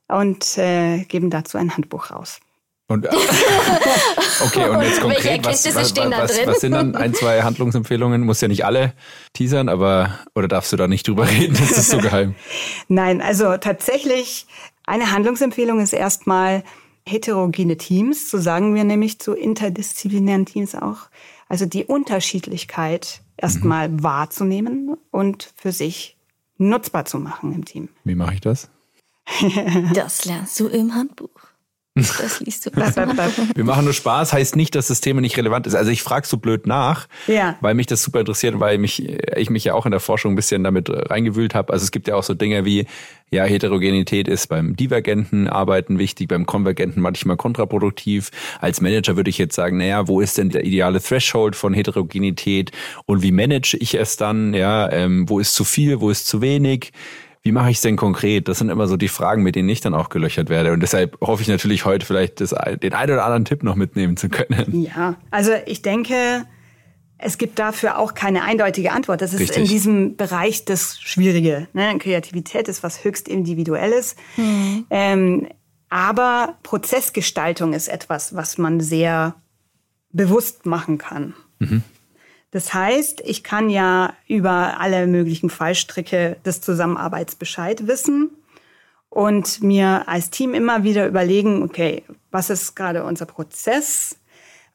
und 0.09 0.59
äh, 0.59 1.05
geben 1.05 1.31
dazu 1.31 1.59
ein 1.59 1.77
Handbuch 1.77 2.11
raus. 2.11 2.41
Und, 2.91 3.07
okay, 4.45 4.69
und 4.69 4.83
jetzt 4.83 5.01
konkret, 5.01 5.47
was, 5.47 5.65
was, 5.65 5.95
was, 5.95 6.47
was, 6.47 6.61
sind 6.61 6.73
dann 6.73 6.97
ein, 6.97 7.15
zwei 7.15 7.43
Handlungsempfehlungen? 7.43 8.23
Muss 8.23 8.41
ja 8.41 8.49
nicht 8.49 8.65
alle 8.65 8.95
teasern, 9.33 9.69
aber 9.69 10.19
oder 10.35 10.49
darfst 10.49 10.73
du 10.73 10.77
da 10.77 10.89
nicht 10.89 11.07
drüber 11.07 11.31
reden? 11.31 11.57
Das 11.57 11.71
ist 11.71 11.91
so 11.91 11.99
geheim. 12.01 12.35
Nein, 12.89 13.23
also 13.23 13.57
tatsächlich, 13.59 14.49
eine 14.87 15.13
Handlungsempfehlung 15.13 15.79
ist 15.79 15.93
erstmal 15.93 16.65
heterogene 17.07 17.77
Teams, 17.77 18.29
so 18.29 18.39
sagen 18.39 18.75
wir 18.75 18.83
nämlich 18.83 19.21
zu 19.21 19.35
interdisziplinären 19.35 20.45
Teams 20.45 20.75
auch. 20.75 21.11
Also 21.49 21.67
die 21.67 21.85
Unterschiedlichkeit 21.85 23.23
erstmal 23.37 23.89
mhm. 23.89 24.03
wahrzunehmen 24.03 24.97
und 25.13 25.55
für 25.55 25.71
sich 25.71 26.17
nutzbar 26.59 27.05
zu 27.05 27.21
machen 27.21 27.53
im 27.53 27.65
Team. 27.65 27.89
Wie 28.03 28.17
mache 28.17 28.35
ich 28.35 28.41
das? 28.41 28.69
das 29.95 30.25
lernst 30.25 30.59
du 30.59 30.67
im 30.67 30.93
Handbuch. 30.93 31.40
Das 32.01 32.41
liest 32.41 32.67
du. 32.67 32.71
Wir 33.55 33.65
machen 33.65 33.85
nur 33.85 33.95
Spaß, 33.95 34.33
heißt 34.33 34.57
nicht, 34.57 34.75
dass 34.75 34.89
das 34.89 35.01
Thema 35.01 35.21
nicht 35.21 35.37
relevant 35.37 35.67
ist. 35.67 35.75
Also 35.75 35.91
ich 35.91 36.03
frage 36.03 36.27
so 36.27 36.37
blöd 36.37 36.67
nach, 36.67 37.09
ja. 37.27 37.57
weil 37.61 37.75
mich 37.75 37.87
das 37.87 38.03
super 38.03 38.21
interessiert, 38.21 38.61
weil 38.61 38.79
mich, 38.79 39.09
ich 39.37 39.51
mich 39.51 39.65
ja 39.65 39.75
auch 39.75 39.87
in 39.87 39.91
der 39.91 40.01
Forschung 40.01 40.33
ein 40.33 40.37
bisschen 40.37 40.65
damit 40.65 40.89
reingewühlt 40.91 41.55
habe. 41.55 41.73
Also 41.73 41.85
es 41.85 41.91
gibt 41.91 42.09
ja 42.09 42.17
auch 42.17 42.23
so 42.23 42.35
Dinge 42.35 42.65
wie, 42.65 42.87
ja, 43.33 43.45
Heterogenität 43.45 44.27
ist 44.27 44.49
beim 44.49 44.75
divergenten 44.75 45.49
Arbeiten 45.49 45.99
wichtig, 45.99 46.29
beim 46.29 46.47
konvergenten 46.47 47.01
manchmal 47.01 47.37
kontraproduktiv. 47.37 48.31
Als 48.61 48.81
Manager 48.81 49.17
würde 49.17 49.31
ich 49.31 49.39
jetzt 49.39 49.55
sagen, 49.55 49.79
naja, 49.79 50.09
wo 50.09 50.21
ist 50.21 50.37
denn 50.39 50.51
der 50.51 50.65
ideale 50.65 51.01
Threshold 51.01 51.55
von 51.55 51.73
Heterogenität 51.73 52.73
und 53.07 53.23
wie 53.23 53.31
manage 53.31 53.77
ich 53.79 53.95
es 53.95 54.17
dann? 54.17 54.53
Ja, 54.53 54.91
ähm, 54.91 55.29
wo 55.29 55.39
ist 55.39 55.55
zu 55.55 55.65
viel, 55.65 56.01
wo 56.01 56.11
ist 56.11 56.27
zu 56.27 56.41
wenig? 56.41 56.93
Wie 57.43 57.53
mache 57.53 57.71
ich 57.71 57.79
es 57.79 57.83
denn 57.83 57.97
konkret? 57.97 58.49
Das 58.49 58.59
sind 58.59 58.69
immer 58.69 58.87
so 58.87 58.97
die 58.97 59.09
Fragen, 59.09 59.43
mit 59.43 59.57
denen 59.57 59.69
ich 59.69 59.81
dann 59.81 59.95
auch 59.95 60.11
gelöchert 60.11 60.51
werde. 60.51 60.73
Und 60.73 60.81
deshalb 60.81 61.19
hoffe 61.21 61.43
ich 61.43 61.49
natürlich 61.49 61.85
heute 61.85 62.05
vielleicht 62.05 62.41
das, 62.41 62.55
den 62.83 62.93
einen 62.93 63.13
oder 63.13 63.25
anderen 63.25 63.47
Tipp 63.47 63.63
noch 63.63 63.77
mitnehmen 63.77 64.17
zu 64.17 64.29
können. 64.29 64.83
Ja, 64.83 65.17
also 65.31 65.53
ich 65.67 65.81
denke, 65.81 66.45
es 67.17 67.39
gibt 67.39 67.59
dafür 67.59 67.99
auch 67.99 68.15
keine 68.15 68.43
eindeutige 68.43 68.93
Antwort. 68.93 69.23
Das 69.23 69.33
ist 69.33 69.41
Richtig. 69.41 69.59
in 69.59 69.65
diesem 69.65 70.17
Bereich 70.17 70.65
das 70.65 70.99
Schwierige. 71.01 71.69
Ne? 71.73 71.97
Kreativität 71.99 72.69
ist 72.69 72.83
was 72.83 73.05
höchst 73.05 73.29
Individuelles. 73.29 74.17
Mhm. 74.37 74.87
Ähm, 74.91 75.49
aber 75.89 76.57
Prozessgestaltung 76.63 77.73
ist 77.73 77.89
etwas, 77.89 78.35
was 78.35 78.59
man 78.59 78.81
sehr 78.81 79.35
bewusst 80.13 80.67
machen 80.67 80.99
kann. 80.99 81.35
Mhm. 81.59 81.83
Das 82.51 82.75
heißt, 82.75 83.23
ich 83.25 83.45
kann 83.45 83.71
ja 83.71 84.15
über 84.27 84.81
alle 84.81 85.07
möglichen 85.07 85.51
Fallstricke 85.51 86.37
des 86.45 86.61
Zusammenarbeits 86.61 87.37
Bescheid 87.37 87.87
wissen 87.87 88.31
und 89.09 89.63
mir 89.63 90.09
als 90.09 90.31
Team 90.31 90.55
immer 90.55 90.83
wieder 90.83 91.07
überlegen, 91.07 91.63
okay, 91.63 92.05
was 92.31 92.51
ist 92.51 92.75
gerade 92.75 93.05
unser 93.05 93.27
Prozess? 93.27 94.17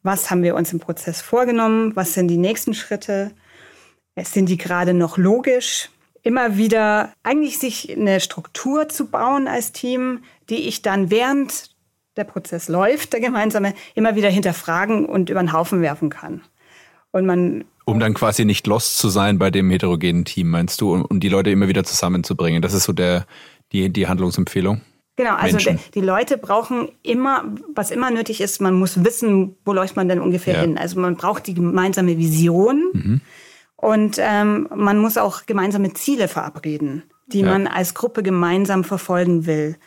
Was 0.03 0.29
haben 0.29 0.43
wir 0.43 0.55
uns 0.55 0.71
im 0.71 0.79
Prozess 0.79 1.21
vorgenommen? 1.21 1.95
Was 1.95 2.13
sind 2.13 2.27
die 2.27 2.37
nächsten 2.37 2.73
Schritte? 2.73 3.31
Sind 4.21 4.47
die 4.47 4.57
gerade 4.57 4.93
noch 4.93 5.17
logisch? 5.17 5.89
Immer 6.21 6.57
wieder 6.57 7.11
eigentlich 7.23 7.59
sich 7.59 7.95
eine 7.95 8.19
Struktur 8.19 8.87
zu 8.87 9.07
bauen 9.07 9.47
als 9.47 9.73
Team, 9.73 10.23
die 10.49 10.67
ich 10.67 10.81
dann 10.81 11.09
während 11.09 11.75
der 12.15 12.23
Prozess 12.23 12.67
läuft, 12.69 13.13
der 13.13 13.19
gemeinsame, 13.19 13.73
immer 13.93 14.15
wieder 14.15 14.29
hinterfragen 14.29 15.05
und 15.05 15.29
über 15.29 15.41
den 15.41 15.51
Haufen 15.51 15.81
werfen 15.81 16.09
kann. 16.09 16.41
Und 17.15 17.25
man 17.25 17.63
um 17.85 17.99
dann 17.99 18.13
quasi 18.13 18.43
nicht 18.43 18.67
lost 18.67 18.97
zu 18.97 19.07
sein 19.07 19.37
bei 19.37 19.49
dem 19.49 19.69
heterogenen 19.69 20.25
Team, 20.25 20.49
meinst 20.49 20.81
du, 20.81 20.93
um, 20.93 21.05
um 21.05 21.21
die 21.21 21.29
Leute 21.29 21.49
immer 21.49 21.69
wieder 21.69 21.85
zusammenzubringen. 21.85 22.61
Das 22.61 22.73
ist 22.73 22.83
so 22.83 22.91
der, 22.91 23.25
die, 23.71 23.89
die 23.89 24.07
Handlungsempfehlung. 24.07 24.81
Genau, 25.15 25.35
also 25.35 25.57
de, 25.57 25.77
die 25.93 26.01
Leute 26.01 26.37
brauchen 26.37 26.89
immer, 27.03 27.45
was 27.73 27.91
immer 27.91 28.11
nötig 28.11 28.41
ist, 28.41 28.59
man 28.59 28.73
muss 28.73 29.05
wissen, 29.05 29.55
wo 29.63 29.71
läuft 29.71 29.95
man 29.95 30.09
denn 30.09 30.19
ungefähr 30.19 30.55
ja. 30.55 30.61
hin. 30.61 30.77
Also 30.77 30.99
man 30.99 31.15
braucht 31.15 31.47
die 31.47 31.53
gemeinsame 31.53 32.17
Vision 32.17 32.83
mhm. 32.91 33.21
und 33.77 34.17
ähm, 34.19 34.67
man 34.75 34.97
muss 34.97 35.17
auch 35.17 35.45
gemeinsame 35.45 35.93
Ziele 35.93 36.27
verabreden, 36.27 37.03
die 37.27 37.41
ja. 37.41 37.45
man 37.45 37.67
als 37.67 37.93
Gruppe 37.93 38.23
gemeinsam 38.23 38.83
verfolgen 38.83 39.45
will. 39.45 39.77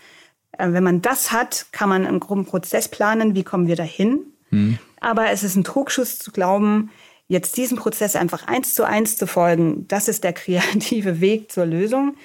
Äh, 0.53 0.72
wenn 0.72 0.85
man 0.85 1.03
das 1.03 1.31
hat, 1.31 1.66
kann 1.72 1.91
man 1.91 2.07
einen 2.07 2.20
groben 2.20 2.47
Prozess 2.47 2.89
planen, 2.89 3.35
wie 3.35 3.45
kommen 3.45 3.66
wir 3.66 3.76
dahin. 3.76 4.20
Mhm. 4.49 4.79
Aber 5.01 5.31
es 5.31 5.43
ist 5.43 5.57
ein 5.57 5.64
Trugschuss 5.64 6.18
zu 6.18 6.33
glauben, 6.33 6.91
jetzt 7.29 7.57
diesem 7.57 7.76
Prozess 7.76 8.16
einfach 8.16 8.49
eins 8.49 8.74
zu 8.74 8.85
eins 8.85 9.16
zu 9.16 9.26
folgen, 9.26 9.87
das 9.87 10.09
ist 10.09 10.24
der 10.24 10.33
kreative 10.33 11.20
Weg 11.20 11.53
zur 11.53 11.66
Lösung. 11.66 12.16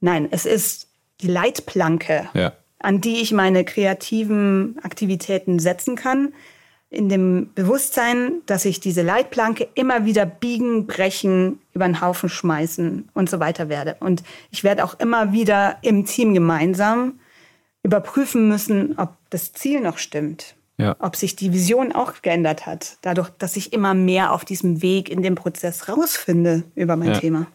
Nein, 0.00 0.28
es 0.30 0.46
ist 0.46 0.88
die 1.20 1.28
Leitplanke, 1.28 2.28
ja. 2.34 2.52
an 2.78 3.00
die 3.00 3.22
ich 3.22 3.32
meine 3.32 3.64
kreativen 3.64 4.78
Aktivitäten 4.82 5.58
setzen 5.58 5.96
kann, 5.96 6.34
in 6.90 7.08
dem 7.08 7.50
Bewusstsein, 7.54 8.42
dass 8.46 8.64
ich 8.64 8.78
diese 8.78 9.02
Leitplanke 9.02 9.66
immer 9.74 10.04
wieder 10.04 10.26
biegen, 10.26 10.86
brechen, 10.86 11.58
über 11.72 11.86
den 11.86 12.00
Haufen 12.00 12.28
schmeißen 12.28 13.08
und 13.14 13.28
so 13.28 13.40
weiter 13.40 13.68
werde. 13.68 13.96
Und 13.98 14.22
ich 14.52 14.62
werde 14.62 14.84
auch 14.84 14.98
immer 15.00 15.32
wieder 15.32 15.78
im 15.82 16.04
Team 16.04 16.34
gemeinsam 16.34 17.18
überprüfen 17.82 18.48
müssen, 18.48 18.96
ob 18.98 19.16
das 19.30 19.52
Ziel 19.52 19.80
noch 19.80 19.98
stimmt. 19.98 20.54
Ja. 20.76 20.96
Ob 20.98 21.14
sich 21.14 21.36
die 21.36 21.52
Vision 21.52 21.92
auch 21.92 22.20
geändert 22.22 22.66
hat, 22.66 22.98
dadurch, 23.02 23.30
dass 23.38 23.56
ich 23.56 23.72
immer 23.72 23.94
mehr 23.94 24.32
auf 24.32 24.44
diesem 24.44 24.82
Weg 24.82 25.08
in 25.08 25.22
dem 25.22 25.36
Prozess 25.36 25.88
rausfinde 25.88 26.64
über 26.74 26.96
mein 26.96 27.10
ja. 27.10 27.20
Thema. 27.20 27.46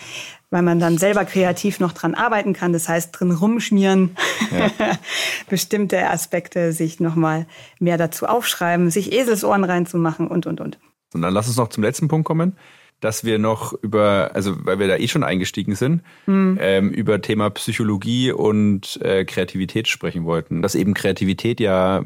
weil 0.53 0.63
man 0.63 0.79
dann 0.79 0.99
selber 0.99 1.25
kreativ 1.25 1.81
noch 1.81 1.93
dran 1.93 2.15
arbeiten 2.15 2.53
kann. 2.53 2.75
Das 2.75 2.87
heißt, 2.87 3.19
drin 3.19 3.33
rumschmieren, 3.33 4.17
ja. 4.51 4.71
bestimmte 5.49 6.11
Aspekte 6.11 6.73
sich 6.73 7.01
nochmal 7.01 7.47
mehr 7.81 7.97
dazu 7.97 8.27
aufschreiben, 8.27 8.91
sich 8.91 9.13
Eselsohren 9.13 9.65
reinzumachen 9.65 10.29
und, 10.29 10.47
und, 10.47 10.61
und. 10.61 10.79
Und 11.15 11.23
dann 11.23 11.33
lass 11.33 11.49
uns 11.49 11.57
noch 11.57 11.69
zum 11.69 11.83
letzten 11.83 12.07
Punkt 12.07 12.27
kommen, 12.27 12.57
dass 13.01 13.25
wir 13.25 13.39
noch 13.39 13.73
über, 13.83 14.33
also 14.35 14.55
weil 14.67 14.79
wir 14.79 14.89
da 14.89 14.97
eh 14.97 15.09
schon 15.09 15.25
eingestiegen 15.25 15.75
sind, 15.75 16.03
mhm. 16.27 16.59
ähm, 16.61 16.91
über 16.91 17.23
Thema 17.23 17.49
Psychologie 17.49 18.31
und 18.31 19.01
äh, 19.03 19.25
Kreativität 19.25 19.89
sprechen 19.89 20.25
wollten. 20.27 20.61
Dass 20.61 20.75
eben 20.75 20.93
Kreativität 20.93 21.61
ja 21.61 22.05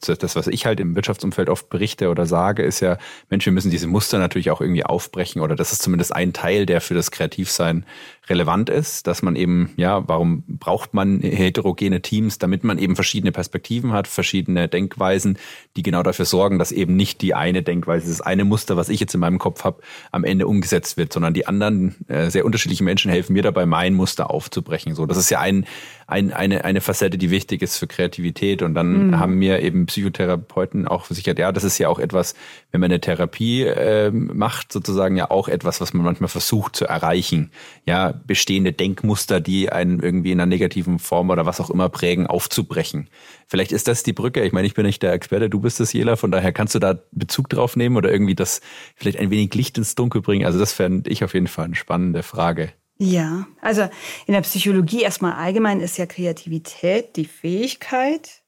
das, 0.00 0.36
was 0.36 0.46
ich 0.46 0.66
halt 0.66 0.80
im 0.80 0.94
Wirtschaftsumfeld 0.94 1.48
oft 1.48 1.68
berichte 1.68 2.08
oder 2.08 2.26
sage, 2.26 2.62
ist 2.62 2.80
ja, 2.80 2.98
Mensch, 3.28 3.44
wir 3.44 3.52
müssen 3.52 3.70
diese 3.70 3.86
Muster 3.86 4.18
natürlich 4.18 4.50
auch 4.50 4.60
irgendwie 4.60 4.84
aufbrechen 4.84 5.42
oder 5.42 5.56
das 5.56 5.72
ist 5.72 5.82
zumindest 5.82 6.14
ein 6.14 6.32
Teil, 6.32 6.66
der 6.66 6.80
für 6.80 6.94
das 6.94 7.10
Kreativsein 7.10 7.84
relevant 8.30 8.70
ist, 8.70 9.06
dass 9.06 9.22
man 9.22 9.36
eben, 9.36 9.70
ja, 9.76 10.08
warum 10.08 10.44
braucht 10.46 10.94
man 10.94 11.20
heterogene 11.20 12.00
Teams, 12.00 12.38
damit 12.38 12.64
man 12.64 12.78
eben 12.78 12.94
verschiedene 12.94 13.32
Perspektiven 13.32 13.92
hat, 13.92 14.06
verschiedene 14.06 14.68
Denkweisen, 14.68 15.38
die 15.76 15.82
genau 15.82 16.02
dafür 16.02 16.24
sorgen, 16.24 16.58
dass 16.58 16.72
eben 16.72 16.96
nicht 16.96 17.20
die 17.20 17.34
eine 17.34 17.62
Denkweise, 17.62 18.08
das 18.08 18.20
eine 18.20 18.44
Muster, 18.44 18.76
was 18.76 18.88
ich 18.88 19.00
jetzt 19.00 19.14
in 19.14 19.20
meinem 19.20 19.38
Kopf 19.38 19.64
habe, 19.64 19.82
am 20.12 20.24
Ende 20.24 20.46
umgesetzt 20.46 20.96
wird, 20.96 21.12
sondern 21.12 21.34
die 21.34 21.46
anderen 21.46 21.96
äh, 22.08 22.30
sehr 22.30 22.44
unterschiedlichen 22.44 22.84
Menschen 22.84 23.10
helfen 23.10 23.32
mir 23.32 23.42
dabei, 23.42 23.66
mein 23.66 23.94
Muster 23.94 24.30
aufzubrechen. 24.30 24.94
So, 24.94 25.06
das 25.06 25.18
ist 25.18 25.30
ja 25.30 25.40
ein, 25.40 25.66
ein, 26.06 26.32
eine, 26.32 26.64
eine 26.64 26.80
Facette, 26.80 27.18
die 27.18 27.30
wichtig 27.30 27.62
ist 27.62 27.76
für 27.76 27.86
Kreativität. 27.86 28.62
Und 28.62 28.74
dann 28.74 29.08
mhm. 29.08 29.18
haben 29.18 29.34
mir 29.34 29.60
eben 29.60 29.86
Psychotherapeuten 29.86 30.86
auch 30.86 31.04
versichert, 31.04 31.38
ja, 31.38 31.52
das 31.52 31.64
ist 31.64 31.78
ja 31.78 31.88
auch 31.88 31.98
etwas, 31.98 32.34
wenn 32.70 32.80
man 32.80 32.90
eine 32.90 33.00
Therapie 33.00 33.64
äh, 33.64 34.10
macht, 34.10 34.72
sozusagen 34.72 35.16
ja 35.16 35.30
auch 35.30 35.48
etwas, 35.48 35.80
was 35.80 35.92
man 35.94 36.04
manchmal 36.04 36.28
versucht 36.28 36.76
zu 36.76 36.86
erreichen. 36.86 37.50
Ja, 37.86 38.19
bestehende 38.26 38.72
Denkmuster, 38.72 39.40
die 39.40 39.70
einen 39.70 40.00
irgendwie 40.00 40.32
in 40.32 40.40
einer 40.40 40.46
negativen 40.46 40.98
Form 40.98 41.30
oder 41.30 41.46
was 41.46 41.60
auch 41.60 41.70
immer 41.70 41.88
prägen, 41.88 42.26
aufzubrechen. 42.26 43.08
Vielleicht 43.46 43.72
ist 43.72 43.88
das 43.88 44.02
die 44.02 44.12
Brücke. 44.12 44.42
Ich 44.44 44.52
meine, 44.52 44.66
ich 44.66 44.74
bin 44.74 44.86
nicht 44.86 45.02
der 45.02 45.12
Experte, 45.12 45.50
du 45.50 45.60
bist 45.60 45.80
es, 45.80 45.92
Jela, 45.92 46.16
von 46.16 46.30
daher 46.30 46.52
kannst 46.52 46.74
du 46.74 46.78
da 46.78 46.98
Bezug 47.12 47.48
drauf 47.48 47.76
nehmen 47.76 47.96
oder 47.96 48.12
irgendwie 48.12 48.34
das 48.34 48.60
vielleicht 48.96 49.18
ein 49.18 49.30
wenig 49.30 49.54
Licht 49.54 49.78
ins 49.78 49.94
Dunkel 49.94 50.22
bringen. 50.22 50.46
Also 50.46 50.58
das 50.58 50.72
fände 50.72 51.10
ich 51.10 51.24
auf 51.24 51.34
jeden 51.34 51.48
Fall 51.48 51.66
eine 51.66 51.74
spannende 51.74 52.22
Frage. 52.22 52.72
Ja, 52.98 53.46
also 53.62 53.88
in 54.26 54.34
der 54.34 54.42
Psychologie 54.42 55.02
erstmal 55.02 55.32
allgemein 55.32 55.80
ist 55.80 55.96
ja 55.96 56.04
Kreativität 56.04 57.16
die 57.16 57.24
Fähigkeit 57.24 58.42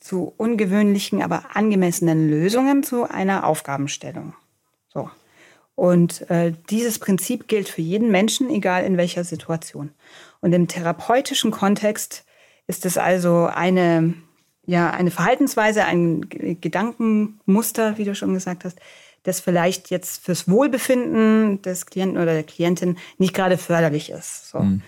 zu 0.00 0.34
ungewöhnlichen, 0.36 1.22
aber 1.22 1.54
angemessenen 1.54 2.28
Lösungen 2.28 2.82
zu 2.82 3.08
einer 3.08 3.46
Aufgabenstellung. 3.46 4.34
So. 4.88 5.08
Und 5.74 6.28
äh, 6.30 6.52
dieses 6.70 6.98
Prinzip 6.98 7.48
gilt 7.48 7.68
für 7.68 7.80
jeden 7.80 8.10
Menschen, 8.10 8.50
egal 8.50 8.84
in 8.84 8.96
welcher 8.96 9.24
Situation. 9.24 9.90
Und 10.40 10.52
im 10.52 10.68
therapeutischen 10.68 11.50
Kontext 11.50 12.24
ist 12.66 12.84
es 12.84 12.98
also 12.98 13.46
eine, 13.46 14.14
ja, 14.66 14.90
eine 14.90 15.10
Verhaltensweise, 15.10 15.84
ein 15.84 16.28
Gedankenmuster, 16.28 17.98
wie 17.98 18.04
du 18.04 18.14
schon 18.14 18.34
gesagt 18.34 18.64
hast, 18.64 18.78
das 19.22 19.40
vielleicht 19.40 19.90
jetzt 19.90 20.24
fürs 20.24 20.48
Wohlbefinden 20.48 21.62
des 21.62 21.86
Klienten 21.86 22.20
oder 22.20 22.32
der 22.32 22.42
Klientin 22.42 22.98
nicht 23.18 23.34
gerade 23.34 23.56
förderlich 23.56 24.10
ist. 24.10 24.50
So. 24.50 24.60
Mhm. 24.60 24.82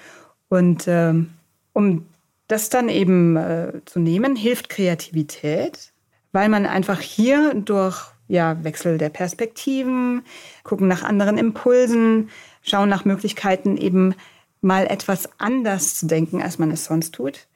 Und 0.49 0.85
ähm, 0.89 1.35
um 1.73 2.07
das 2.49 2.69
dann 2.69 2.89
eben 2.89 3.37
äh, 3.37 3.81
zu 3.85 4.01
nehmen, 4.01 4.37
hilft 4.37 4.69
Kreativität, 4.69 5.93
weil 6.33 6.49
man 6.49 6.67
einfach 6.67 7.01
hier 7.01 7.55
durch 7.55 8.14
ja, 8.29 8.63
Wechsel 8.65 8.99
der 8.99 9.11
Perspektiven, 9.11 10.23
gucken 10.63 10.89
nach 10.89 11.03
anderen 11.03 11.39
Impulsen, 11.39 12.31
schauen 12.63 12.89
nach 12.89 13.05
Möglichkeiten, 13.05 13.77
eben 13.77 14.15
mal 14.61 14.87
etwas 14.87 15.29
anders 15.39 15.95
zu 15.95 16.07
denken, 16.07 16.43
als 16.43 16.59
man 16.59 16.71
es 16.71 16.85
sonst 16.85 17.15
tut. 17.15 17.47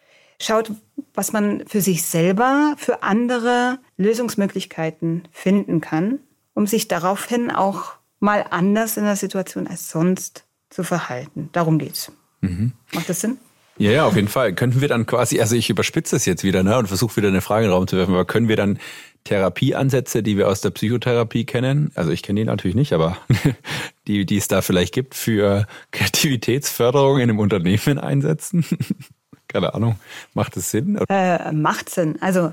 Schaut, 0.41 0.71
was 1.15 1.33
man 1.33 1.65
für 1.67 1.81
sich 1.81 2.05
selber, 2.05 2.75
für 2.77 3.03
andere 3.03 3.79
Lösungsmöglichkeiten 3.97 5.27
finden 5.33 5.81
kann, 5.81 6.21
um 6.55 6.67
sich 6.67 6.87
daraufhin 6.87 7.51
auch 7.51 7.95
mal 8.21 8.45
anders 8.51 8.97
in 8.97 9.05
der 9.05 9.17
Situation 9.17 9.67
als 9.67 9.91
sonst 9.91 10.45
zu 10.71 10.85
verhalten. 10.85 11.49
Darum 11.53 11.79
geht's. 11.79 12.13
Mhm. 12.41 12.73
Macht 12.93 13.09
das 13.09 13.21
Sinn? 13.21 13.39
Ja, 13.79 13.93
ja, 13.93 14.07
auf 14.07 14.17
jeden 14.17 14.29
Fall. 14.29 14.53
Könnten 14.55 14.81
wir 14.81 14.89
dann 14.89 15.07
quasi, 15.07 15.41
also 15.41 15.55
ich 15.55 15.71
überspitze 15.71 16.17
es 16.17 16.25
jetzt 16.27 16.43
wieder 16.43 16.65
ne, 16.65 16.77
und 16.77 16.89
versuche 16.89 17.17
wieder 17.17 17.29
eine 17.29 17.41
Frage 17.41 17.65
in 17.65 17.71
den 17.71 17.75
Raum 17.75 17.87
zu 17.87 17.97
werfen, 17.97 18.13
aber 18.13 18.25
können 18.25 18.49
wir 18.49 18.57
dann 18.57 18.79
Therapieansätze, 19.25 20.23
die 20.23 20.37
wir 20.37 20.49
aus 20.49 20.61
der 20.61 20.71
Psychotherapie 20.71 21.45
kennen, 21.45 21.93
also 21.95 22.11
ich 22.11 22.23
kenne 22.23 22.41
die 22.41 22.47
natürlich 22.47 22.75
nicht, 22.75 22.93
aber 22.93 23.19
die, 24.07 24.25
die 24.25 24.37
es 24.37 24.49
da 24.49 24.63
vielleicht 24.63 24.95
gibt, 24.95 25.15
für 25.15 25.67
Kreativitätsförderung 25.91 27.17
in 27.17 27.25
einem 27.25 27.39
Unternehmen 27.39 27.99
einsetzen? 27.99 28.65
Keine 29.49 29.75
Ahnung. 29.75 29.99
Macht 30.35 30.57
es 30.57 30.71
Sinn? 30.71 30.99
Äh, 31.09 31.53
macht 31.53 31.89
Sinn. 31.89 32.19
Also 32.21 32.53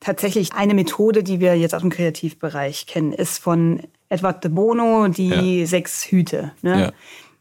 tatsächlich 0.00 0.52
eine 0.52 0.74
Methode, 0.74 1.22
die 1.22 1.40
wir 1.40 1.56
jetzt 1.56 1.74
aus 1.74 1.80
dem 1.80 1.90
Kreativbereich 1.90 2.86
kennen, 2.86 3.12
ist 3.12 3.38
von 3.38 3.82
Edward 4.10 4.44
de 4.44 4.50
Bono, 4.50 5.08
die 5.08 5.60
ja. 5.60 5.66
sechs 5.66 6.04
Hüte. 6.04 6.52
Ne? 6.62 6.80
Ja. 6.80 6.92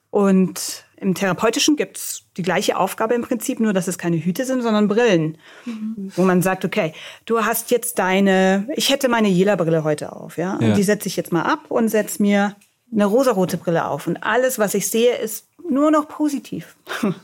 Und 0.10 0.86
im 0.96 1.16
Therapeutischen 1.16 1.76
gibt 1.76 1.98
es 1.98 2.23
die 2.38 2.42
gleiche 2.42 2.78
Aufgabe 2.78 3.14
im 3.14 3.22
Prinzip, 3.22 3.60
nur 3.60 3.74
dass 3.74 3.88
es 3.88 3.98
keine 3.98 4.18
Hüte 4.18 4.46
sind, 4.46 4.62
sondern 4.62 4.88
Brillen. 4.88 5.38
Mhm. 5.66 6.12
Wo 6.16 6.24
man 6.24 6.42
sagt, 6.42 6.66
okay, 6.66 6.94
du 7.26 7.40
hast 7.46 7.72
jetzt 7.72 8.00
deine, 8.00 8.68
ich 8.76 8.90
hätte 8.90 9.10
meine 9.10 9.28
Jela-Brille 9.28 9.84
heute 9.84 10.14
auf, 10.14 10.38
ja. 10.38 10.56
Und 10.56 10.70
ja. 10.70 10.74
die 10.74 10.84
setze 10.84 11.08
ich 11.08 11.16
jetzt 11.16 11.32
mal 11.32 11.44
ab 11.44 11.66
und 11.70 11.90
setze 11.90 12.22
mir 12.22 12.56
eine 12.92 13.06
rosarote 13.06 13.58
Brille 13.58 13.88
auf. 13.88 14.08
Und 14.08 14.24
alles, 14.24 14.60
was 14.60 14.74
ich 14.74 14.88
sehe, 14.88 15.16
ist 15.16 15.48
nur 15.70 15.92
noch 15.92 16.08
positiv. 16.08 16.76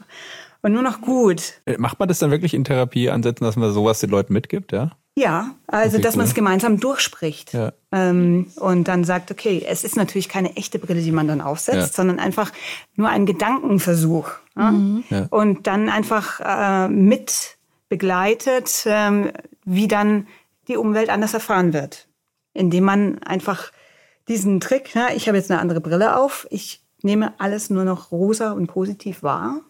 und 0.62 0.74
nur 0.74 0.82
noch 0.82 1.01
gut. 1.01 1.53
Äh, 1.66 1.78
macht 1.78 1.99
man 1.99 2.07
das 2.07 2.20
dann 2.20 2.32
wirklich 2.32 2.53
in 2.53 2.64
Therapie 2.64 3.10
ansetzen, 3.10 3.43
dass 3.43 3.55
man 3.55 3.72
sowas 3.72 3.99
den 3.99 4.10
Leuten 4.10 4.34
mitgibt, 4.34 4.72
ja? 4.72 4.91
Ja, 5.16 5.55
also 5.68 5.97
okay, 5.97 6.03
dass 6.03 6.14
cool. 6.14 6.20
man 6.20 6.28
es 6.28 6.34
gemeinsam 6.34 6.80
durchspricht 6.80 7.53
ja. 7.53 7.74
ähm, 7.91 8.47
und 8.55 8.88
dann 8.88 9.03
sagt, 9.03 9.32
okay, 9.32 9.66
es 9.68 9.84
ist 9.84 9.97
natürlich 9.97 10.30
keine 10.30 10.55
echte 10.55 10.80
Brille, 10.80 11.01
die 11.01 11.12
man 11.12 11.28
dann 11.28 11.41
aufsetzt, 11.41 11.78
ja. 11.78 11.88
sondern 11.88 12.20
einfach 12.20 12.53
nur 12.95 13.10
ein 13.10 13.26
Gedankenversuch. 13.26 14.32
Mhm. 14.60 15.03
Ja? 15.10 15.28
Und 15.30 15.68
dann 15.68 15.89
einfach 15.89 16.39
äh, 16.39 16.88
mit 16.88 17.57
begleitet, 17.89 18.84
ähm, 18.86 19.32
wie 19.66 19.88
dann 19.88 20.28
die 20.68 20.78
Umwelt 20.78 21.10
anders 21.10 21.34
erfahren 21.34 21.74
wird. 21.74 22.07
Indem 22.53 22.84
man 22.84 23.20
einfach 23.24 23.72
diesen 24.28 24.60
Trick, 24.60 24.95
ne, 24.95 25.07
ich 25.16 25.28
habe 25.28 25.38
jetzt 25.38 25.49
eine 25.49 25.60
andere 25.60 25.82
Brille 25.82 26.16
auf, 26.16 26.47
ich 26.51 26.84
nehme 27.01 27.34
alles 27.39 27.70
nur 27.70 27.84
noch 27.84 28.12
rosa 28.12 28.51
und 28.51 28.68
positiv 28.68 29.24
wahr. 29.24 29.62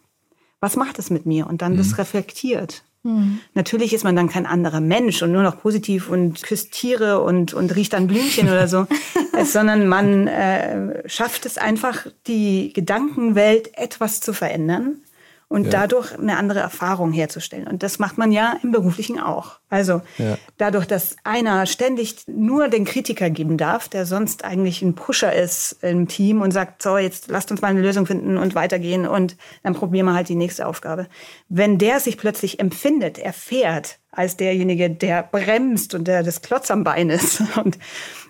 Was 0.59 0.75
macht 0.75 0.99
es 0.99 1.09
mit 1.09 1.25
mir? 1.25 1.47
Und 1.47 1.61
dann 1.61 1.73
mhm. 1.73 1.77
das 1.77 1.97
reflektiert. 1.97 2.83
Mhm. 3.03 3.39
Natürlich 3.53 3.93
ist 3.93 4.03
man 4.03 4.15
dann 4.15 4.29
kein 4.29 4.45
anderer 4.45 4.81
Mensch 4.81 5.21
und 5.21 5.31
nur 5.31 5.43
noch 5.43 5.61
positiv 5.61 6.09
und 6.09 6.41
küsst 6.43 6.73
Tiere 6.73 7.21
und, 7.21 7.53
und 7.53 7.75
riecht 7.75 7.95
an 7.95 8.07
Blümchen 8.07 8.49
oder 8.49 8.67
so, 8.67 8.87
sondern 9.43 9.87
man 9.87 10.27
äh, 10.27 11.07
schafft 11.07 11.45
es 11.45 11.57
einfach, 11.57 12.07
die 12.27 12.73
Gedankenwelt 12.73 13.77
etwas 13.77 14.19
zu 14.19 14.33
verändern 14.33 15.01
und 15.49 15.65
ja. 15.65 15.71
dadurch 15.71 16.17
eine 16.17 16.37
andere 16.37 16.59
Erfahrung 16.59 17.11
herzustellen. 17.11 17.67
Und 17.67 17.81
das 17.81 17.97
macht 17.97 18.19
man 18.19 18.31
ja 18.31 18.57
im 18.61 18.71
Beruflichen 18.71 19.19
auch. 19.19 19.59
Also 19.67 20.01
ja. 20.19 20.37
dadurch, 20.57 20.85
dass 20.85 21.15
einer 21.23 21.65
ständig 21.65 22.17
nur 22.27 22.67
den 22.67 22.85
Kritiker 22.85 23.31
geben 23.31 23.57
darf, 23.57 23.89
der 23.89 24.05
sonst 24.05 24.45
eigentlich 24.45 24.83
ein 24.83 24.93
Pusher 24.93 25.33
ist 25.33 25.77
im 25.81 26.07
Team 26.07 26.41
und 26.41 26.51
sagt, 26.51 26.83
so, 26.83 26.99
jetzt 26.99 27.29
lasst 27.29 27.49
uns 27.49 27.61
mal 27.61 27.69
eine 27.69 27.81
Lösung 27.81 28.05
finden 28.05 28.37
und 28.37 28.53
weitergehen 28.53 29.07
und 29.07 29.37
dann 29.63 29.73
probieren 29.73 30.05
wir 30.05 30.13
halt 30.13 30.29
die 30.29 30.35
nächste 30.35 30.67
Aufgabe. 30.67 31.07
Wenn 31.49 31.79
der 31.79 31.99
sich 31.99 32.19
plötzlich 32.19 32.59
empfindet, 32.59 33.17
erfährt, 33.17 33.97
als 34.11 34.37
derjenige, 34.37 34.89
der 34.89 35.23
bremst 35.23 35.95
und 35.95 36.07
der 36.07 36.21
das 36.23 36.41
Klotz 36.41 36.69
am 36.69 36.83
Bein 36.83 37.09
ist 37.09 37.41
und, 37.63 37.79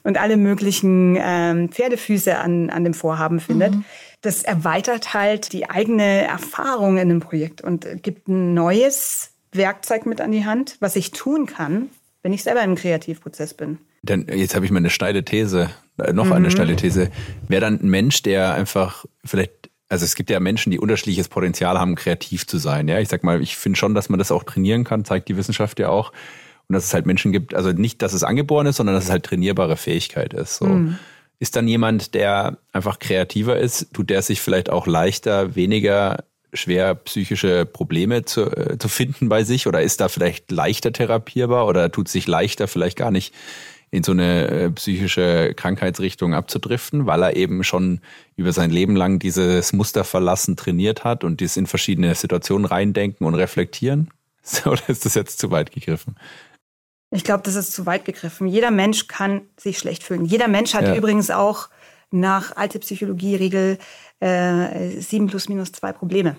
und 0.03 0.17
alle 0.17 0.37
möglichen 0.37 1.17
ähm, 1.19 1.69
Pferdefüße 1.69 2.37
an, 2.37 2.69
an 2.69 2.85
dem 2.85 2.93
Vorhaben 2.93 3.41
findet, 3.41 3.75
mhm 3.75 3.83
das 4.21 4.43
erweitert 4.43 5.13
halt 5.13 5.53
die 5.53 5.69
eigene 5.69 6.23
Erfahrung 6.23 6.97
in 6.97 7.09
einem 7.09 7.19
Projekt 7.19 7.61
und 7.61 7.87
gibt 8.03 8.27
ein 8.27 8.53
neues 8.53 9.31
Werkzeug 9.51 10.05
mit 10.05 10.21
an 10.21 10.31
die 10.31 10.45
Hand, 10.45 10.77
was 10.79 10.95
ich 10.95 11.11
tun 11.11 11.45
kann, 11.45 11.89
wenn 12.21 12.33
ich 12.33 12.43
selber 12.43 12.63
im 12.63 12.75
Kreativprozess 12.75 13.53
bin. 13.53 13.79
Dann, 14.03 14.27
jetzt 14.27 14.55
habe 14.55 14.65
ich 14.65 14.71
mal 14.71 14.77
eine 14.77 14.89
steile 14.89 15.23
These, 15.23 15.69
äh, 15.97 16.13
noch 16.13 16.25
mhm. 16.25 16.33
eine 16.33 16.51
steile 16.51 16.75
These. 16.75 17.09
Wäre 17.47 17.61
dann 17.61 17.81
ein 17.81 17.89
Mensch, 17.89 18.21
der 18.21 18.53
einfach 18.53 19.05
vielleicht, 19.25 19.69
also 19.89 20.05
es 20.05 20.15
gibt 20.15 20.29
ja 20.29 20.39
Menschen, 20.39 20.71
die 20.71 20.79
unterschiedliches 20.79 21.27
Potenzial 21.27 21.79
haben, 21.79 21.95
kreativ 21.95 22.45
zu 22.47 22.57
sein. 22.57 22.87
Ja, 22.87 22.99
ich 22.99 23.09
sag 23.09 23.23
mal, 23.23 23.41
ich 23.41 23.57
finde 23.57 23.77
schon, 23.77 23.95
dass 23.95 24.09
man 24.09 24.19
das 24.19 24.31
auch 24.31 24.43
trainieren 24.43 24.83
kann, 24.83 25.05
zeigt 25.05 25.27
die 25.29 25.37
Wissenschaft 25.37 25.79
ja 25.79 25.89
auch. 25.89 26.11
Und 26.67 26.73
dass 26.73 26.85
es 26.85 26.93
halt 26.93 27.07
Menschen 27.07 27.31
gibt, 27.31 27.55
also 27.55 27.71
nicht, 27.71 28.01
dass 28.01 28.13
es 28.13 28.23
angeboren 28.23 28.67
ist, 28.67 28.75
sondern 28.75 28.95
dass 28.95 29.05
es 29.05 29.09
halt 29.09 29.23
trainierbare 29.25 29.75
Fähigkeit 29.75 30.33
ist. 30.33 30.57
So. 30.57 30.65
Mhm. 30.65 30.99
Ist 31.39 31.55
dann 31.55 31.67
jemand, 31.67 32.13
der 32.13 32.57
einfach 32.73 32.99
kreativer 32.99 33.57
ist, 33.57 33.93
tut 33.93 34.09
der 34.09 34.21
sich 34.21 34.41
vielleicht 34.41 34.69
auch 34.69 34.87
leichter, 34.87 35.55
weniger 35.55 36.23
schwer 36.53 36.95
psychische 36.95 37.65
Probleme 37.65 38.25
zu, 38.25 38.45
äh, 38.45 38.77
zu 38.77 38.87
finden 38.87 39.29
bei 39.29 39.43
sich 39.43 39.67
oder 39.67 39.81
ist 39.81 40.01
da 40.01 40.09
vielleicht 40.09 40.51
leichter 40.51 40.91
therapierbar 40.91 41.67
oder 41.67 41.91
tut 41.91 42.09
sich 42.09 42.27
leichter 42.27 42.67
vielleicht 42.67 42.97
gar 42.97 43.11
nicht 43.11 43.33
in 43.91 44.03
so 44.03 44.11
eine 44.11 44.47
äh, 44.47 44.71
psychische 44.71 45.53
Krankheitsrichtung 45.55 46.33
abzudriften, 46.33 47.05
weil 47.05 47.23
er 47.23 47.35
eben 47.35 47.63
schon 47.63 48.01
über 48.35 48.51
sein 48.51 48.69
Leben 48.69 48.95
lang 48.95 49.19
dieses 49.19 49.73
Muster 49.73 50.03
verlassen 50.03 50.55
trainiert 50.55 51.03
hat 51.03 51.23
und 51.23 51.39
dies 51.39 51.57
in 51.57 51.65
verschiedene 51.65 52.13
Situationen 52.13 52.65
reindenken 52.65 53.25
und 53.25 53.35
reflektieren? 53.35 54.11
Oder 54.65 54.89
ist 54.89 55.05
das 55.05 55.15
jetzt 55.15 55.39
zu 55.39 55.51
weit 55.51 55.71
gegriffen? 55.71 56.15
Ich 57.11 57.23
glaube, 57.23 57.43
das 57.43 57.55
ist 57.55 57.73
zu 57.73 57.85
weit 57.85 58.05
gegriffen. 58.05 58.47
Jeder 58.47 58.71
Mensch 58.71 59.07
kann 59.07 59.41
sich 59.57 59.79
schlecht 59.79 60.03
fühlen. 60.03 60.25
Jeder 60.25 60.47
Mensch 60.47 60.73
hat 60.73 60.83
ja. 60.83 60.95
übrigens 60.95 61.31
auch 61.31 61.69
nach 62.11 62.55
alte 62.55 62.79
Psychologie-Regel 62.79 63.77
äh, 64.19 64.89
7 64.99 65.27
plus 65.27 65.49
minus 65.49 65.71
2 65.71 65.93
Probleme. 65.93 66.35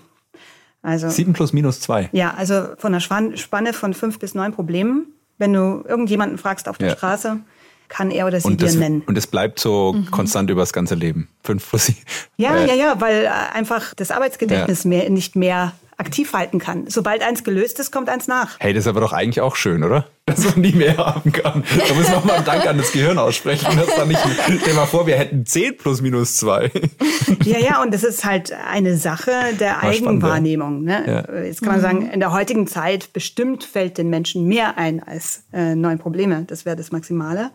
Also, 0.81 1.09
7 1.09 1.33
plus 1.33 1.53
minus 1.53 1.79
2? 1.81 2.09
Ja, 2.11 2.33
also 2.33 2.69
von 2.77 2.93
einer 2.93 3.01
Spanne 3.01 3.73
von 3.73 3.93
5 3.93 4.19
bis 4.19 4.33
9 4.33 4.53
Problemen 4.53 5.13
Wenn 5.37 5.53
du 5.53 5.83
irgendjemanden 5.87 6.37
fragst 6.37 6.67
auf 6.67 6.77
der 6.77 6.89
ja. 6.89 6.95
Straße, 6.95 7.39
kann 7.87 8.09
er 8.09 8.25
oder 8.25 8.39
sie 8.39 8.47
und 8.47 8.61
dir 8.61 8.65
das, 8.65 8.75
nennen. 8.75 9.03
Und 9.05 9.17
es 9.17 9.27
bleibt 9.27 9.59
so 9.59 9.93
mhm. 9.93 10.09
konstant 10.09 10.49
über 10.49 10.61
das 10.61 10.71
ganze 10.71 10.95
Leben. 10.95 11.27
Fünf 11.43 11.69
plus. 11.69 11.91
Ja, 12.37 12.55
äh, 12.55 12.67
ja, 12.67 12.73
ja, 12.73 13.01
weil 13.01 13.27
einfach 13.27 13.93
das 13.93 14.11
Arbeitsgedächtnis 14.11 14.83
ja. 14.83 14.89
mehr, 14.89 15.09
nicht 15.09 15.35
mehr 15.35 15.73
aktiv 16.01 16.33
halten 16.33 16.59
kann. 16.59 16.87
Sobald 16.87 17.21
eins 17.21 17.43
gelöst 17.43 17.79
ist, 17.79 17.91
kommt 17.91 18.09
eins 18.09 18.27
nach. 18.27 18.59
Hey, 18.59 18.73
das 18.73 18.85
ist 18.85 18.87
aber 18.87 19.01
doch 19.01 19.13
eigentlich 19.13 19.39
auch 19.39 19.55
schön, 19.55 19.83
oder? 19.83 20.07
Dass 20.25 20.43
man 20.43 20.61
nie 20.61 20.71
mehr 20.71 20.97
haben 20.97 21.31
kann. 21.31 21.63
Da 21.87 21.93
müssen 21.93 22.11
wir 22.11 22.21
mal 22.25 22.37
einen 22.37 22.45
Dank 22.45 22.65
an 22.65 22.77
das 22.77 22.91
Gehirn 22.91 23.17
aussprechen. 23.17 23.67
Das 23.75 23.95
dann 23.95 24.07
nicht, 24.07 24.19
stell 24.61 24.73
mal 24.73 24.85
vor, 24.85 25.05
wir 25.05 25.15
hätten 25.15 25.45
10 25.45 25.77
plus 25.77 26.01
minus 26.01 26.37
2. 26.37 26.71
Ja, 27.43 27.59
ja, 27.59 27.81
und 27.81 27.93
das 27.93 28.03
ist 28.03 28.25
halt 28.25 28.51
eine 28.51 28.97
Sache 28.97 29.31
der 29.59 29.75
War 29.75 29.83
Eigenwahrnehmung. 29.83 30.83
Ne? 30.83 31.25
Ja. 31.29 31.43
Jetzt 31.43 31.61
kann 31.61 31.73
man 31.73 31.81
sagen, 31.81 32.09
in 32.09 32.19
der 32.19 32.31
heutigen 32.31 32.67
Zeit 32.67 33.13
bestimmt 33.13 33.63
fällt 33.63 33.97
den 33.97 34.09
Menschen 34.09 34.45
mehr 34.45 34.77
ein 34.77 35.01
als 35.03 35.43
äh, 35.53 35.75
neun 35.75 35.99
Probleme. 35.99 36.43
Das 36.47 36.65
wäre 36.65 36.75
das 36.75 36.91
Maximale. 36.91 37.51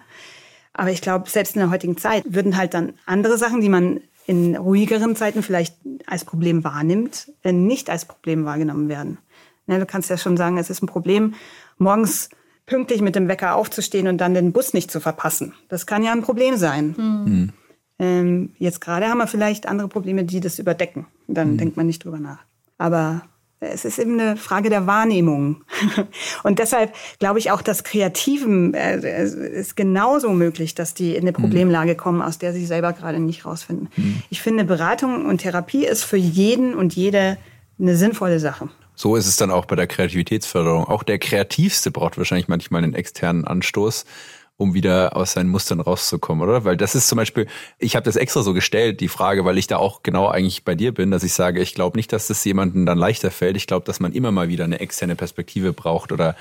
Aber 0.72 0.90
ich 0.90 1.00
glaube, 1.00 1.28
selbst 1.30 1.56
in 1.56 1.60
der 1.60 1.70
heutigen 1.70 1.96
Zeit 1.96 2.24
würden 2.28 2.56
halt 2.56 2.74
dann 2.74 2.92
andere 3.06 3.38
Sachen, 3.38 3.60
die 3.60 3.68
man 3.68 4.00
in 4.26 4.56
ruhigeren 4.56 5.14
Zeiten 5.14 5.42
vielleicht 5.42 5.76
als 6.06 6.24
Problem 6.24 6.64
wahrnimmt, 6.64 7.32
nicht 7.44 7.90
als 7.90 8.04
Problem 8.04 8.44
wahrgenommen 8.44 8.88
werden. 8.88 9.18
Ne, 9.66 9.78
du 9.78 9.86
kannst 9.86 10.10
ja 10.10 10.16
schon 10.16 10.36
sagen, 10.36 10.58
es 10.58 10.70
ist 10.70 10.82
ein 10.82 10.86
Problem, 10.88 11.34
morgens 11.78 12.30
pünktlich 12.66 13.00
mit 13.00 13.14
dem 13.14 13.28
Wecker 13.28 13.54
aufzustehen 13.54 14.08
und 14.08 14.18
dann 14.18 14.34
den 14.34 14.52
Bus 14.52 14.74
nicht 14.74 14.90
zu 14.90 15.00
verpassen. 15.00 15.54
Das 15.68 15.86
kann 15.86 16.02
ja 16.02 16.12
ein 16.12 16.22
Problem 16.22 16.56
sein. 16.56 16.94
Mhm. 16.96 17.52
Ähm, 17.98 18.50
jetzt 18.58 18.80
gerade 18.80 19.06
haben 19.06 19.18
wir 19.18 19.26
vielleicht 19.26 19.66
andere 19.66 19.88
Probleme, 19.88 20.24
die 20.24 20.40
das 20.40 20.58
überdecken. 20.58 21.06
Dann 21.28 21.52
mhm. 21.52 21.58
denkt 21.58 21.76
man 21.76 21.86
nicht 21.86 22.04
drüber 22.04 22.18
nach. 22.18 22.40
Aber 22.78 23.22
es 23.60 23.84
ist 23.84 23.98
eben 23.98 24.20
eine 24.20 24.36
Frage 24.36 24.68
der 24.68 24.86
Wahrnehmung. 24.86 25.64
Und 26.42 26.58
deshalb 26.58 26.94
glaube 27.18 27.38
ich 27.38 27.50
auch, 27.50 27.62
dass 27.62 27.84
Kreativen 27.84 28.74
äh, 28.74 29.24
ist 29.24 29.76
genauso 29.76 30.30
möglich, 30.30 30.74
dass 30.74 30.94
die 30.94 31.14
in 31.14 31.22
eine 31.22 31.32
mhm. 31.32 31.42
Problemlage 31.42 31.94
kommen, 31.94 32.22
aus 32.22 32.38
der 32.38 32.52
sie 32.52 32.66
selber 32.66 32.92
gerade 32.92 33.18
nicht 33.18 33.46
rausfinden. 33.46 33.88
Mhm. 33.96 34.22
Ich 34.30 34.42
finde, 34.42 34.64
Beratung 34.64 35.26
und 35.26 35.38
Therapie 35.38 35.86
ist 35.86 36.04
für 36.04 36.18
jeden 36.18 36.74
und 36.74 36.94
jede 36.94 37.38
eine 37.78 37.96
sinnvolle 37.96 38.40
Sache. 38.40 38.68
So 38.94 39.16
ist 39.16 39.26
es 39.26 39.36
dann 39.36 39.50
auch 39.50 39.66
bei 39.66 39.76
der 39.76 39.86
Kreativitätsförderung. 39.86 40.84
Auch 40.84 41.02
der 41.02 41.18
Kreativste 41.18 41.90
braucht 41.90 42.16
wahrscheinlich 42.16 42.48
manchmal 42.48 42.82
einen 42.82 42.94
externen 42.94 43.44
Anstoß 43.44 44.06
um 44.56 44.74
wieder 44.74 45.16
aus 45.16 45.32
seinen 45.32 45.48
Mustern 45.50 45.80
rauszukommen, 45.80 46.46
oder? 46.46 46.64
Weil 46.64 46.76
das 46.76 46.94
ist 46.94 47.08
zum 47.08 47.16
Beispiel, 47.16 47.46
ich 47.78 47.94
habe 47.94 48.04
das 48.04 48.16
extra 48.16 48.42
so 48.42 48.54
gestellt, 48.54 49.00
die 49.00 49.08
Frage, 49.08 49.44
weil 49.44 49.58
ich 49.58 49.66
da 49.66 49.76
auch 49.76 50.02
genau 50.02 50.28
eigentlich 50.28 50.64
bei 50.64 50.74
dir 50.74 50.92
bin, 50.92 51.10
dass 51.10 51.22
ich 51.22 51.34
sage, 51.34 51.60
ich 51.60 51.74
glaube 51.74 51.98
nicht, 51.98 52.12
dass 52.12 52.26
das 52.26 52.44
jemandem 52.44 52.86
dann 52.86 52.96
leichter 52.96 53.30
fällt. 53.30 53.56
Ich 53.56 53.66
glaube, 53.66 53.84
dass 53.84 54.00
man 54.00 54.12
immer 54.12 54.32
mal 54.32 54.48
wieder 54.48 54.64
eine 54.64 54.80
externe 54.80 55.14
Perspektive 55.14 55.72
braucht 55.72 56.10
oder 56.10 56.36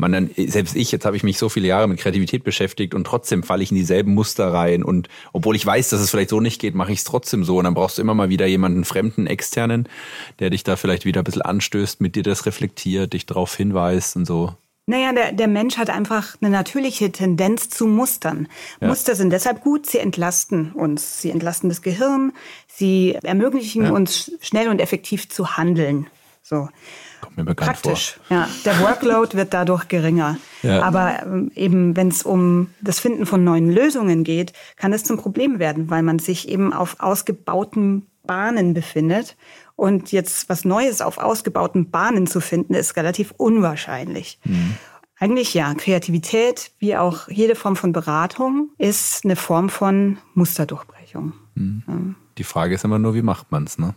man 0.00 0.12
dann, 0.12 0.30
selbst 0.36 0.74
ich, 0.74 0.90
jetzt 0.90 1.04
habe 1.04 1.16
ich 1.16 1.22
mich 1.22 1.38
so 1.38 1.48
viele 1.48 1.68
Jahre 1.68 1.86
mit 1.86 2.00
Kreativität 2.00 2.42
beschäftigt 2.42 2.94
und 2.94 3.04
trotzdem 3.04 3.42
falle 3.42 3.62
ich 3.62 3.70
in 3.70 3.76
dieselben 3.76 4.14
Muster 4.14 4.52
rein. 4.52 4.82
Und 4.82 5.08
obwohl 5.32 5.54
ich 5.54 5.64
weiß, 5.64 5.90
dass 5.90 6.00
es 6.00 6.10
vielleicht 6.10 6.30
so 6.30 6.40
nicht 6.40 6.60
geht, 6.60 6.74
mache 6.74 6.92
ich 6.92 7.00
es 7.00 7.04
trotzdem 7.04 7.44
so. 7.44 7.58
Und 7.58 7.64
dann 7.64 7.74
brauchst 7.74 7.98
du 7.98 8.02
immer 8.02 8.14
mal 8.14 8.30
wieder 8.30 8.46
jemanden 8.46 8.84
fremden, 8.84 9.26
externen, 9.26 9.88
der 10.40 10.50
dich 10.50 10.64
da 10.64 10.76
vielleicht 10.76 11.04
wieder 11.04 11.20
ein 11.20 11.24
bisschen 11.24 11.42
anstößt, 11.42 12.00
mit 12.00 12.16
dir 12.16 12.22
das 12.22 12.46
reflektiert, 12.46 13.12
dich 13.12 13.26
darauf 13.26 13.54
hinweist 13.54 14.16
und 14.16 14.26
so. 14.26 14.54
Naja, 14.90 15.12
der, 15.12 15.30
der 15.30 15.46
Mensch 15.46 15.78
hat 15.78 15.88
einfach 15.88 16.36
eine 16.40 16.50
natürliche 16.50 17.12
Tendenz 17.12 17.68
zu 17.68 17.86
Mustern. 17.86 18.48
Ja. 18.80 18.88
Muster 18.88 19.14
sind 19.14 19.30
deshalb 19.30 19.62
gut, 19.62 19.86
sie 19.86 19.98
entlasten 19.98 20.72
uns. 20.72 21.22
Sie 21.22 21.30
entlasten 21.30 21.68
das 21.68 21.80
Gehirn, 21.80 22.32
sie 22.66 23.16
ermöglichen 23.22 23.84
ja. 23.84 23.92
uns 23.92 24.32
schnell 24.40 24.68
und 24.68 24.80
effektiv 24.80 25.28
zu 25.28 25.56
handeln. 25.56 26.08
So. 26.42 26.68
Kommt 27.20 27.36
mir 27.36 27.44
bekannt 27.44 27.70
Praktisch. 27.70 28.18
Vor. 28.26 28.36
Ja, 28.36 28.48
der 28.64 28.80
Workload 28.80 29.36
wird 29.36 29.54
dadurch 29.54 29.86
geringer. 29.86 30.38
Ja. 30.64 30.82
Aber 30.82 31.22
ähm, 31.22 31.52
eben, 31.54 31.94
wenn 31.94 32.08
es 32.08 32.24
um 32.24 32.70
das 32.80 32.98
Finden 32.98 33.26
von 33.26 33.44
neuen 33.44 33.70
Lösungen 33.70 34.24
geht, 34.24 34.54
kann 34.74 34.92
es 34.92 35.04
zum 35.04 35.18
Problem 35.18 35.60
werden, 35.60 35.88
weil 35.88 36.02
man 36.02 36.18
sich 36.18 36.48
eben 36.48 36.72
auf 36.72 36.96
ausgebauten 36.98 38.06
Bahnen 38.24 38.74
befindet 38.74 39.36
und 39.80 40.12
jetzt 40.12 40.50
was 40.50 40.66
Neues 40.66 41.00
auf 41.00 41.16
ausgebauten 41.16 41.90
Bahnen 41.90 42.26
zu 42.26 42.42
finden, 42.42 42.74
ist 42.74 42.96
relativ 42.96 43.32
unwahrscheinlich. 43.38 44.38
Mhm. 44.44 44.74
Eigentlich 45.18 45.54
ja, 45.54 45.72
Kreativität, 45.72 46.72
wie 46.78 46.96
auch 46.96 47.28
jede 47.28 47.54
Form 47.54 47.76
von 47.76 47.92
Beratung, 47.92 48.68
ist 48.76 49.24
eine 49.24 49.36
Form 49.36 49.70
von 49.70 50.18
Musterdurchbrechung. 50.34 51.32
Mhm. 51.54 51.82
Ja. 51.88 51.94
Die 52.36 52.44
Frage 52.44 52.74
ist 52.74 52.84
immer 52.84 52.98
nur, 52.98 53.14
wie 53.14 53.22
macht 53.22 53.50
man 53.52 53.64
es, 53.64 53.78
ne? 53.78 53.94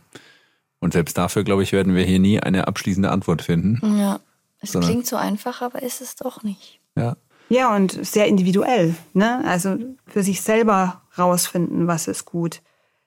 Und 0.80 0.94
selbst 0.94 1.18
dafür, 1.18 1.44
glaube 1.44 1.64
ich, 1.64 1.74
werden 1.74 1.96
wir 1.96 2.06
hier 2.06 2.20
nie 2.20 2.40
eine 2.40 2.68
abschließende 2.68 3.12
Antwort 3.12 3.42
finden. 3.42 3.98
Ja, 3.98 4.22
es 4.62 4.72
Sondern 4.72 4.90
klingt 4.90 5.08
so 5.08 5.18
einfach, 5.18 5.62
aber 5.62 5.84
ist 5.84 6.00
es 6.00 6.16
doch 6.16 6.44
nicht. 6.44 6.80
Ja. 6.96 7.18
Ja, 7.50 7.76
und 7.76 8.06
sehr 8.06 8.28
individuell. 8.28 8.96
Ne? 9.14 9.44
Also 9.46 9.78
für 10.08 10.24
sich 10.24 10.42
selber 10.42 11.02
rausfinden, 11.18 11.88
was 11.88 12.08
ist 12.08 12.24
gut 12.24 12.62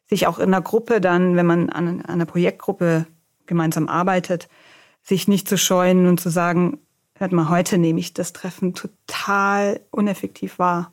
sich 0.09 0.27
auch 0.27 0.39
in 0.39 0.51
der 0.51 0.61
Gruppe 0.61 1.01
dann, 1.01 1.37
wenn 1.37 1.47
man 1.47 1.71
an, 1.71 2.05
einer 2.05 2.27
Projektgruppe 2.27 3.07
gemeinsam 3.47 3.89
arbeitet, 3.89 4.49
sich 5.03 5.29
nicht 5.29 5.49
zu 5.49 5.57
scheuen 5.57 6.07
und 6.07 6.21
zu 6.21 6.31
sagen, 6.31 6.79
hört 7.15 7.33
mal, 7.33 7.49
heute 7.49 7.79
nehme 7.79 8.01
ich 8.01 8.15
das 8.15 8.33
Treffen 8.33 8.75
total 8.75 9.81
uneffektiv 9.91 10.59
wahr. 10.59 10.93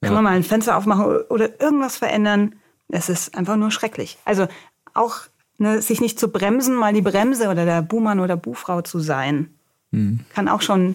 Ja. 0.00 0.08
Kann 0.08 0.14
man 0.14 0.24
mal 0.24 0.36
ein 0.36 0.44
Fenster 0.44 0.76
aufmachen 0.76 1.04
oder 1.28 1.60
irgendwas 1.60 1.96
verändern? 1.96 2.54
Es 2.88 3.08
ist 3.08 3.36
einfach 3.36 3.56
nur 3.56 3.70
schrecklich. 3.70 4.18
Also 4.24 4.46
auch 4.94 5.22
ne, 5.58 5.82
sich 5.82 6.00
nicht 6.00 6.18
zu 6.18 6.28
bremsen, 6.28 6.74
mal 6.74 6.92
die 6.92 7.02
Bremse 7.02 7.48
oder 7.48 7.64
der 7.64 7.82
Buhmann 7.82 8.20
oder 8.20 8.36
Buhfrau 8.36 8.82
zu 8.82 9.00
sein, 9.00 9.54
mhm. 9.90 10.20
kann 10.34 10.48
auch 10.48 10.62
schon 10.62 10.94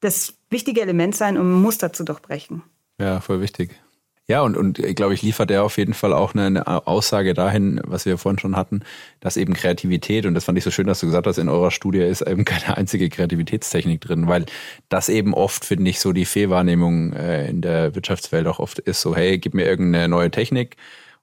das 0.00 0.34
wichtige 0.50 0.82
Element 0.82 1.16
sein, 1.16 1.38
um 1.38 1.62
Muster 1.62 1.92
zu 1.92 2.04
durchbrechen. 2.04 2.62
Ja, 2.98 3.20
voll 3.20 3.40
wichtig. 3.40 3.80
Ja, 4.28 4.42
und, 4.42 4.56
und 4.56 4.78
ich 4.78 4.94
glaube, 4.94 5.14
ich 5.14 5.22
liefert 5.22 5.50
er 5.50 5.64
auf 5.64 5.76
jeden 5.78 5.94
Fall 5.94 6.12
auch 6.12 6.32
eine, 6.32 6.46
eine, 6.46 6.86
Aussage 6.86 7.34
dahin, 7.34 7.80
was 7.84 8.06
wir 8.06 8.18
vorhin 8.18 8.38
schon 8.38 8.54
hatten, 8.56 8.82
dass 9.18 9.36
eben 9.36 9.52
Kreativität, 9.52 10.26
und 10.26 10.34
das 10.34 10.44
fand 10.44 10.56
ich 10.56 10.64
so 10.64 10.70
schön, 10.70 10.86
dass 10.86 11.00
du 11.00 11.06
gesagt 11.06 11.26
hast, 11.26 11.38
in 11.38 11.48
eurer 11.48 11.72
Studie 11.72 11.98
ist 11.98 12.22
eben 12.22 12.44
keine 12.46 12.76
einzige 12.76 13.08
Kreativitätstechnik 13.08 14.00
drin, 14.00 14.28
weil 14.28 14.46
das 14.88 15.08
eben 15.08 15.34
oft, 15.34 15.64
finde 15.64 15.90
ich, 15.90 15.98
so 15.98 16.12
die 16.12 16.24
Fehlwahrnehmung 16.24 17.12
äh, 17.14 17.48
in 17.48 17.62
der 17.62 17.94
Wirtschaftswelt 17.96 18.46
auch 18.46 18.60
oft 18.60 18.78
ist, 18.78 19.00
so, 19.00 19.16
hey, 19.16 19.38
gib 19.38 19.54
mir 19.54 19.66
irgendeine 19.66 20.08
neue 20.08 20.30
Technik 20.30 20.76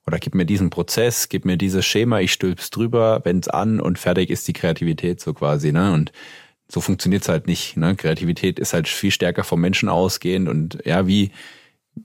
oder 0.06 0.20
gib 0.20 0.36
mir 0.36 0.46
diesen 0.46 0.70
Prozess, 0.70 1.30
gib 1.30 1.46
mir 1.46 1.58
dieses 1.58 1.86
Schema, 1.86 2.20
ich 2.20 2.34
stülp's 2.34 2.70
drüber, 2.70 3.22
wend's 3.24 3.48
an 3.48 3.80
und 3.80 3.98
fertig 3.98 4.30
ist 4.30 4.48
die 4.48 4.54
Kreativität 4.54 5.22
so 5.22 5.34
quasi, 5.34 5.72
ne? 5.72 5.94
Und 5.94 6.12
so 6.68 6.82
funktioniert's 6.82 7.30
halt 7.30 7.48
nicht. 7.48 7.78
Ne? 7.78 7.96
Kreativität 7.96 8.60
ist 8.60 8.74
halt 8.74 8.88
viel 8.88 9.12
stärker 9.12 9.44
vom 9.44 9.60
Menschen 9.62 9.90
ausgehend 9.90 10.50
und 10.50 10.80
ja, 10.86 11.08
wie 11.08 11.32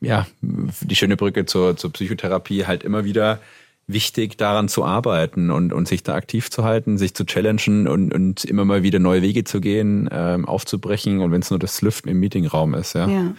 ja, 0.00 0.26
die 0.40 0.96
schöne 0.96 1.16
Brücke 1.16 1.46
zur, 1.46 1.76
zur 1.76 1.92
Psychotherapie 1.92 2.66
halt 2.66 2.82
immer 2.82 3.04
wieder 3.04 3.40
wichtig, 3.86 4.38
daran 4.38 4.68
zu 4.68 4.84
arbeiten 4.84 5.50
und, 5.50 5.72
und 5.72 5.86
sich 5.86 6.02
da 6.02 6.14
aktiv 6.14 6.50
zu 6.50 6.64
halten, 6.64 6.96
sich 6.96 7.14
zu 7.14 7.24
challengen 7.24 7.86
und, 7.86 8.14
und 8.14 8.44
immer 8.44 8.64
mal 8.64 8.82
wieder 8.82 8.98
neue 8.98 9.22
Wege 9.22 9.44
zu 9.44 9.60
gehen, 9.60 10.08
ähm, 10.10 10.46
aufzubrechen 10.46 11.20
und 11.20 11.32
wenn 11.32 11.42
es 11.42 11.50
nur 11.50 11.58
das 11.58 11.82
Lüften 11.82 12.08
im 12.08 12.20
Meetingraum 12.20 12.74
ist, 12.74 12.94
ja. 12.94 13.08
ja. 13.08 13.34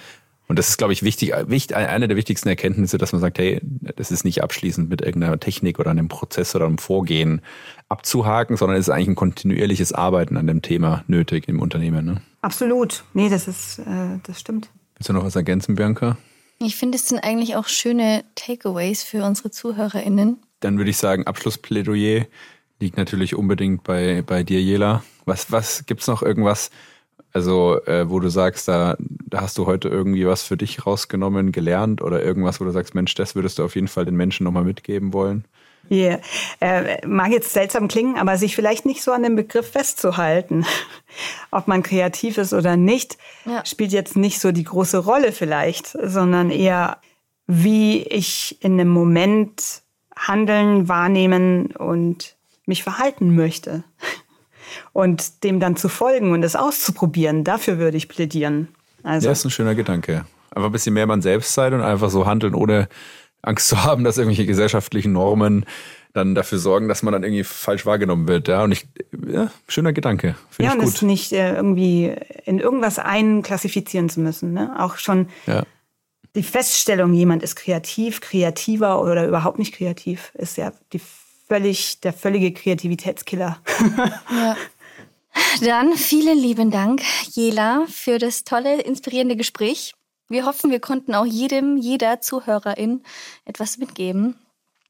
Und 0.47 0.60
das 0.60 0.70
ist, 0.70 0.78
glaube 0.78 0.93
ich, 0.93 1.01
wichtig, 1.01 1.34
wichtig, 1.47 1.76
eine 1.76 2.08
der 2.08 2.18
wichtigsten 2.18 2.47
Erkenntnisse, 2.49 2.99
dass 2.99 3.12
man 3.12 3.20
sagt, 3.20 3.39
hey, 3.39 3.60
das 3.95 4.12
ist 4.12 4.24
nicht 4.24 4.43
abschließend 4.43 4.89
mit 4.89 5.01
irgendeiner 5.01 5.39
Technik 5.39 5.80
oder 5.80 5.89
einem 5.89 6.08
Prozess 6.08 6.56
oder 6.56 6.66
einem 6.66 6.78
Vorgehen 6.78 7.41
abzuhaken, 7.89 8.56
sondern 8.56 8.78
es 8.78 8.88
ist 8.88 8.93
eigentlich 8.93 9.08
ein 9.08 9.16
kontinuierliches 9.16 9.91
Arbeiten 9.91 10.38
an 10.38 10.45
dem 10.45 10.62
Thema 10.62 11.03
nötig 11.08 11.47
im 11.47 11.60
Unternehmen. 11.60 12.06
Ne? 12.06 12.22
Absolut. 12.41 13.03
Nee, 13.16 13.30
das 13.30 13.47
ist, 13.47 13.80
äh, 13.80 14.20
das 14.22 14.39
stimmt. 14.39 14.70
Willst 14.97 15.10
du 15.10 15.14
noch 15.14 15.26
was 15.26 15.36
ergänzen, 15.36 15.74
Bianca? 15.74 16.16
Ich 16.60 16.76
finde, 16.76 16.97
es 16.97 17.08
sind 17.08 17.20
eigentlich 17.20 17.56
auch 17.56 17.68
schöne 17.68 18.24
Takeaways 18.36 19.03
für 19.03 19.24
unsere 19.24 19.51
ZuhörerInnen. 19.51 20.38
Dann 20.62 20.78
würde 20.78 20.89
ich 20.89 20.97
sagen, 20.97 21.28
Abschlussplädoyer 21.28 22.26
liegt 22.80 22.97
natürlich 22.97 23.36
unbedingt 23.36 23.84
bei, 23.84 24.24
bei 24.26 24.43
dir, 24.43 24.62
Jela. 24.62 25.03
Was, 25.26 25.51
was 25.51 25.84
es 25.88 26.08
noch 26.08 26.22
irgendwas, 26.22 26.70
also 27.34 27.84
äh, 27.86 28.10
wo 28.10 28.20
du 28.20 28.30
sagst, 28.30 28.68
da, 28.68 28.95
da 28.99 29.41
hast 29.41 29.58
du 29.58 29.66
heute 29.66 29.89
irgendwie 29.89 30.26
was 30.26 30.43
für 30.43 30.56
dich 30.56 30.86
rausgenommen, 30.86 31.51
gelernt 31.51 32.01
oder 32.01 32.24
irgendwas, 32.24 32.62
wo 32.62 32.66
du 32.66 32.72
sagst, 32.72 32.95
Mensch, 32.95 33.14
das 33.16 33.36
würdest 33.36 33.60
du 33.60 33.64
auf 33.64 33.76
jeden 33.76 33.88
Fall 33.88 34.06
den 34.06 34.16
Menschen 34.16 34.45
nochmal 34.45 34.64
mitgeben 34.64 35.14
wollen? 35.14 35.45
Yeah. 35.89 36.19
Äh, 36.59 37.05
mag 37.05 37.31
jetzt 37.31 37.53
seltsam 37.53 37.88
klingen, 37.88 38.17
aber 38.17 38.38
sich 38.38 38.55
vielleicht 38.55 38.86
nicht 38.86 39.03
so 39.03 39.11
an 39.11 39.23
dem 39.23 39.36
Begriff 39.36 39.71
festzuhalten, 39.71 40.65
ob 41.51 41.67
man 41.67 41.83
kreativ 41.83 42.38
ist 42.38 42.53
oder 42.53 42.75
nicht, 42.75 43.17
ja. 43.45 43.65
spielt 43.65 43.91
jetzt 43.91 44.15
nicht 44.15 44.39
so 44.39 44.51
die 44.51 44.63
große 44.63 44.97
Rolle 44.97 45.31
vielleicht, 45.31 45.95
sondern 46.01 46.49
eher, 46.49 46.97
wie 47.47 48.03
ich 48.03 48.57
in 48.61 48.73
einem 48.73 48.89
Moment 48.89 49.81
handeln, 50.15 50.88
wahrnehmen 50.88 51.67
und 51.67 52.36
mich 52.65 52.83
verhalten 52.83 53.36
möchte. 53.36 53.83
Und 54.91 55.43
dem 55.43 55.59
dann 55.59 55.77
zu 55.77 55.88
folgen 55.88 56.31
und 56.31 56.43
es 56.43 56.55
auszuprobieren, 56.55 57.43
dafür 57.43 57.77
würde 57.77 57.97
ich 57.97 58.09
plädieren. 58.09 58.69
Also. 59.03 59.27
Ja, 59.27 59.31
ist 59.31 59.45
ein 59.45 59.51
schöner 59.51 59.75
Gedanke. 59.75 60.25
Einfach 60.51 60.69
ein 60.69 60.71
bisschen 60.71 60.93
mehr 60.93 61.05
man 61.05 61.21
selbst 61.21 61.53
sein 61.53 61.73
und 61.73 61.81
einfach 61.81 62.09
so 62.09 62.25
handeln, 62.25 62.55
ohne 62.55 62.89
Angst 63.45 63.67
zu 63.67 63.83
haben, 63.83 64.03
dass 64.03 64.17
irgendwelche 64.17 64.45
gesellschaftlichen 64.45 65.11
Normen 65.11 65.65
dann 66.15 66.33
dafür 66.33 66.59
sorgen, 66.59 66.87
dass 66.87 67.03
man 67.03 67.11
dann 67.11 67.23
irgendwie 67.23 67.43
falsch 67.43 67.85
wahrgenommen 67.85 68.27
wird. 68.27 68.47
Ja, 68.47 68.63
und 68.63 68.71
ich, 68.71 68.87
ja, 69.27 69.51
schöner 69.67 69.91
Gedanke. 69.91 70.35
Find 70.49 70.69
ja, 70.69 70.73
und 70.73 70.81
es 70.81 71.01
nicht 71.01 71.33
äh, 71.33 71.55
irgendwie 71.55 72.15
in 72.45 72.59
irgendwas 72.59 72.99
einklassifizieren 72.99 74.09
zu 74.09 74.21
müssen. 74.21 74.53
Ne? 74.53 74.75
Auch 74.79 74.97
schon 74.97 75.27
ja. 75.45 75.63
die 76.35 76.43
Feststellung, 76.43 77.13
jemand 77.13 77.43
ist 77.43 77.55
kreativ, 77.55 78.21
kreativer 78.21 79.01
oder 79.01 79.27
überhaupt 79.27 79.59
nicht 79.59 79.73
kreativ, 79.73 80.31
ist 80.35 80.57
ja 80.57 80.71
die 80.93 81.01
völlig, 81.47 81.99
der 81.99 82.13
völlige 82.13 82.53
Kreativitätskiller. 82.53 83.59
ja. 84.31 84.55
Dann 85.61 85.95
vielen 85.95 86.37
lieben 86.37 86.71
Dank, 86.71 87.01
Jela, 87.31 87.85
für 87.89 88.19
das 88.19 88.45
tolle, 88.45 88.81
inspirierende 88.81 89.35
Gespräch. 89.35 89.94
Wir 90.28 90.45
hoffen, 90.45 90.71
wir 90.71 90.80
konnten 90.80 91.13
auch 91.13 91.26
jedem, 91.26 91.78
jeder 91.78 92.21
Zuhörerin 92.21 93.03
etwas 93.45 93.78
mitgeben. 93.78 94.36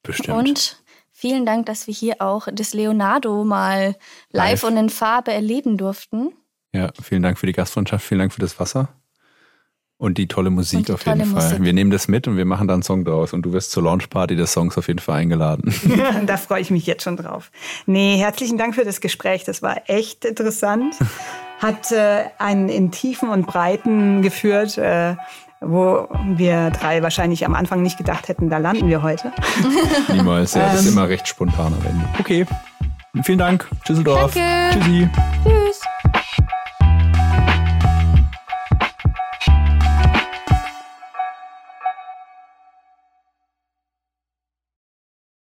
Bestimmt. 0.04 0.38
Und 0.38 0.84
vielen 1.12 1.46
Dank, 1.46 1.66
dass 1.66 1.88
wir 1.88 1.94
hier 1.94 2.22
auch 2.22 2.48
das 2.52 2.74
Leonardo 2.74 3.44
mal 3.44 3.96
live, 4.32 4.62
live. 4.62 4.64
und 4.64 4.78
in 4.78 4.90
Farbe 4.90 5.34
erleben 5.34 5.78
durften. 5.78 6.32
Ja, 6.74 6.92
vielen 7.02 7.24
Dank 7.24 7.38
für 7.38 7.48
die 7.48 7.54
Gastfreundschaft, 7.54 8.06
vielen 8.06 8.20
Dank 8.20 8.34
für 8.34 8.42
das 8.42 8.60
Wasser. 8.60 8.90
Und 9.98 10.18
die 10.18 10.28
tolle 10.28 10.50
Musik 10.50 10.88
die 10.88 10.92
auf 10.92 11.06
jeden 11.06 11.26
Fall. 11.26 11.44
Musik. 11.44 11.64
Wir 11.64 11.72
nehmen 11.72 11.90
das 11.90 12.10
mit 12.10 12.28
und 12.28 12.36
wir 12.36 12.44
machen 12.44 12.68
dann 12.68 12.76
einen 12.76 12.84
Song 12.84 13.06
draus. 13.06 13.32
Und 13.32 13.44
du 13.44 13.54
wirst 13.54 13.72
zur 13.72 13.84
Launchparty 13.84 14.36
des 14.36 14.52
Songs 14.52 14.78
auf 14.78 14.88
jeden 14.88 15.00
Fall 15.00 15.22
eingeladen. 15.22 15.74
da 16.26 16.36
freue 16.36 16.60
ich 16.60 16.70
mich 16.70 16.86
jetzt 16.86 17.04
schon 17.04 17.16
drauf. 17.16 17.50
Nee, 17.86 18.18
herzlichen 18.18 18.58
Dank 18.58 18.76
für 18.76 18.84
das 18.84 19.00
Gespräch. 19.00 19.46
Das 19.46 19.62
war 19.62 19.90
echt 19.90 20.26
interessant. 20.26 20.96
Hat 21.60 21.92
äh, 21.92 22.26
einen 22.38 22.70
in 22.70 22.92
Tiefen 22.92 23.30
und 23.30 23.48
Breiten 23.48 24.22
geführt, 24.22 24.78
äh, 24.78 25.16
wo 25.62 26.08
wir 26.36 26.70
drei 26.70 27.02
wahrscheinlich 27.02 27.46
am 27.46 27.56
Anfang 27.56 27.82
nicht 27.82 27.98
gedacht 27.98 28.28
hätten, 28.28 28.50
da 28.50 28.58
landen 28.58 28.88
wir 28.88 29.02
heute. 29.02 29.32
Niemals, 30.12 30.54
ja. 30.54 30.64
Das 30.68 30.82
ist 30.82 30.88
ähm. 30.88 30.94
immer 30.94 31.10
recht 31.10 31.28
spontan 31.28 31.74
am 31.74 31.86
Ende. 31.86 32.06
Okay. 32.20 32.46
Vielen 33.24 33.40
Dank. 33.40 33.68
Tschüsseldorf. 33.84 34.34
Danke. 34.34 34.80
Tschüssi. 34.80 35.10
Tschüss. 35.44 35.82